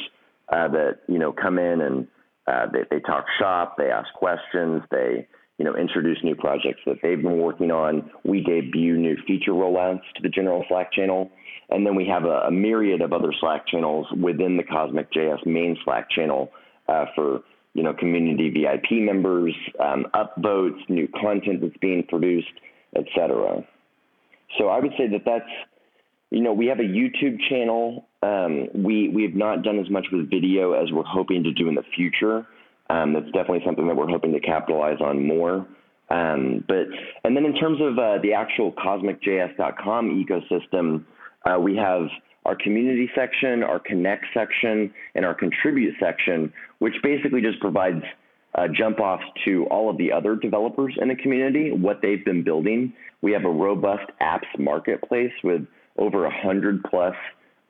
uh, 0.52 0.68
that 0.68 1.00
you 1.08 1.18
know 1.18 1.32
come 1.32 1.58
in 1.58 1.80
and 1.80 2.06
uh, 2.46 2.66
they, 2.72 2.80
they 2.90 3.00
talk 3.00 3.24
shop, 3.40 3.76
they 3.76 3.90
ask 3.90 4.12
questions, 4.14 4.82
they 4.90 5.26
you 5.62 5.70
know, 5.70 5.76
introduce 5.76 6.18
new 6.24 6.34
projects 6.34 6.80
that 6.86 6.96
they've 7.04 7.22
been 7.22 7.38
working 7.38 7.70
on. 7.70 8.10
We 8.24 8.40
debut 8.40 8.96
new 8.96 9.16
feature 9.28 9.52
rollouts 9.52 10.02
to 10.16 10.22
the 10.22 10.28
general 10.28 10.64
Slack 10.66 10.92
channel. 10.92 11.30
And 11.70 11.86
then 11.86 11.94
we 11.94 12.04
have 12.08 12.24
a, 12.24 12.48
a 12.48 12.50
myriad 12.50 13.00
of 13.00 13.12
other 13.12 13.32
Slack 13.38 13.68
channels 13.68 14.08
within 14.20 14.56
the 14.56 14.64
Cosmic 14.64 15.12
JS 15.12 15.46
main 15.46 15.76
Slack 15.84 16.10
channel 16.10 16.50
uh, 16.88 17.04
for, 17.14 17.42
you 17.74 17.84
know, 17.84 17.94
community 17.94 18.50
VIP 18.50 19.04
members, 19.04 19.54
um, 19.78 20.04
upvotes, 20.14 20.80
new 20.88 21.06
content 21.20 21.60
that's 21.60 21.76
being 21.76 22.02
produced, 22.08 22.54
etc. 22.96 23.64
So 24.58 24.66
I 24.66 24.80
would 24.80 24.94
say 24.98 25.06
that 25.12 25.22
that's, 25.24 25.44
you 26.30 26.42
know, 26.42 26.52
we 26.52 26.66
have 26.66 26.80
a 26.80 26.82
YouTube 26.82 27.38
channel. 27.48 28.08
Um, 28.20 28.66
we 28.74 29.08
we 29.10 29.22
have 29.22 29.34
not 29.34 29.62
done 29.62 29.78
as 29.78 29.88
much 29.88 30.06
with 30.10 30.28
video 30.28 30.72
as 30.72 30.90
we're 30.90 31.04
hoping 31.04 31.44
to 31.44 31.52
do 31.52 31.68
in 31.68 31.76
the 31.76 31.84
future. 31.94 32.48
Um, 32.92 33.14
that's 33.14 33.26
definitely 33.26 33.62
something 33.64 33.86
that 33.86 33.96
we're 33.96 34.08
hoping 34.08 34.32
to 34.32 34.40
capitalize 34.40 35.00
on 35.00 35.26
more. 35.26 35.66
Um, 36.10 36.62
but 36.68 36.86
and 37.24 37.34
then 37.34 37.46
in 37.46 37.54
terms 37.54 37.78
of 37.80 37.98
uh, 37.98 38.18
the 38.22 38.34
actual 38.34 38.70
CosmicJS.com 38.72 40.24
ecosystem, 40.24 41.04
uh, 41.46 41.58
we 41.58 41.74
have 41.76 42.02
our 42.44 42.54
community 42.54 43.10
section, 43.14 43.62
our 43.62 43.78
connect 43.78 44.26
section, 44.34 44.92
and 45.14 45.24
our 45.24 45.32
contribute 45.32 45.94
section, 45.98 46.52
which 46.80 46.92
basically 47.02 47.40
just 47.40 47.60
provides 47.60 48.04
uh, 48.56 48.68
jump 48.76 49.00
offs 49.00 49.24
to 49.46 49.64
all 49.70 49.88
of 49.88 49.96
the 49.96 50.12
other 50.12 50.36
developers 50.36 50.94
in 51.00 51.08
the 51.08 51.16
community, 51.16 51.72
what 51.72 52.00
they've 52.02 52.24
been 52.26 52.44
building. 52.44 52.92
We 53.22 53.32
have 53.32 53.46
a 53.46 53.50
robust 53.50 54.10
apps 54.20 54.58
marketplace 54.58 55.32
with 55.42 55.66
over 55.96 56.24
100 56.24 56.84
plus 56.84 57.14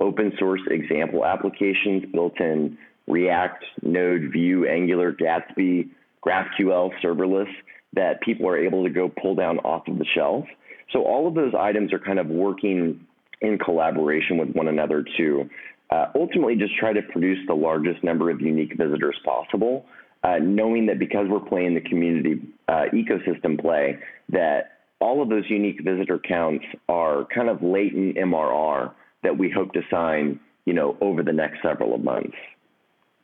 open 0.01 0.33
source 0.37 0.63
example 0.69 1.25
applications 1.25 2.11
built 2.13 2.41
in 2.41 2.77
React, 3.07 3.65
Node, 3.83 4.31
Vue, 4.33 4.67
Angular, 4.67 5.13
Gatsby, 5.13 5.91
GraphQL, 6.25 6.91
serverless 7.03 7.51
that 7.95 8.21
people 8.23 8.49
are 8.49 8.57
able 8.57 8.85
to 8.85 8.91
go 8.91 9.09
pull 9.09 9.35
down 9.35 9.59
off 9.59 9.87
of 9.89 9.99
the 9.99 10.07
shelf. 10.15 10.45
So 10.93 11.03
all 11.03 11.27
of 11.27 11.35
those 11.35 11.53
items 11.59 11.93
are 11.93 11.99
kind 11.99 12.19
of 12.19 12.29
working 12.29 13.07
in 13.41 13.59
collaboration 13.59 14.39
with 14.39 14.51
one 14.51 14.69
another 14.69 15.05
to 15.19 15.51
uh, 15.91 16.07
ultimately 16.15 16.57
just 16.57 16.75
try 16.77 16.93
to 16.93 17.03
produce 17.03 17.39
the 17.47 17.55
largest 17.55 18.03
number 18.03 18.31
of 18.31 18.41
unique 18.41 18.75
visitors 18.79 19.17
possible, 19.25 19.85
uh, 20.23 20.39
knowing 20.41 20.87
that 20.87 20.99
because 20.99 21.27
we're 21.29 21.41
playing 21.41 21.75
the 21.75 21.81
community 21.81 22.41
uh, 22.69 22.85
ecosystem 22.95 23.61
play, 23.61 23.99
that 24.31 24.79
all 25.01 25.21
of 25.21 25.29
those 25.29 25.45
unique 25.49 25.83
visitor 25.85 26.19
counts 26.19 26.65
are 26.89 27.27
kind 27.35 27.49
of 27.49 27.63
latent 27.63 28.17
MRR 28.17 28.93
that 29.23 29.37
we 29.37 29.51
hope 29.51 29.73
to 29.73 29.83
sign, 29.91 30.39
you 30.65 30.73
know, 30.73 30.97
over 31.01 31.23
the 31.23 31.33
next 31.33 31.61
several 31.63 31.99
months. 31.99 32.37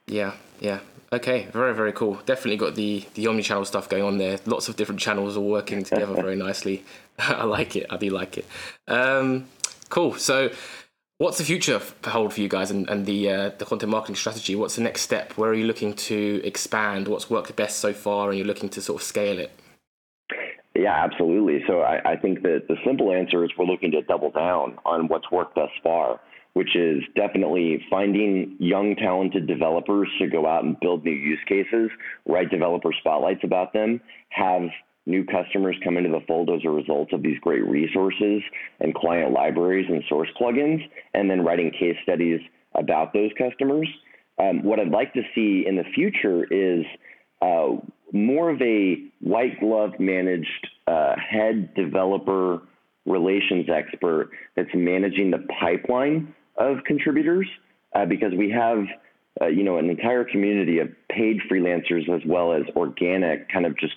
Yeah, 0.09 0.35
yeah. 0.61 0.81
Okay, 1.11 1.49
very 1.53 1.75
very 1.75 1.93
cool. 1.93 2.21
Definitely 2.27 2.59
got 2.59 2.75
the 2.75 3.05
the 3.15 3.27
omni-channel 3.27 3.65
stuff 3.65 3.89
going 3.89 4.03
on 4.03 4.19
there. 4.19 4.39
Lots 4.45 4.69
of 4.69 4.77
different 4.77 5.01
channels 5.01 5.37
all 5.37 5.49
working 5.49 5.83
together 5.83 6.15
very 6.15 6.37
nicely. 6.49 6.85
I 7.19 7.45
like 7.45 7.77
it. 7.77 7.87
I 7.91 7.97
do 7.97 8.11
like 8.11 8.39
it. 8.39 8.47
Um, 8.87 9.47
cool. 9.89 10.15
So, 10.15 10.51
what's 11.17 11.39
the 11.39 11.45
future 11.45 11.81
hold 12.05 12.35
for 12.35 12.41
you 12.41 12.49
guys 12.49 12.71
and, 12.71 12.89
and 12.91 13.07
the 13.07 13.31
uh, 13.31 13.51
the 13.57 13.65
content 13.65 13.91
marketing 13.91 14.17
strategy? 14.17 14.55
What's 14.55 14.77
the 14.77 14.83
next 14.83 15.03
step? 15.03 15.33
Where 15.39 15.51
are 15.51 15.55
you 15.55 15.67
looking 15.67 15.95
to 15.95 16.43
expand? 16.45 17.09
What's 17.09 17.31
worked 17.31 17.55
best 17.57 17.79
so 17.79 17.95
far, 17.95 18.29
and 18.29 18.37
you're 18.37 18.47
looking 18.47 18.69
to 18.71 18.83
sort 18.83 19.01
of 19.01 19.07
scale 19.07 19.39
it? 19.39 19.51
Yeah, 20.75 20.95
absolutely. 20.95 21.65
So 21.67 21.81
I, 21.81 22.13
I 22.13 22.17
think 22.17 22.43
that 22.43 22.69
the 22.69 22.77
simple 22.87 23.13
answer 23.13 23.45
is 23.45 23.51
we're 23.59 23.65
looking 23.65 23.91
to 23.93 24.03
double 24.03 24.31
down 24.31 24.79
on 24.85 25.09
what's 25.09 25.31
worked 25.31 25.55
thus 25.55 25.71
far 25.83 26.21
which 26.59 26.75
is 26.75 27.05
definitely 27.15 27.81
finding 27.89 28.57
young, 28.59 28.97
talented 28.97 29.47
developers 29.47 30.09
to 30.19 30.27
go 30.27 30.45
out 30.45 30.65
and 30.65 30.77
build 30.81 31.05
new 31.05 31.13
use 31.13 31.39
cases, 31.47 31.89
write 32.27 32.51
developer 32.51 32.91
spotlights 32.99 33.43
about 33.45 33.73
them, 33.73 34.01
have 34.31 34.63
new 35.07 35.25
customers 35.25 35.77
come 35.85 35.97
into 35.97 36.11
the 36.11 36.19
fold 36.27 36.51
as 36.51 36.61
a 36.65 36.69
result 36.69 37.13
of 37.13 37.23
these 37.23 37.39
great 37.43 37.65
resources 37.65 38.43
and 38.81 38.93
client 38.93 39.33
libraries 39.33 39.87
and 39.89 40.03
source 40.09 40.29
plugins, 40.37 40.81
and 41.15 41.31
then 41.31 41.45
writing 41.45 41.71
case 41.71 41.95
studies 42.03 42.41
about 42.75 43.13
those 43.13 43.31
customers. 43.39 43.89
Um, 44.41 44.65
what 44.65 44.81
I'd 44.81 44.91
like 44.91 45.13
to 45.13 45.23
see 45.37 45.65
in 45.65 45.77
the 45.77 45.85
future 45.95 46.43
is 46.51 46.85
uh, 47.41 47.77
more 48.13 48.51
of 48.51 48.61
a 48.61 48.97
white 49.21 49.61
glove 49.61 49.93
managed 50.01 50.67
uh, 50.89 51.15
head 51.19 51.73
developer 51.75 52.63
relations 53.07 53.69
expert 53.73 54.31
that's 54.57 54.75
managing 54.75 55.31
the 55.31 55.47
pipeline 55.61 56.35
of 56.59 56.85
contributors 56.85 57.49
uh, 57.95 58.05
because 58.05 58.33
we 58.37 58.51
have 58.51 58.85
uh, 59.41 59.47
you 59.47 59.63
know 59.63 59.79
an 59.79 59.89
entire 59.89 60.25
community 60.25 60.79
of 60.81 60.89
paid 61.09 61.39
freelancers 61.51 62.09
as 62.09 62.23
well 62.27 62.53
as 62.53 62.63
organic 62.77 63.49
kind 63.51 63.67
of 63.67 63.79
just 63.79 63.95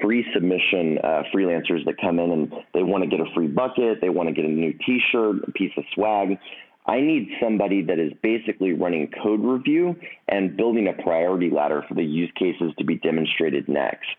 free 0.00 0.24
submission 0.32 0.98
uh, 1.02 1.22
freelancers 1.34 1.84
that 1.84 2.00
come 2.00 2.18
in 2.18 2.30
and 2.30 2.52
they 2.72 2.82
want 2.82 3.02
to 3.02 3.10
get 3.10 3.20
a 3.20 3.30
free 3.34 3.46
bucket, 3.46 4.00
they 4.00 4.08
want 4.08 4.28
to 4.28 4.34
get 4.34 4.44
a 4.44 4.48
new 4.48 4.72
T-shirt, 4.86 5.36
a 5.46 5.52
piece 5.52 5.72
of 5.76 5.84
swag. 5.94 6.38
I 6.86 7.00
need 7.00 7.28
somebody 7.40 7.82
that 7.82 7.98
is 7.98 8.12
basically 8.22 8.72
running 8.72 9.10
code 9.22 9.40
review 9.40 9.94
and 10.28 10.56
building 10.56 10.88
a 10.88 11.02
priority 11.02 11.50
ladder 11.50 11.84
for 11.88 11.94
the 11.94 12.02
use 12.02 12.32
cases 12.36 12.72
to 12.78 12.84
be 12.84 12.96
demonstrated 12.96 13.68
next. 13.68 14.16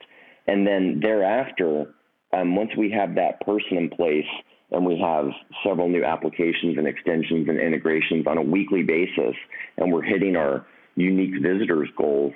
And 0.47 0.65
then 0.65 0.99
thereafter, 1.01 1.93
um, 2.31 2.55
once 2.55 2.71
we 2.77 2.91
have 2.91 3.15
that 3.15 3.41
person 3.41 3.77
in 3.77 3.89
place, 3.89 4.25
and 4.73 4.85
we 4.85 4.99
have 4.99 5.27
several 5.63 5.87
new 5.87 6.03
applications 6.03 6.77
and 6.77 6.87
extensions 6.87 7.47
and 7.47 7.59
integrations 7.59 8.25
on 8.27 8.37
a 8.37 8.41
weekly 8.41 8.83
basis, 8.83 9.35
and 9.77 9.91
we're 9.91 10.01
hitting 10.01 10.35
our 10.35 10.65
unique 10.95 11.41
visitors 11.41 11.89
goals. 11.97 12.33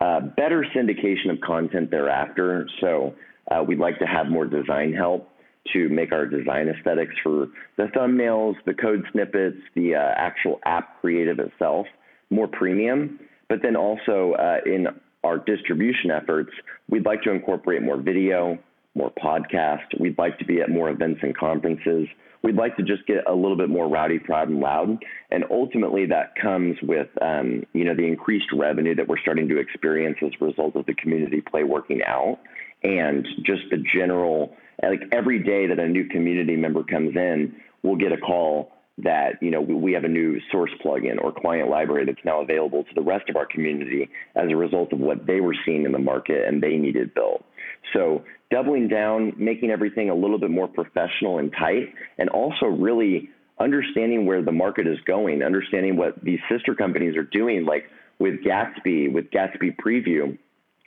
Uh, 0.00 0.20
better 0.20 0.66
syndication 0.74 1.30
of 1.30 1.40
content 1.40 1.90
thereafter. 1.90 2.68
So 2.80 3.14
uh, 3.50 3.62
we'd 3.62 3.78
like 3.78 3.98
to 4.00 4.06
have 4.06 4.26
more 4.26 4.44
design 4.44 4.92
help 4.92 5.28
to 5.72 5.88
make 5.88 6.12
our 6.12 6.26
design 6.26 6.68
aesthetics 6.68 7.14
for 7.22 7.48
the 7.76 7.84
thumbnails, 7.96 8.54
the 8.66 8.74
code 8.74 9.04
snippets, 9.12 9.56
the 9.74 9.94
uh, 9.94 10.12
actual 10.16 10.60
app 10.64 11.00
creative 11.00 11.38
itself 11.38 11.86
more 12.30 12.48
premium. 12.48 13.20
But 13.48 13.60
then 13.62 13.76
also 13.76 14.32
uh, 14.32 14.58
in 14.66 14.88
our 15.22 15.38
distribution 15.38 16.10
efforts, 16.10 16.50
we'd 16.88 17.06
like 17.06 17.22
to 17.22 17.30
incorporate 17.30 17.82
more 17.82 17.96
video, 17.96 18.58
more 18.94 19.12
podcasts. 19.12 19.98
We'd 19.98 20.18
like 20.18 20.38
to 20.38 20.44
be 20.44 20.60
at 20.60 20.70
more 20.70 20.90
events 20.90 21.20
and 21.22 21.36
conferences. 21.36 22.08
We'd 22.42 22.56
like 22.56 22.76
to 22.76 22.82
just 22.82 23.06
get 23.06 23.18
a 23.26 23.34
little 23.34 23.56
bit 23.56 23.70
more 23.70 23.88
rowdy, 23.88 24.18
proud, 24.18 24.48
and 24.48 24.60
loud. 24.60 25.02
And 25.30 25.44
ultimately, 25.50 26.06
that 26.06 26.34
comes 26.40 26.76
with 26.82 27.08
um, 27.22 27.64
you 27.72 27.84
know 27.84 27.94
the 27.94 28.06
increased 28.06 28.52
revenue 28.52 28.94
that 28.94 29.08
we're 29.08 29.18
starting 29.18 29.48
to 29.48 29.58
experience 29.58 30.18
as 30.22 30.32
a 30.40 30.44
result 30.44 30.76
of 30.76 30.86
the 30.86 30.94
community 30.94 31.40
play 31.40 31.64
working 31.64 32.02
out, 32.06 32.38
and 32.82 33.26
just 33.44 33.62
the 33.70 33.82
general 33.94 34.54
like 34.82 35.02
every 35.12 35.42
day 35.42 35.66
that 35.66 35.78
a 35.78 35.88
new 35.88 36.06
community 36.08 36.56
member 36.56 36.82
comes 36.82 37.16
in, 37.16 37.54
we'll 37.82 37.96
get 37.96 38.12
a 38.12 38.18
call 38.18 38.72
that 38.98 39.42
you 39.42 39.50
know 39.50 39.60
we 39.60 39.92
have 39.92 40.04
a 40.04 40.08
new 40.08 40.40
source 40.52 40.70
plugin 40.84 41.20
or 41.20 41.32
client 41.32 41.68
library 41.68 42.04
that's 42.04 42.24
now 42.24 42.40
available 42.40 42.84
to 42.84 42.94
the 42.94 43.02
rest 43.02 43.28
of 43.28 43.36
our 43.36 43.46
community 43.46 44.08
as 44.36 44.48
a 44.50 44.56
result 44.56 44.92
of 44.92 45.00
what 45.00 45.26
they 45.26 45.40
were 45.40 45.54
seeing 45.64 45.84
in 45.84 45.92
the 45.92 45.98
market 45.98 46.46
and 46.46 46.62
they 46.62 46.76
needed 46.76 47.12
built. 47.14 47.44
So 47.92 48.24
doubling 48.50 48.88
down, 48.88 49.34
making 49.36 49.70
everything 49.70 50.10
a 50.10 50.14
little 50.14 50.38
bit 50.38 50.50
more 50.50 50.68
professional 50.68 51.38
and 51.38 51.52
tight, 51.52 51.92
and 52.18 52.28
also 52.28 52.66
really 52.66 53.30
understanding 53.58 54.26
where 54.26 54.42
the 54.42 54.52
market 54.52 54.86
is 54.86 54.98
going, 55.06 55.42
understanding 55.42 55.96
what 55.96 56.22
these 56.22 56.40
sister 56.50 56.74
companies 56.74 57.16
are 57.16 57.24
doing, 57.24 57.64
like 57.64 57.84
with 58.18 58.42
Gatsby, 58.42 59.12
with 59.12 59.30
Gatsby 59.30 59.76
Preview. 59.76 60.36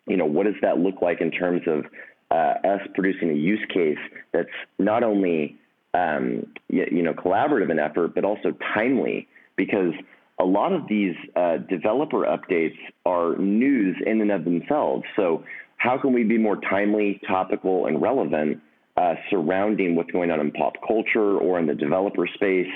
You 0.05 0.17
know, 0.17 0.25
what 0.25 0.45
does 0.45 0.55
that 0.61 0.79
look 0.79 1.01
like 1.01 1.21
in 1.21 1.31
terms 1.31 1.61
of 1.67 1.85
uh, 2.31 2.55
us 2.67 2.81
producing 2.93 3.29
a 3.29 3.33
use 3.33 3.65
case 3.73 3.97
that's 4.33 4.49
not 4.79 5.03
only 5.03 5.57
um, 5.93 6.45
you, 6.69 6.85
you, 6.91 7.01
know 7.01 7.13
collaborative 7.13 7.71
in 7.71 7.79
effort, 7.79 8.13
but 8.13 8.25
also 8.25 8.51
timely 8.73 9.27
because 9.55 9.93
a 10.39 10.45
lot 10.45 10.73
of 10.73 10.87
these 10.87 11.15
uh, 11.35 11.57
developer 11.57 12.25
updates 12.25 12.77
are 13.05 13.35
news 13.37 13.95
in 14.05 14.21
and 14.21 14.31
of 14.31 14.43
themselves. 14.43 15.03
So 15.15 15.43
how 15.77 15.97
can 15.97 16.13
we 16.13 16.23
be 16.23 16.37
more 16.37 16.57
timely, 16.69 17.21
topical, 17.27 17.85
and 17.85 18.01
relevant 18.01 18.61
uh, 18.97 19.13
surrounding 19.29 19.95
what's 19.95 20.11
going 20.11 20.31
on 20.31 20.39
in 20.39 20.51
pop 20.51 20.73
culture 20.85 21.37
or 21.37 21.59
in 21.59 21.67
the 21.67 21.75
developer 21.75 22.27
space? 22.35 22.67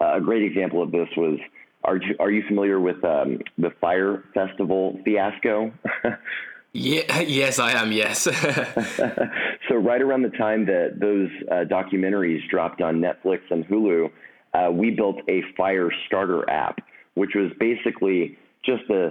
Uh, 0.00 0.16
a 0.16 0.20
great 0.20 0.42
example 0.42 0.82
of 0.82 0.90
this 0.90 1.08
was 1.16 1.38
are 1.84 1.96
you, 1.96 2.14
are 2.18 2.30
you 2.30 2.42
familiar 2.48 2.80
with 2.80 3.04
um, 3.04 3.38
the 3.58 3.70
Fyre 3.80 4.24
Festival 4.32 4.98
fiasco? 5.04 5.70
yeah, 6.72 7.20
yes, 7.20 7.58
I 7.58 7.72
am. 7.72 7.92
Yes. 7.92 8.20
so 9.68 9.74
right 9.74 10.00
around 10.00 10.22
the 10.22 10.32
time 10.38 10.64
that 10.66 10.98
those 10.98 11.28
uh, 11.50 11.64
documentaries 11.64 12.40
dropped 12.48 12.80
on 12.80 13.02
Netflix 13.02 13.40
and 13.50 13.66
Hulu, 13.66 14.10
uh, 14.54 14.70
we 14.72 14.90
built 14.90 15.16
a 15.28 15.42
Fire 15.56 15.90
starter 16.06 16.48
app, 16.48 16.78
which 17.14 17.32
was 17.34 17.52
basically 17.60 18.38
just 18.64 18.84
a 18.88 19.10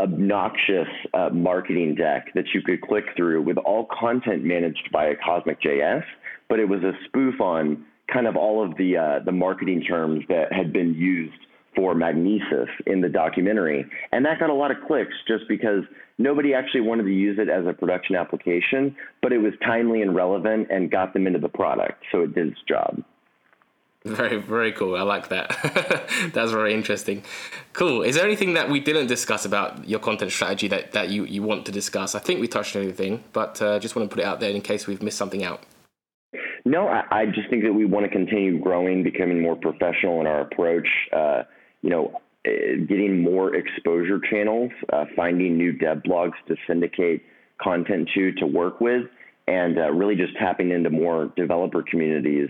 obnoxious 0.00 0.88
uh, 1.14 1.28
marketing 1.30 1.94
deck 1.94 2.28
that 2.34 2.44
you 2.54 2.62
could 2.62 2.80
click 2.80 3.04
through 3.16 3.42
with 3.42 3.58
all 3.58 3.86
content 3.86 4.44
managed 4.44 4.88
by 4.92 5.12
Cosmic 5.24 5.60
JS, 5.62 6.02
but 6.48 6.58
it 6.58 6.68
was 6.68 6.82
a 6.82 6.92
spoof 7.06 7.40
on 7.40 7.84
kind 8.12 8.26
of 8.26 8.36
all 8.36 8.64
of 8.64 8.76
the 8.76 8.96
uh, 8.96 9.24
the 9.24 9.32
marketing 9.32 9.82
terms 9.82 10.24
that 10.28 10.52
had 10.52 10.72
been 10.72 10.94
used 10.94 11.34
for 11.76 11.94
Magnises 11.94 12.66
in 12.86 13.00
the 13.00 13.08
documentary, 13.08 13.84
and 14.10 14.24
that 14.24 14.40
got 14.40 14.50
a 14.50 14.54
lot 14.54 14.72
of 14.72 14.78
clicks 14.88 15.14
just 15.28 15.44
because 15.48 15.84
nobody 16.18 16.52
actually 16.52 16.80
wanted 16.80 17.04
to 17.04 17.12
use 17.12 17.38
it 17.38 17.48
as 17.48 17.64
a 17.66 17.72
production 17.72 18.16
application, 18.16 18.96
but 19.22 19.32
it 19.32 19.38
was 19.38 19.52
timely 19.64 20.02
and 20.02 20.16
relevant 20.16 20.66
and 20.70 20.90
got 20.90 21.12
them 21.12 21.28
into 21.28 21.38
the 21.38 21.48
product, 21.48 22.02
so 22.10 22.22
it 22.22 22.34
did 22.34 22.48
its 22.48 22.60
job. 22.68 23.04
Very, 24.04 24.38
very 24.38 24.72
cool. 24.72 24.96
I 24.96 25.02
like 25.02 25.28
that. 25.28 25.50
That's 26.32 26.52
very 26.52 26.72
interesting. 26.72 27.22
Cool. 27.74 28.02
Is 28.02 28.16
there 28.16 28.24
anything 28.24 28.54
that 28.54 28.70
we 28.70 28.80
didn't 28.80 29.08
discuss 29.08 29.44
about 29.44 29.86
your 29.86 30.00
content 30.00 30.32
strategy 30.32 30.68
that, 30.68 30.92
that 30.92 31.10
you, 31.10 31.24
you 31.24 31.42
want 31.42 31.66
to 31.66 31.72
discuss? 31.72 32.14
I 32.14 32.18
think 32.18 32.40
we 32.40 32.48
touched 32.48 32.74
on 32.76 32.82
everything, 32.82 33.22
but 33.34 33.60
uh, 33.60 33.78
just 33.78 33.96
want 33.96 34.08
to 34.08 34.14
put 34.14 34.22
it 34.22 34.26
out 34.26 34.40
there 34.40 34.50
in 34.50 34.62
case 34.62 34.86
we've 34.86 35.02
missed 35.02 35.18
something 35.18 35.44
out. 35.44 35.64
No, 36.64 36.88
I, 36.88 37.04
I 37.10 37.26
just 37.26 37.50
think 37.50 37.62
that 37.64 37.72
we 37.74 37.84
want 37.84 38.06
to 38.06 38.10
continue 38.10 38.58
growing, 38.58 39.02
becoming 39.02 39.42
more 39.42 39.56
professional 39.56 40.20
in 40.20 40.26
our 40.26 40.42
approach. 40.42 40.88
Uh, 41.12 41.42
you 41.82 41.90
know, 41.90 42.20
eh, 42.46 42.76
getting 42.88 43.22
more 43.22 43.54
exposure 43.54 44.18
channels, 44.30 44.70
uh, 44.92 45.04
finding 45.14 45.58
new 45.58 45.72
dev 45.72 46.02
blogs 46.06 46.34
to 46.48 46.56
syndicate 46.66 47.22
content 47.60 48.08
to 48.14 48.32
to 48.32 48.46
work 48.46 48.80
with, 48.80 49.02
and 49.46 49.78
uh, 49.78 49.90
really 49.90 50.16
just 50.16 50.34
tapping 50.38 50.70
into 50.70 50.88
more 50.88 51.32
developer 51.36 51.82
communities 51.82 52.48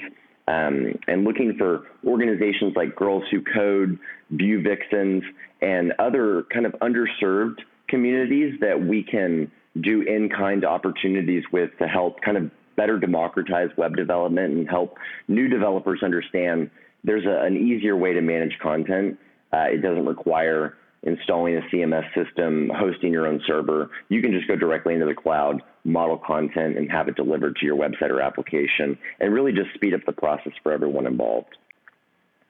um, 0.50 0.98
and 1.06 1.24
looking 1.24 1.54
for 1.56 1.86
organizations 2.04 2.72
like 2.74 2.96
Girls 2.96 3.22
Who 3.30 3.42
Code, 3.42 3.98
Vue 4.30 4.62
Vixens, 4.62 5.22
and 5.60 5.92
other 5.98 6.44
kind 6.52 6.66
of 6.66 6.72
underserved 6.82 7.58
communities 7.88 8.54
that 8.60 8.80
we 8.80 9.02
can 9.02 9.50
do 9.80 10.02
in 10.02 10.28
kind 10.28 10.64
opportunities 10.64 11.44
with 11.52 11.70
to 11.78 11.86
help 11.86 12.20
kind 12.22 12.36
of 12.36 12.50
better 12.76 12.98
democratize 12.98 13.68
web 13.76 13.94
development 13.94 14.54
and 14.54 14.68
help 14.68 14.96
new 15.28 15.48
developers 15.48 16.02
understand 16.02 16.70
there's 17.04 17.24
a, 17.26 17.44
an 17.44 17.56
easier 17.56 17.96
way 17.96 18.12
to 18.12 18.20
manage 18.20 18.58
content. 18.60 19.18
Uh, 19.52 19.66
it 19.70 19.82
doesn't 19.82 20.06
require 20.06 20.74
installing 21.02 21.56
a 21.56 21.60
CMS 21.72 22.04
system, 22.14 22.70
hosting 22.74 23.12
your 23.12 23.26
own 23.26 23.40
server. 23.46 23.90
You 24.08 24.20
can 24.20 24.32
just 24.32 24.46
go 24.46 24.56
directly 24.56 24.94
into 24.94 25.06
the 25.06 25.14
cloud, 25.14 25.62
model 25.84 26.18
content, 26.18 26.76
and 26.76 26.90
have 26.90 27.08
it 27.08 27.16
delivered 27.16 27.56
to 27.56 27.66
your 27.66 27.76
website 27.76 28.10
or 28.10 28.20
application, 28.20 28.98
and 29.20 29.32
really 29.32 29.52
just 29.52 29.72
speed 29.74 29.94
up 29.94 30.00
the 30.06 30.12
process 30.12 30.52
for 30.62 30.72
everyone 30.72 31.06
involved. 31.06 31.56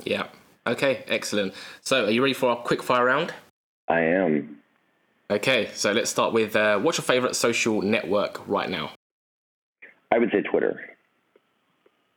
Yeah. 0.04 0.26
Okay, 0.66 1.04
excellent. 1.08 1.54
So, 1.80 2.06
are 2.06 2.10
you 2.10 2.22
ready 2.22 2.34
for 2.34 2.50
our 2.50 2.56
quick 2.56 2.82
fire 2.82 3.04
round? 3.04 3.32
I 3.88 4.00
am. 4.00 4.58
Okay, 5.30 5.70
so 5.74 5.92
let's 5.92 6.10
start 6.10 6.32
with 6.32 6.56
uh, 6.56 6.78
what's 6.80 6.98
your 6.98 7.04
favorite 7.04 7.36
social 7.36 7.82
network 7.82 8.46
right 8.48 8.68
now? 8.68 8.92
I 10.12 10.18
would 10.18 10.30
say 10.32 10.42
Twitter. 10.42 10.80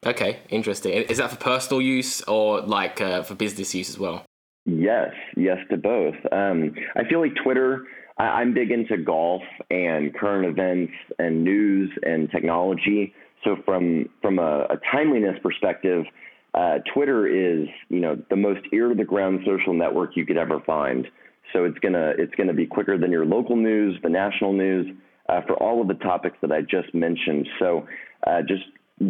Okay, 0.06 0.40
interesting. 0.50 0.92
Is 0.94 1.20
that 1.20 1.30
for 1.30 1.38
personal 1.38 1.82
use 1.82 2.22
or 2.24 2.62
like 2.62 3.00
uh, 3.00 3.24
for 3.24 3.36
business 3.36 3.74
use 3.74 3.90
as 3.90 4.00
well? 4.00 4.26
Yes, 4.66 5.12
yes 5.36 5.58
to 5.70 5.78
both. 5.78 6.16
Um, 6.32 6.74
I 6.96 7.08
feel 7.10 7.22
like 7.22 7.34
Twitter. 7.44 7.84
I, 8.18 8.42
am 8.42 8.54
big 8.54 8.72
into 8.72 8.98
golf 8.98 9.42
and 9.70 10.14
current 10.14 10.46
events 10.48 10.94
and 11.20 11.44
news 11.44 11.92
and 12.04 12.30
technology. 12.32 13.14
So 13.44 13.58
from 13.66 14.08
from 14.22 14.40
a, 14.40 14.68
a 14.70 14.78
timeliness 14.92 15.38
perspective, 15.42 16.06
uh, 16.54 16.78
Twitter 16.94 17.28
is 17.28 17.68
you 17.90 18.00
know 18.00 18.16
the 18.30 18.36
most 18.36 18.62
ear 18.72 18.90
to 18.90 18.96
the 18.96 19.04
ground 19.04 19.42
social 19.46 19.74
network 19.74 20.12
you 20.16 20.26
could 20.26 20.38
ever 20.38 20.62
find. 20.66 21.08
So 21.52 21.66
it's 21.66 21.80
gonna 21.80 22.14
it's 22.18 22.34
gonna 22.36 22.54
be 22.54 22.66
quicker 22.66 22.98
than 22.98 23.12
your 23.12 23.26
local 23.26 23.58
news, 23.58 24.00
the 24.02 24.10
national 24.10 24.54
news, 24.54 24.96
uh, 25.28 25.42
for 25.46 25.56
all 25.62 25.82
of 25.82 25.88
the 25.88 25.96
topics 25.96 26.38
that 26.42 26.52
I 26.52 26.62
just 26.62 26.94
mentioned. 26.94 27.50
So 27.60 27.86
uh, 28.26 28.42
just 28.48 28.64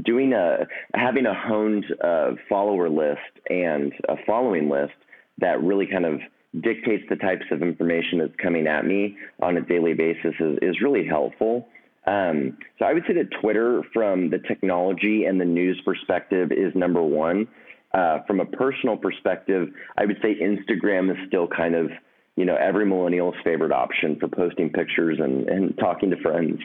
doing 0.03 0.33
a 0.33 0.65
having 0.95 1.27
a 1.27 1.33
honed 1.33 1.85
uh, 2.03 2.31
follower 2.49 2.89
list 2.89 3.19
and 3.49 3.93
a 4.09 4.15
following 4.25 4.69
list 4.69 4.93
that 5.39 5.61
really 5.61 5.85
kind 5.85 6.05
of 6.05 6.19
dictates 6.61 7.03
the 7.09 7.15
types 7.15 7.45
of 7.51 7.61
information 7.61 8.19
that's 8.19 8.35
coming 8.41 8.67
at 8.67 8.85
me 8.85 9.17
on 9.41 9.57
a 9.57 9.61
daily 9.61 9.93
basis 9.93 10.33
is, 10.39 10.57
is 10.61 10.81
really 10.81 11.05
helpful. 11.05 11.67
Um, 12.05 12.57
so 12.77 12.85
I 12.85 12.93
would 12.93 13.03
say 13.07 13.13
that 13.13 13.29
Twitter, 13.41 13.81
from 13.93 14.29
the 14.29 14.39
technology 14.39 15.25
and 15.25 15.39
the 15.39 15.45
news 15.45 15.81
perspective, 15.85 16.51
is 16.51 16.73
number 16.75 17.01
one. 17.01 17.47
Uh, 17.93 18.19
from 18.25 18.39
a 18.39 18.45
personal 18.45 18.97
perspective, 18.97 19.69
I 19.97 20.05
would 20.05 20.17
say 20.21 20.35
Instagram 20.35 21.11
is 21.11 21.17
still 21.27 21.47
kind 21.47 21.75
of 21.75 21.91
you 22.35 22.43
know 22.43 22.55
every 22.55 22.85
millennial's 22.85 23.35
favorite 23.43 23.71
option 23.71 24.17
for 24.19 24.27
posting 24.27 24.71
pictures 24.71 25.19
and, 25.21 25.47
and 25.47 25.77
talking 25.77 26.09
to 26.09 26.17
friends. 26.17 26.59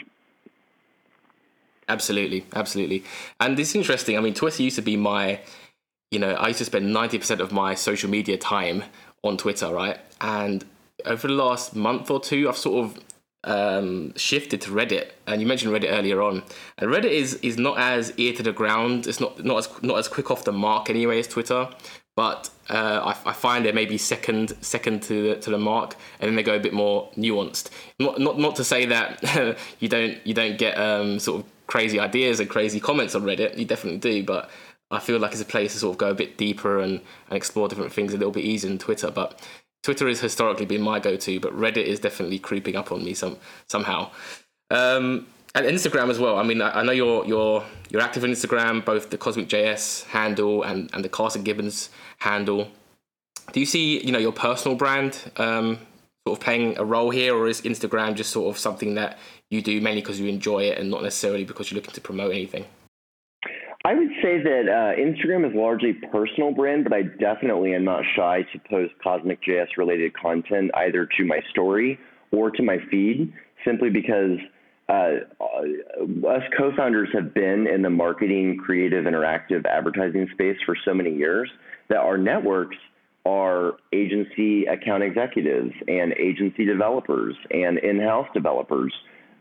Absolutely, 1.88 2.44
absolutely. 2.54 3.04
And 3.40 3.58
it's 3.58 3.74
interesting. 3.74 4.18
I 4.18 4.20
mean, 4.20 4.34
Twitter 4.34 4.62
used 4.62 4.76
to 4.76 4.82
be 4.82 4.96
my, 4.96 5.40
you 6.10 6.18
know, 6.18 6.32
I 6.32 6.48
used 6.48 6.58
to 6.58 6.64
spend 6.64 6.94
90% 6.94 7.40
of 7.40 7.52
my 7.52 7.74
social 7.74 8.08
media 8.08 8.36
time 8.36 8.84
on 9.22 9.36
Twitter, 9.36 9.72
right? 9.72 9.98
And 10.20 10.64
over 11.04 11.28
the 11.28 11.34
last 11.34 11.76
month 11.76 12.10
or 12.10 12.20
two, 12.20 12.48
I've 12.48 12.56
sort 12.56 12.84
of 12.84 13.04
um, 13.44 14.14
shifted 14.16 14.60
to 14.62 14.70
Reddit. 14.70 15.10
And 15.26 15.40
you 15.40 15.46
mentioned 15.46 15.72
Reddit 15.72 15.92
earlier 15.92 16.22
on. 16.22 16.42
And 16.78 16.90
Reddit 16.90 17.10
is 17.10 17.34
is 17.34 17.56
not 17.56 17.78
as 17.78 18.12
ear 18.16 18.32
to 18.34 18.42
the 18.42 18.52
ground. 18.52 19.06
It's 19.06 19.20
not 19.20 19.44
not 19.44 19.58
as 19.58 19.82
not 19.82 19.98
as 19.98 20.08
quick 20.08 20.30
off 20.30 20.44
the 20.44 20.52
mark 20.52 20.90
anyway 20.90 21.18
as 21.18 21.28
Twitter. 21.28 21.68
But 22.16 22.50
uh, 22.68 23.14
I, 23.24 23.30
I, 23.30 23.32
find 23.32 23.64
it 23.64 23.76
maybe 23.76 23.96
second 23.96 24.56
second 24.60 25.04
to 25.04 25.34
the, 25.34 25.40
to 25.40 25.50
the 25.50 25.58
mark, 25.58 25.94
and 26.18 26.28
then 26.28 26.34
they 26.34 26.42
go 26.42 26.56
a 26.56 26.58
bit 26.58 26.72
more 26.72 27.08
nuanced. 27.16 27.70
Not 28.00 28.18
not 28.18 28.40
not 28.40 28.56
to 28.56 28.64
say 28.64 28.86
that 28.86 29.56
you 29.78 29.88
don't 29.88 30.18
you 30.26 30.34
don't 30.34 30.58
get 30.58 30.76
um, 30.76 31.20
sort 31.20 31.40
of 31.40 31.50
crazy 31.68 32.00
ideas 32.00 32.40
and 32.40 32.50
crazy 32.50 32.80
comments 32.80 33.14
on 33.14 33.22
Reddit. 33.22 33.56
You 33.56 33.64
definitely 33.64 34.00
do, 34.00 34.24
but 34.24 34.50
I 34.90 35.00
feel 35.00 35.18
like 35.18 35.32
it's 35.32 35.40
a 35.40 35.46
place 35.46 35.74
to 35.74 35.78
sort 35.78 35.94
of 35.94 35.98
go 35.98 36.10
a 36.10 36.14
bit 36.14 36.38
deeper 36.38 36.80
and, 36.80 37.00
and 37.28 37.36
explore 37.36 37.68
different 37.68 37.92
things 37.92 38.14
a 38.14 38.16
little 38.16 38.32
bit 38.32 38.44
easier 38.44 38.70
than 38.70 38.78
Twitter. 38.78 39.10
But 39.10 39.40
Twitter 39.82 40.08
has 40.08 40.20
historically 40.20 40.66
been 40.66 40.80
my 40.80 40.98
go-to, 40.98 41.40
but 41.40 41.52
Reddit 41.52 41.84
is 41.84 42.00
definitely 42.00 42.38
creeping 42.38 42.76
up 42.76 42.90
on 42.90 43.04
me 43.04 43.14
some 43.14 43.36
somehow. 43.66 44.10
Um, 44.70 45.26
and 45.54 45.66
Instagram 45.66 46.10
as 46.10 46.18
well. 46.18 46.38
I 46.38 46.42
mean, 46.42 46.60
I, 46.60 46.80
I, 46.80 46.82
know 46.82 46.92
you're 46.92 47.24
you're 47.26 47.64
you're 47.90 48.02
active 48.02 48.24
on 48.24 48.30
Instagram, 48.30 48.84
both 48.84 49.10
the 49.10 49.18
Cosmic 49.18 49.48
JS 49.48 50.04
handle 50.06 50.62
and 50.62 50.90
and 50.92 51.04
the 51.04 51.08
Carson 51.08 51.42
Gibbons 51.42 51.90
handle. 52.18 52.68
Do 53.52 53.60
you 53.60 53.66
see 53.66 54.04
you 54.04 54.12
know 54.12 54.18
your 54.18 54.32
personal 54.32 54.76
brand 54.76 55.30
um, 55.36 55.78
sort 56.26 56.38
of 56.38 56.44
playing 56.44 56.78
a 56.78 56.84
role 56.84 57.10
here, 57.10 57.34
or 57.34 57.48
is 57.48 57.62
Instagram 57.62 58.14
just 58.14 58.30
sort 58.30 58.54
of 58.54 58.58
something 58.58 58.94
that 58.94 59.18
you 59.50 59.62
do 59.62 59.80
mainly 59.80 60.02
because 60.02 60.20
you 60.20 60.28
enjoy 60.28 60.64
it 60.64 60.78
and 60.78 60.90
not 60.90 61.02
necessarily 61.02 61.44
because 61.44 61.70
you're 61.70 61.76
looking 61.76 61.94
to 61.94 62.00
promote 62.00 62.32
anything? 62.32 62.64
I 63.84 63.94
would 63.94 64.08
say 64.20 64.42
that 64.42 64.68
uh, 64.68 65.00
Instagram 65.00 65.48
is 65.48 65.54
largely 65.54 65.94
personal 66.10 66.52
brand, 66.52 66.84
but 66.84 66.92
I 66.92 67.02
definitely 67.02 67.74
am 67.74 67.84
not 67.84 68.02
shy 68.16 68.42
to 68.52 68.58
post 68.68 68.92
Cosmic 69.02 69.42
JS 69.42 69.76
related 69.76 70.12
content 70.14 70.70
either 70.74 71.06
to 71.16 71.24
my 71.24 71.40
story 71.50 71.98
or 72.32 72.50
to 72.50 72.62
my 72.62 72.78
feed, 72.90 73.32
simply 73.64 73.88
because 73.88 74.38
uh, 74.88 75.20
us 76.26 76.42
co-founders 76.56 77.08
have 77.12 77.34
been 77.34 77.66
in 77.66 77.82
the 77.82 77.90
marketing, 77.90 78.58
creative, 78.58 79.04
interactive 79.04 79.64
advertising 79.66 80.28
space 80.32 80.56
for 80.66 80.76
so 80.84 80.92
many 80.92 81.14
years 81.14 81.50
that 81.88 81.98
our 81.98 82.18
networks 82.18 82.76
are 83.26 83.74
agency 83.92 84.64
account 84.64 85.02
executives 85.02 85.72
and 85.86 86.14
agency 86.14 86.64
developers 86.64 87.34
and 87.50 87.78
in-house 87.78 88.26
developers 88.32 88.92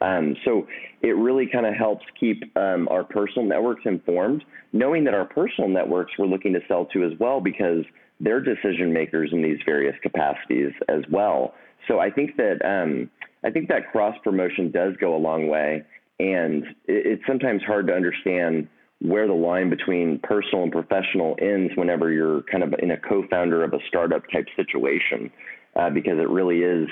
um, 0.02 0.36
so 0.46 0.68
it 1.02 1.16
really 1.16 1.48
kind 1.52 1.66
of 1.66 1.74
helps 1.74 2.06
keep 2.20 2.44
um, 2.58 2.88
our 2.90 3.04
personal 3.04 3.48
networks 3.48 3.82
informed, 3.86 4.44
knowing 4.74 5.04
that 5.06 5.14
our 5.14 5.26
personal 5.26 5.70
networks 5.70 6.12
we're 6.18 6.28
looking 6.28 6.54
to 6.54 6.60
sell 6.68 6.86
to 6.94 7.04
as 7.04 7.12
well 7.20 7.42
because 7.42 7.84
they're 8.20 8.42
decision 8.42 8.94
makers 8.94 9.30
in 9.32 9.42
these 9.42 9.60
various 9.66 9.96
capacities 10.02 10.72
as 10.90 11.02
well. 11.12 11.54
So 11.88 12.00
I 12.00 12.10
think 12.10 12.36
that 12.38 12.60
um, 12.64 13.10
I 13.44 13.52
think 13.52 13.70
that 13.70 13.92
cross 13.92 14.16
promotion 14.24 14.72
does 14.72 14.96
go 15.00 15.16
a 15.16 15.18
long 15.18 15.48
way, 15.48 15.84
and 16.20 16.64
it, 16.88 17.06
it's 17.06 17.24
sometimes 17.28 17.62
hard 17.64 17.88
to 17.88 17.94
understand 17.94 18.68
where 19.00 19.28
the 19.28 19.34
line 19.34 19.70
between 19.70 20.20
personal 20.24 20.64
and 20.64 20.72
professional 20.72 21.36
ends 21.40 21.72
whenever 21.76 22.12
you're 22.12 22.42
kind 22.52 22.64
of 22.64 22.74
in 22.80 22.92
a 22.92 22.98
co-founder 22.98 23.64
of 23.64 23.74
a 23.74 23.80
startup 23.88 24.24
type 24.32 24.48
situation, 24.56 25.32
uh, 25.76 25.90
because 25.90 26.18
it 26.18 26.30
really 26.30 26.60
is 26.60 26.90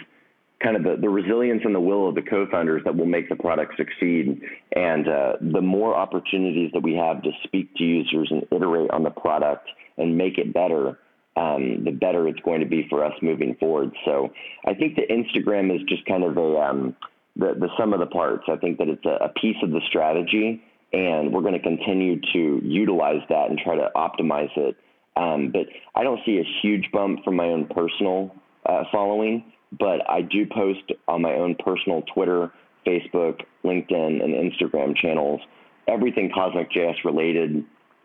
kind 0.63 0.75
of 0.77 0.83
the, 0.83 0.95
the 1.01 1.09
resilience 1.09 1.61
and 1.65 1.75
the 1.75 1.79
will 1.79 2.07
of 2.07 2.15
the 2.15 2.21
co-founders 2.21 2.81
that 2.85 2.95
will 2.95 3.05
make 3.05 3.29
the 3.29 3.35
product 3.35 3.73
succeed. 3.77 4.41
And 4.75 5.07
uh, 5.07 5.33
the 5.41 5.61
more 5.61 5.95
opportunities 5.95 6.71
that 6.73 6.81
we 6.81 6.95
have 6.95 7.21
to 7.23 7.31
speak 7.43 7.73
to 7.75 7.83
users 7.83 8.29
and 8.31 8.43
iterate 8.51 8.89
on 8.91 9.03
the 9.03 9.09
product 9.09 9.69
and 9.97 10.17
make 10.17 10.37
it 10.37 10.53
better, 10.53 10.99
um, 11.35 11.83
the 11.83 11.91
better 11.91 12.27
it's 12.27 12.39
going 12.41 12.61
to 12.61 12.65
be 12.65 12.87
for 12.89 13.03
us 13.03 13.13
moving 13.21 13.55
forward. 13.59 13.91
So 14.05 14.29
I 14.65 14.73
think 14.73 14.95
that 14.95 15.09
Instagram 15.09 15.75
is 15.75 15.81
just 15.87 16.05
kind 16.05 16.23
of 16.23 16.37
a 16.37 16.57
um, 16.57 16.95
the, 17.35 17.53
the 17.59 17.67
sum 17.77 17.93
of 17.93 17.99
the 17.99 18.05
parts. 18.05 18.43
I 18.47 18.55
think 18.55 18.77
that 18.77 18.87
it's 18.87 19.05
a, 19.05 19.25
a 19.25 19.29
piece 19.29 19.57
of 19.61 19.71
the 19.71 19.81
strategy, 19.89 20.63
and 20.93 21.33
we're 21.33 21.41
going 21.41 21.53
to 21.53 21.59
continue 21.59 22.21
to 22.33 22.61
utilize 22.63 23.21
that 23.27 23.49
and 23.49 23.59
try 23.59 23.75
to 23.75 23.89
optimize 23.95 24.55
it. 24.55 24.77
Um, 25.17 25.51
but 25.51 25.67
I 25.95 26.03
don't 26.03 26.19
see 26.25 26.37
a 26.37 26.47
huge 26.61 26.89
bump 26.93 27.23
from 27.23 27.35
my 27.35 27.45
own 27.45 27.67
personal 27.67 28.33
uh, 28.65 28.83
following 28.91 29.51
but 29.78 30.07
I 30.09 30.22
do 30.22 30.45
post 30.45 30.91
on 31.07 31.22
my 31.22 31.34
own 31.34 31.55
personal 31.55 32.03
Twitter, 32.13 32.51
Facebook, 32.86 33.41
LinkedIn, 33.63 34.24
and 34.24 34.34
Instagram 34.34 34.95
channels 34.95 35.41
everything 35.88 36.32
Cosmic 36.34 36.72
JS 36.72 37.03
related, 37.03 37.63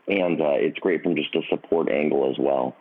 and 0.08 0.40
uh, 0.40 0.54
it's 0.56 0.78
great 0.78 1.02
from 1.02 1.16
just 1.16 1.34
a 1.34 1.42
support 1.48 1.90
angle 1.90 2.30
as 2.30 2.36
well. 2.38 2.76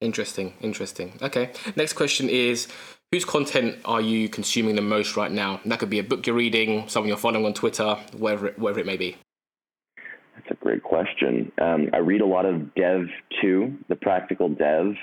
Interesting, 0.00 0.54
interesting. 0.60 1.18
Okay, 1.22 1.52
next 1.74 1.94
question 1.94 2.28
is 2.28 2.68
whose 3.10 3.24
content 3.24 3.78
are 3.84 4.00
you 4.00 4.28
consuming 4.28 4.76
the 4.76 4.82
most 4.82 5.16
right 5.16 5.30
now? 5.30 5.60
And 5.62 5.72
that 5.72 5.78
could 5.78 5.90
be 5.90 5.98
a 5.98 6.04
book 6.04 6.26
you're 6.26 6.36
reading, 6.36 6.88
someone 6.88 7.08
you're 7.08 7.16
following 7.16 7.46
on 7.46 7.54
Twitter, 7.54 7.94
wherever 8.16 8.48
it, 8.48 8.58
whatever 8.58 8.80
it 8.80 8.86
may 8.86 8.96
be. 8.96 9.16
That's 10.34 10.50
a 10.50 10.62
great 10.62 10.82
question. 10.82 11.50
Um, 11.60 11.88
I 11.94 11.98
read 11.98 12.20
a 12.20 12.26
lot 12.26 12.44
of 12.44 12.74
Dev 12.74 13.06
2, 13.40 13.74
the 13.88 13.96
practical 13.96 14.50
dev 14.50 14.94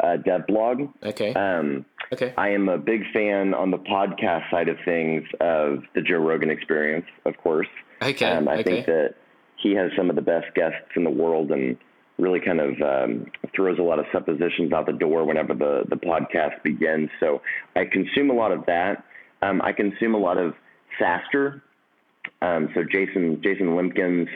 uh, 0.00 0.16
dev 0.16 0.46
blog. 0.46 0.82
Okay. 1.02 1.34
Um, 1.34 1.84
okay. 2.12 2.32
I 2.36 2.50
am 2.50 2.68
a 2.68 2.78
big 2.78 3.02
fan 3.12 3.54
on 3.54 3.70
the 3.70 3.78
podcast 3.78 4.50
side 4.50 4.68
of 4.68 4.76
things 4.84 5.24
of 5.40 5.82
the 5.94 6.02
Joe 6.02 6.18
Rogan 6.18 6.50
Experience, 6.50 7.06
of 7.24 7.36
course. 7.38 7.68
Okay. 8.02 8.30
Um, 8.30 8.48
I 8.48 8.54
okay. 8.54 8.62
think 8.62 8.86
that 8.86 9.14
he 9.56 9.74
has 9.74 9.90
some 9.96 10.08
of 10.10 10.16
the 10.16 10.22
best 10.22 10.54
guests 10.54 10.88
in 10.96 11.04
the 11.04 11.10
world 11.10 11.50
and 11.50 11.76
really 12.18 12.40
kind 12.40 12.60
of 12.60 12.70
um, 12.82 13.26
throws 13.54 13.78
a 13.78 13.82
lot 13.82 13.98
of 13.98 14.06
suppositions 14.12 14.72
out 14.72 14.86
the 14.86 14.92
door 14.92 15.24
whenever 15.24 15.54
the, 15.54 15.84
the 15.88 15.96
podcast 15.96 16.62
begins. 16.62 17.10
So 17.20 17.40
I 17.76 17.84
consume 17.84 18.30
a 18.30 18.34
lot 18.34 18.52
of 18.52 18.66
that. 18.66 19.04
Um, 19.42 19.62
I 19.62 19.72
consume 19.72 20.14
a 20.14 20.18
lot 20.18 20.36
of 20.36 20.54
SaaStr. 21.00 21.60
Um, 22.42 22.68
so 22.74 22.82
Jason 22.90 23.40
Jason 23.42 23.68
Lemkin's 23.68 24.28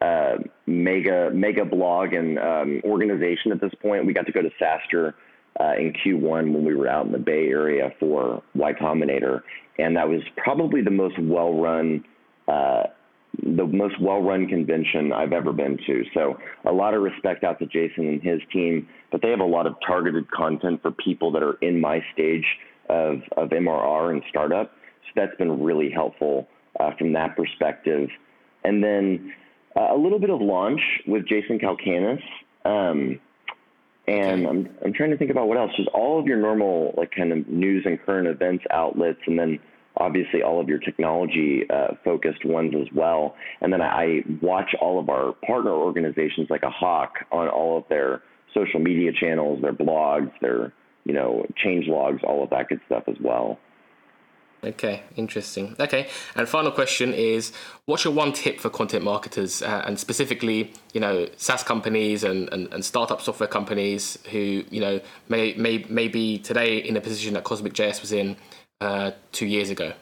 uh, 0.00 0.36
mega 0.66 1.30
mega 1.32 1.64
blog 1.64 2.12
and 2.12 2.38
um, 2.38 2.80
organization 2.84 3.52
at 3.52 3.60
this 3.60 3.72
point. 3.80 4.06
We 4.06 4.12
got 4.12 4.26
to 4.26 4.32
go 4.32 4.42
to 4.42 4.50
SaaStr 4.60 5.14
uh, 5.60 5.72
in 5.78 5.92
Q1 5.92 6.52
when 6.52 6.64
we 6.64 6.74
were 6.74 6.88
out 6.88 7.06
in 7.06 7.12
the 7.12 7.18
Bay 7.18 7.48
Area 7.48 7.92
for 7.98 8.42
Y 8.54 8.72
Combinator, 8.74 9.42
and 9.78 9.96
that 9.96 10.08
was 10.08 10.20
probably 10.36 10.82
the 10.82 10.90
most 10.90 11.18
well 11.18 11.54
run 11.54 12.04
uh, 12.46 12.84
the 13.42 13.66
most 13.66 14.00
well-run 14.00 14.46
convention 14.46 15.12
I've 15.12 15.32
ever 15.32 15.52
been 15.52 15.78
to. 15.86 16.04
So 16.14 16.38
a 16.64 16.72
lot 16.72 16.94
of 16.94 17.02
respect 17.02 17.44
out 17.44 17.58
to 17.60 17.66
Jason 17.66 18.08
and 18.08 18.22
his 18.22 18.40
team, 18.52 18.88
but 19.12 19.22
they 19.22 19.30
have 19.30 19.40
a 19.40 19.44
lot 19.44 19.66
of 19.66 19.74
targeted 19.86 20.30
content 20.30 20.82
for 20.82 20.90
people 20.90 21.30
that 21.32 21.42
are 21.42 21.54
in 21.60 21.80
my 21.80 22.02
stage 22.12 22.44
of, 22.88 23.20
of 23.36 23.50
MRR 23.50 24.12
and 24.12 24.22
startup. 24.28 24.72
So 25.04 25.12
that's 25.14 25.36
been 25.36 25.62
really 25.62 25.90
helpful 25.90 26.48
uh, 26.80 26.90
from 26.98 27.12
that 27.12 27.36
perspective. 27.36 28.08
And 28.64 28.82
then 28.82 29.32
uh, 29.76 29.94
a 29.94 29.96
little 29.96 30.18
bit 30.18 30.30
of 30.30 30.40
launch 30.40 30.80
with 31.06 31.26
Jason 31.26 31.58
Calacanis. 31.58 32.22
Um, 32.64 33.20
and. 34.06 34.46
I'm, 34.46 34.68
I'm 34.84 34.92
trying 34.94 35.10
to 35.10 35.18
think 35.18 35.30
about 35.30 35.48
what 35.48 35.58
else. 35.58 35.70
Just 35.76 35.90
all 35.90 36.18
of 36.18 36.26
your 36.26 36.38
normal, 36.38 36.94
like, 36.96 37.10
kind 37.10 37.30
of 37.30 37.46
news 37.46 37.84
and 37.84 38.00
current 38.00 38.26
events 38.26 38.64
outlets, 38.70 39.20
and 39.26 39.38
then 39.38 39.58
obviously 39.98 40.42
all 40.42 40.60
of 40.60 40.68
your 40.68 40.78
technology 40.78 41.64
uh, 41.70 41.88
focused 42.04 42.44
ones 42.44 42.74
as 42.80 42.86
well. 42.94 43.36
And 43.60 43.72
then 43.72 43.82
I 43.82 44.20
watch 44.40 44.74
all 44.80 44.98
of 44.98 45.08
our 45.08 45.34
partner 45.46 45.72
organizations 45.72 46.48
like 46.50 46.62
a 46.62 46.70
hawk 46.70 47.14
on 47.30 47.48
all 47.48 47.78
of 47.78 47.84
their 47.88 48.22
social 48.54 48.80
media 48.80 49.10
channels, 49.12 49.60
their 49.60 49.72
blogs, 49.72 50.30
their 50.40 50.72
you 51.04 51.12
know 51.12 51.46
change 51.56 51.86
logs, 51.86 52.20
all 52.26 52.42
of 52.42 52.50
that 52.50 52.68
good 52.68 52.80
stuff 52.86 53.04
as 53.08 53.16
well. 53.22 53.58
Okay, 54.64 55.02
interesting. 55.14 55.76
Okay, 55.78 56.08
and 56.34 56.48
final 56.48 56.72
question 56.72 57.14
is, 57.14 57.52
what's 57.86 58.04
your 58.04 58.12
one 58.12 58.32
tip 58.32 58.58
for 58.58 58.68
content 58.68 59.04
marketers, 59.04 59.62
uh, 59.62 59.82
and 59.86 59.98
specifically, 59.98 60.72
you 60.92 61.00
know, 61.00 61.28
SaaS 61.36 61.62
companies 61.62 62.24
and, 62.24 62.52
and, 62.52 62.72
and, 62.72 62.84
startup 62.84 63.20
software 63.20 63.48
companies 63.48 64.18
who, 64.32 64.64
you 64.70 64.80
know, 64.80 65.00
may, 65.28 65.54
may, 65.54 65.84
may 65.88 66.08
be 66.08 66.38
today 66.38 66.78
in 66.78 66.96
a 66.96 67.00
position 67.00 67.34
that 67.34 67.44
Cosmic 67.44 67.72
JS 67.72 68.00
was 68.00 68.10
in 68.10 68.36
uh, 68.80 69.12
two 69.30 69.46
years 69.46 69.70
ago? 69.70 69.92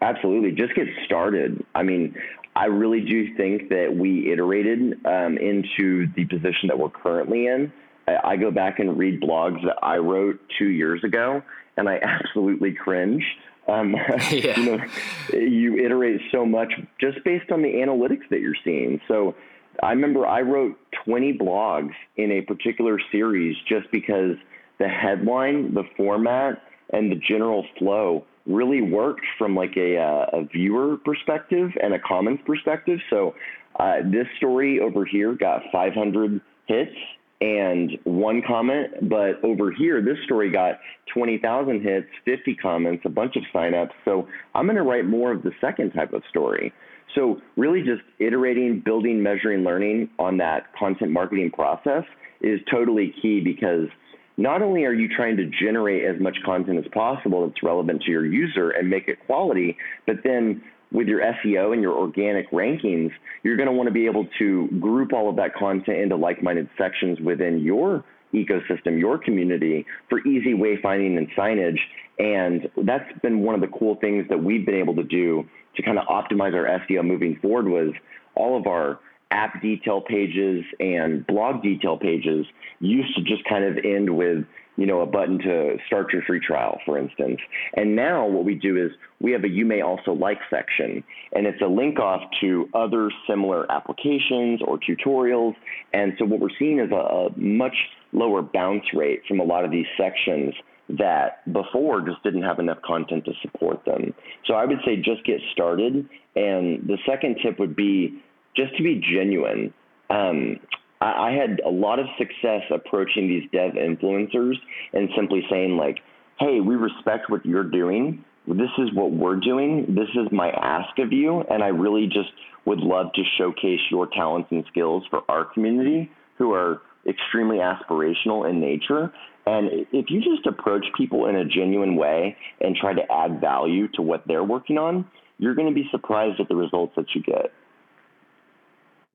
Absolutely. 0.00 0.50
Just 0.50 0.74
get 0.74 0.88
started. 1.04 1.64
I 1.76 1.84
mean, 1.84 2.16
I 2.56 2.64
really 2.66 3.00
do 3.00 3.36
think 3.36 3.68
that 3.68 3.94
we 3.96 4.32
iterated 4.32 4.94
um, 5.06 5.38
into 5.38 6.08
the 6.16 6.24
position 6.24 6.68
that 6.68 6.78
we're 6.78 6.90
currently 6.90 7.46
in. 7.46 7.72
I, 8.08 8.32
I 8.32 8.36
go 8.36 8.50
back 8.50 8.80
and 8.80 8.98
read 8.98 9.20
blogs 9.20 9.62
that 9.64 9.76
I 9.80 9.98
wrote 9.98 10.40
two 10.58 10.68
years 10.68 11.04
ago, 11.04 11.42
and 11.76 11.88
I 11.88 11.98
absolutely 12.02 12.72
cringe. 12.72 13.24
Um, 13.68 13.94
yeah. 14.30 14.58
you 14.58 14.64
know, 14.64 14.84
you 15.32 15.76
iterate 15.76 16.20
so 16.30 16.44
much 16.44 16.72
just 17.00 17.22
based 17.24 17.50
on 17.50 17.62
the 17.62 17.68
analytics 17.68 18.28
that 18.30 18.40
you're 18.40 18.56
seeing. 18.64 19.00
So 19.08 19.34
I 19.82 19.90
remember 19.90 20.26
I 20.26 20.42
wrote 20.42 20.76
20 21.04 21.38
blogs 21.38 21.92
in 22.16 22.32
a 22.32 22.42
particular 22.42 22.98
series 23.10 23.56
just 23.68 23.90
because 23.90 24.36
the 24.78 24.88
headline, 24.88 25.74
the 25.74 25.84
format, 25.96 26.62
and 26.90 27.10
the 27.10 27.16
general 27.16 27.64
flow 27.78 28.24
really 28.46 28.82
worked 28.82 29.24
from 29.38 29.54
like 29.54 29.76
a, 29.76 29.96
uh, 29.96 30.40
a 30.40 30.44
viewer 30.44 30.96
perspective 31.04 31.70
and 31.82 31.94
a 31.94 31.98
comments 32.00 32.42
perspective. 32.44 32.98
So 33.08 33.34
uh, 33.78 33.98
this 34.04 34.26
story 34.36 34.80
over 34.80 35.04
here 35.04 35.34
got 35.34 35.62
500 35.72 36.40
hits 36.66 36.96
and 37.42 37.98
one 38.04 38.40
comment, 38.46 39.08
but 39.08 39.42
over 39.44 39.72
here, 39.72 40.00
this 40.00 40.16
story 40.24 40.48
got 40.48 40.78
20,000 41.12 41.82
hits, 41.82 42.06
50 42.24 42.54
comments, 42.54 43.02
a 43.04 43.08
bunch 43.08 43.34
of 43.34 43.42
signups. 43.52 43.90
So 44.04 44.28
I'm 44.54 44.66
going 44.66 44.76
to 44.76 44.84
write 44.84 45.06
more 45.06 45.32
of 45.32 45.42
the 45.42 45.50
second 45.60 45.90
type 45.90 46.12
of 46.12 46.22
story. 46.30 46.72
So 47.16 47.42
really 47.56 47.82
just 47.82 48.02
iterating, 48.20 48.80
building, 48.84 49.20
measuring, 49.20 49.64
learning 49.64 50.10
on 50.20 50.36
that 50.38 50.72
content 50.78 51.10
marketing 51.10 51.50
process 51.50 52.04
is 52.40 52.60
totally 52.70 53.12
key 53.20 53.40
because– 53.40 53.88
not 54.38 54.62
only 54.62 54.84
are 54.84 54.94
you 54.94 55.08
trying 55.08 55.36
to 55.36 55.44
generate 55.44 56.04
as 56.04 56.20
much 56.20 56.36
content 56.44 56.78
as 56.78 56.90
possible 56.92 57.46
that's 57.46 57.62
relevant 57.62 58.02
to 58.02 58.10
your 58.10 58.24
user 58.24 58.70
and 58.70 58.88
make 58.88 59.08
it 59.08 59.18
quality, 59.26 59.76
but 60.06 60.16
then 60.24 60.62
with 60.92 61.08
your 61.08 61.20
SEO 61.20 61.72
and 61.72 61.82
your 61.82 61.94
organic 61.94 62.50
rankings, 62.50 63.10
you're 63.42 63.56
going 63.56 63.68
to 63.68 63.72
want 63.72 63.86
to 63.86 63.92
be 63.92 64.06
able 64.06 64.26
to 64.38 64.68
group 64.80 65.12
all 65.12 65.28
of 65.28 65.36
that 65.36 65.54
content 65.54 65.98
into 65.98 66.16
like 66.16 66.42
minded 66.42 66.68
sections 66.78 67.18
within 67.20 67.60
your 67.60 68.04
ecosystem, 68.34 68.98
your 68.98 69.18
community 69.18 69.86
for 70.08 70.20
easy 70.20 70.54
wayfinding 70.54 71.16
and 71.18 71.28
signage. 71.30 71.78
And 72.18 72.68
that's 72.86 73.10
been 73.20 73.40
one 73.40 73.54
of 73.54 73.60
the 73.60 73.68
cool 73.68 73.96
things 73.96 74.26
that 74.28 74.42
we've 74.42 74.64
been 74.64 74.76
able 74.76 74.94
to 74.96 75.02
do 75.02 75.48
to 75.76 75.82
kind 75.82 75.98
of 75.98 76.06
optimize 76.06 76.54
our 76.54 76.80
SEO 76.80 77.04
moving 77.04 77.36
forward 77.40 77.68
was 77.68 77.92
all 78.34 78.58
of 78.58 78.66
our 78.66 79.00
app 79.30 79.62
detail 79.62 80.00
pages 80.00 80.64
and 80.78 81.26
blog 81.26 81.62
detail 81.62 81.96
pages 81.96 82.46
used 82.80 83.14
to 83.16 83.22
just 83.22 83.42
kind 83.44 83.64
of 83.64 83.78
end 83.84 84.14
with 84.14 84.44
you 84.82 84.88
know 84.88 85.00
a 85.00 85.06
button 85.06 85.38
to 85.38 85.76
start 85.86 86.12
your 86.12 86.22
free 86.22 86.40
trial 86.40 86.80
for 86.84 86.98
instance 86.98 87.38
and 87.74 87.94
now 87.94 88.26
what 88.26 88.44
we 88.44 88.56
do 88.56 88.76
is 88.76 88.90
we 89.20 89.30
have 89.30 89.44
a 89.44 89.48
you 89.48 89.64
may 89.64 89.80
also 89.80 90.10
like 90.10 90.38
section 90.50 91.04
and 91.32 91.46
it's 91.46 91.62
a 91.62 91.66
link 91.66 92.00
off 92.00 92.20
to 92.40 92.68
other 92.74 93.08
similar 93.28 93.70
applications 93.70 94.60
or 94.66 94.80
tutorials 94.80 95.54
and 95.92 96.14
so 96.18 96.24
what 96.24 96.40
we're 96.40 96.56
seeing 96.58 96.80
is 96.80 96.90
a, 96.90 96.96
a 96.96 97.38
much 97.38 97.76
lower 98.12 98.42
bounce 98.42 98.82
rate 98.92 99.22
from 99.28 99.38
a 99.38 99.44
lot 99.44 99.64
of 99.64 99.70
these 99.70 99.86
sections 99.96 100.52
that 100.88 101.44
before 101.52 102.00
just 102.00 102.20
didn't 102.24 102.42
have 102.42 102.58
enough 102.58 102.78
content 102.84 103.24
to 103.24 103.32
support 103.40 103.84
them. 103.84 104.12
So 104.46 104.54
I 104.54 104.64
would 104.64 104.78
say 104.84 104.96
just 104.96 105.24
get 105.24 105.40
started. 105.52 106.08
And 106.34 106.86
the 106.86 106.98
second 107.06 107.38
tip 107.42 107.58
would 107.58 107.74
be 107.74 108.20
just 108.56 108.76
to 108.76 108.82
be 108.82 109.00
genuine, 109.00 109.72
um, 110.10 110.58
I, 111.02 111.28
I 111.28 111.32
had 111.32 111.60
a 111.66 111.70
lot 111.70 111.98
of 111.98 112.06
success 112.16 112.62
approaching 112.70 113.28
these 113.28 113.50
dev 113.50 113.72
influencers 113.72 114.54
and 114.92 115.08
simply 115.16 115.42
saying 115.50 115.76
like, 115.76 115.98
"Hey, 116.38 116.60
we 116.60 116.76
respect 116.76 117.28
what 117.28 117.44
you're 117.44 117.68
doing. 117.68 118.24
This 118.46 118.70
is 118.78 118.92
what 118.94 119.12
we're 119.12 119.36
doing. 119.36 119.86
This 119.88 120.08
is 120.14 120.30
my 120.32 120.50
ask 120.50 120.98
of 120.98 121.12
you, 121.12 121.42
and 121.42 121.62
I 121.62 121.68
really 121.68 122.06
just 122.06 122.30
would 122.64 122.80
love 122.80 123.12
to 123.14 123.22
showcase 123.38 123.80
your 123.90 124.06
talents 124.06 124.48
and 124.50 124.64
skills 124.68 125.04
for 125.10 125.22
our 125.28 125.44
community 125.44 126.10
who 126.38 126.52
are 126.52 126.80
extremely 127.06 127.58
aspirational 127.58 128.48
in 128.48 128.60
nature. 128.60 129.12
And 129.46 129.86
if 129.92 130.06
you 130.08 130.20
just 130.20 130.46
approach 130.46 130.84
people 130.96 131.26
in 131.26 131.36
a 131.36 131.44
genuine 131.44 131.96
way 131.96 132.36
and 132.60 132.76
try 132.76 132.94
to 132.94 133.02
add 133.12 133.40
value 133.40 133.88
to 133.94 134.02
what 134.02 134.22
they're 134.26 134.44
working 134.44 134.78
on, 134.78 135.04
you're 135.38 135.54
going 135.54 135.68
to 135.68 135.74
be 135.74 135.88
surprised 135.90 136.40
at 136.40 136.48
the 136.48 136.54
results 136.54 136.94
that 136.96 137.06
you 137.14 137.22
get. 137.22 137.52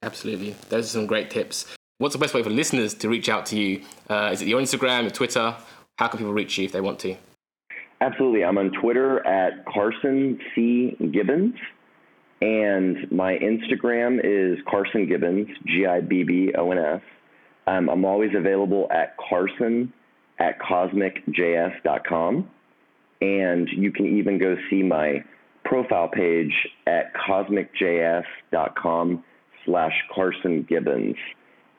Absolutely. 0.04 0.56
Those 0.70 0.86
are 0.86 0.90
some 0.90 1.08
great 1.08 1.30
tips. 1.30 1.77
What's 2.00 2.14
the 2.14 2.20
best 2.20 2.36
way 2.36 2.43
for 2.43 2.52
listeners 2.52 2.93
to 2.95 3.10
reach 3.10 3.28
out 3.28 3.48
to 3.48 3.60
you? 3.60 3.82
Uh, 4.08 4.30
is 4.32 4.43
it 4.43 4.48
your 4.48 4.62
Instagram, 4.62 5.02
your 5.02 5.10
Twitter? 5.10 5.56
How 5.98 6.08
can 6.08 6.20
people 6.20 6.32
reach 6.32 6.56
you 6.60 6.66
if 6.66 6.72
they 6.72 6.80
want 6.80 7.00
to? 7.00 7.16
Absolutely. 8.02 8.43
I'm 8.43 8.60
on 8.60 8.72
Twitter 8.80 9.26
at 9.26 9.66
Carson 9.66 10.39
C. 10.54 10.95
Gibbons. 11.12 11.56
And 12.39 13.12
my 13.12 13.39
Instagram 13.39 14.20
is 14.24 14.60
Carson 14.70 15.08
Gibbons, 15.08 15.48
G 15.66 15.88
I 15.88 16.02
B 16.02 16.22
B 16.22 16.54
O 16.56 16.70
N 16.70 16.78
S. 16.78 17.02
Um, 17.66 17.89
I'm 17.89 18.06
always 18.06 18.30
available 18.38 18.88
at 18.91 19.18
Carson 19.18 19.91
at 20.38 20.60
cosmicjs.com. 20.60 22.48
And 23.22 23.70
you 23.76 23.91
can 23.91 24.06
even 24.06 24.38
go 24.38 24.56
see 24.70 24.84
my 24.84 25.24
profile 25.66 26.10
page 26.10 26.54
at 26.86 27.12
cosmicjs.com 27.16 29.24
slash 29.66 29.93
Carson 30.14 30.62
Gibbons. 30.70 31.16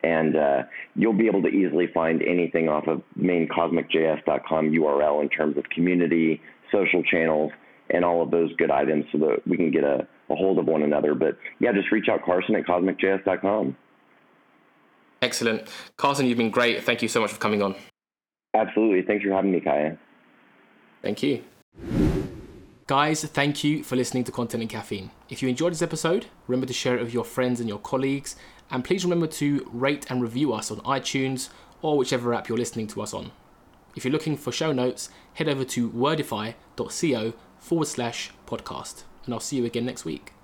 And 0.03 0.37
uh, 0.37 0.63
you'll 0.95 1.13
be 1.13 1.27
able 1.27 1.43
to 1.43 1.49
easily 1.49 1.89
find 1.93 2.23
anything 2.23 2.69
off 2.69 2.87
of 2.87 3.03
maincosmicjs.com 3.19 4.71
URL 4.71 5.23
in 5.23 5.29
terms 5.29 5.57
of 5.57 5.65
community, 5.71 6.41
social 6.71 7.03
channels, 7.03 7.51
and 7.91 8.05
all 8.05 8.23
of 8.23 8.31
those 8.31 8.55
good 8.57 8.71
items 8.71 9.07
so 9.11 9.19
that 9.19 9.47
we 9.47 9.57
can 9.57 9.71
get 9.71 9.83
a, 9.83 10.07
a 10.31 10.35
hold 10.35 10.59
of 10.59 10.67
one 10.67 10.83
another. 10.83 11.15
But 11.15 11.37
yeah, 11.59 11.73
just 11.73 11.91
reach 11.91 12.09
out 12.09 12.25
Carson 12.25 12.55
at 12.55 12.65
cosmicjs.com. 12.67 13.77
Excellent. 15.21 15.69
Carson, 15.97 16.27
you've 16.27 16.39
been 16.39 16.51
great. 16.51 16.85
Thank 16.85 17.03
you 17.03 17.09
so 17.09 17.21
much 17.21 17.33
for 17.33 17.41
coming 17.41 17.63
on. 17.63 17.75
Absolutely. 18.55 19.03
Thanks 19.03 19.25
for 19.25 19.33
having 19.33 19.53
me, 19.53 19.61
Kaya. 19.61 19.99
Thank 21.03 21.23
you. 21.23 21.43
Guys, 22.87 23.23
thank 23.23 23.63
you 23.65 23.85
for 23.85 23.97
listening 23.97 24.25
to 24.25 24.33
Content 24.33 24.63
and 24.63 24.71
Caffeine. 24.71 25.11
If 25.29 25.43
you 25.43 25.49
enjoyed 25.49 25.73
this 25.73 25.83
episode, 25.83 26.27
remember 26.47 26.67
to 26.67 26.73
share 26.73 26.97
it 26.97 27.03
with 27.03 27.13
your 27.13 27.25
friends 27.25 27.61
and 27.61 27.69
your 27.69 27.79
colleagues. 27.79 28.37
And 28.71 28.85
please 28.85 29.05
remember 29.05 29.27
to 29.27 29.69
rate 29.73 30.07
and 30.11 30.23
review 30.23 30.53
us 30.53 30.71
on 30.71 30.79
iTunes 30.79 31.49
or 31.83 31.97
whichever 31.97 32.35
app 32.35 32.49
you're 32.49 32.59
listening 32.59 32.87
to 32.89 33.03
us 33.03 33.15
on. 33.15 33.33
If 33.97 34.05
you're 34.05 34.13
looking 34.13 34.37
for 34.37 34.53
show 34.53 34.73
notes, 34.73 35.11
head 35.35 35.49
over 35.49 35.65
to 35.65 35.91
wordify.co 35.91 37.33
forward 37.59 37.87
slash 37.87 38.31
podcast. 38.47 39.03
And 39.25 39.35
I'll 39.35 39.41
see 39.41 39.57
you 39.57 39.65
again 39.65 39.87
next 39.87 40.05
week. 40.05 40.33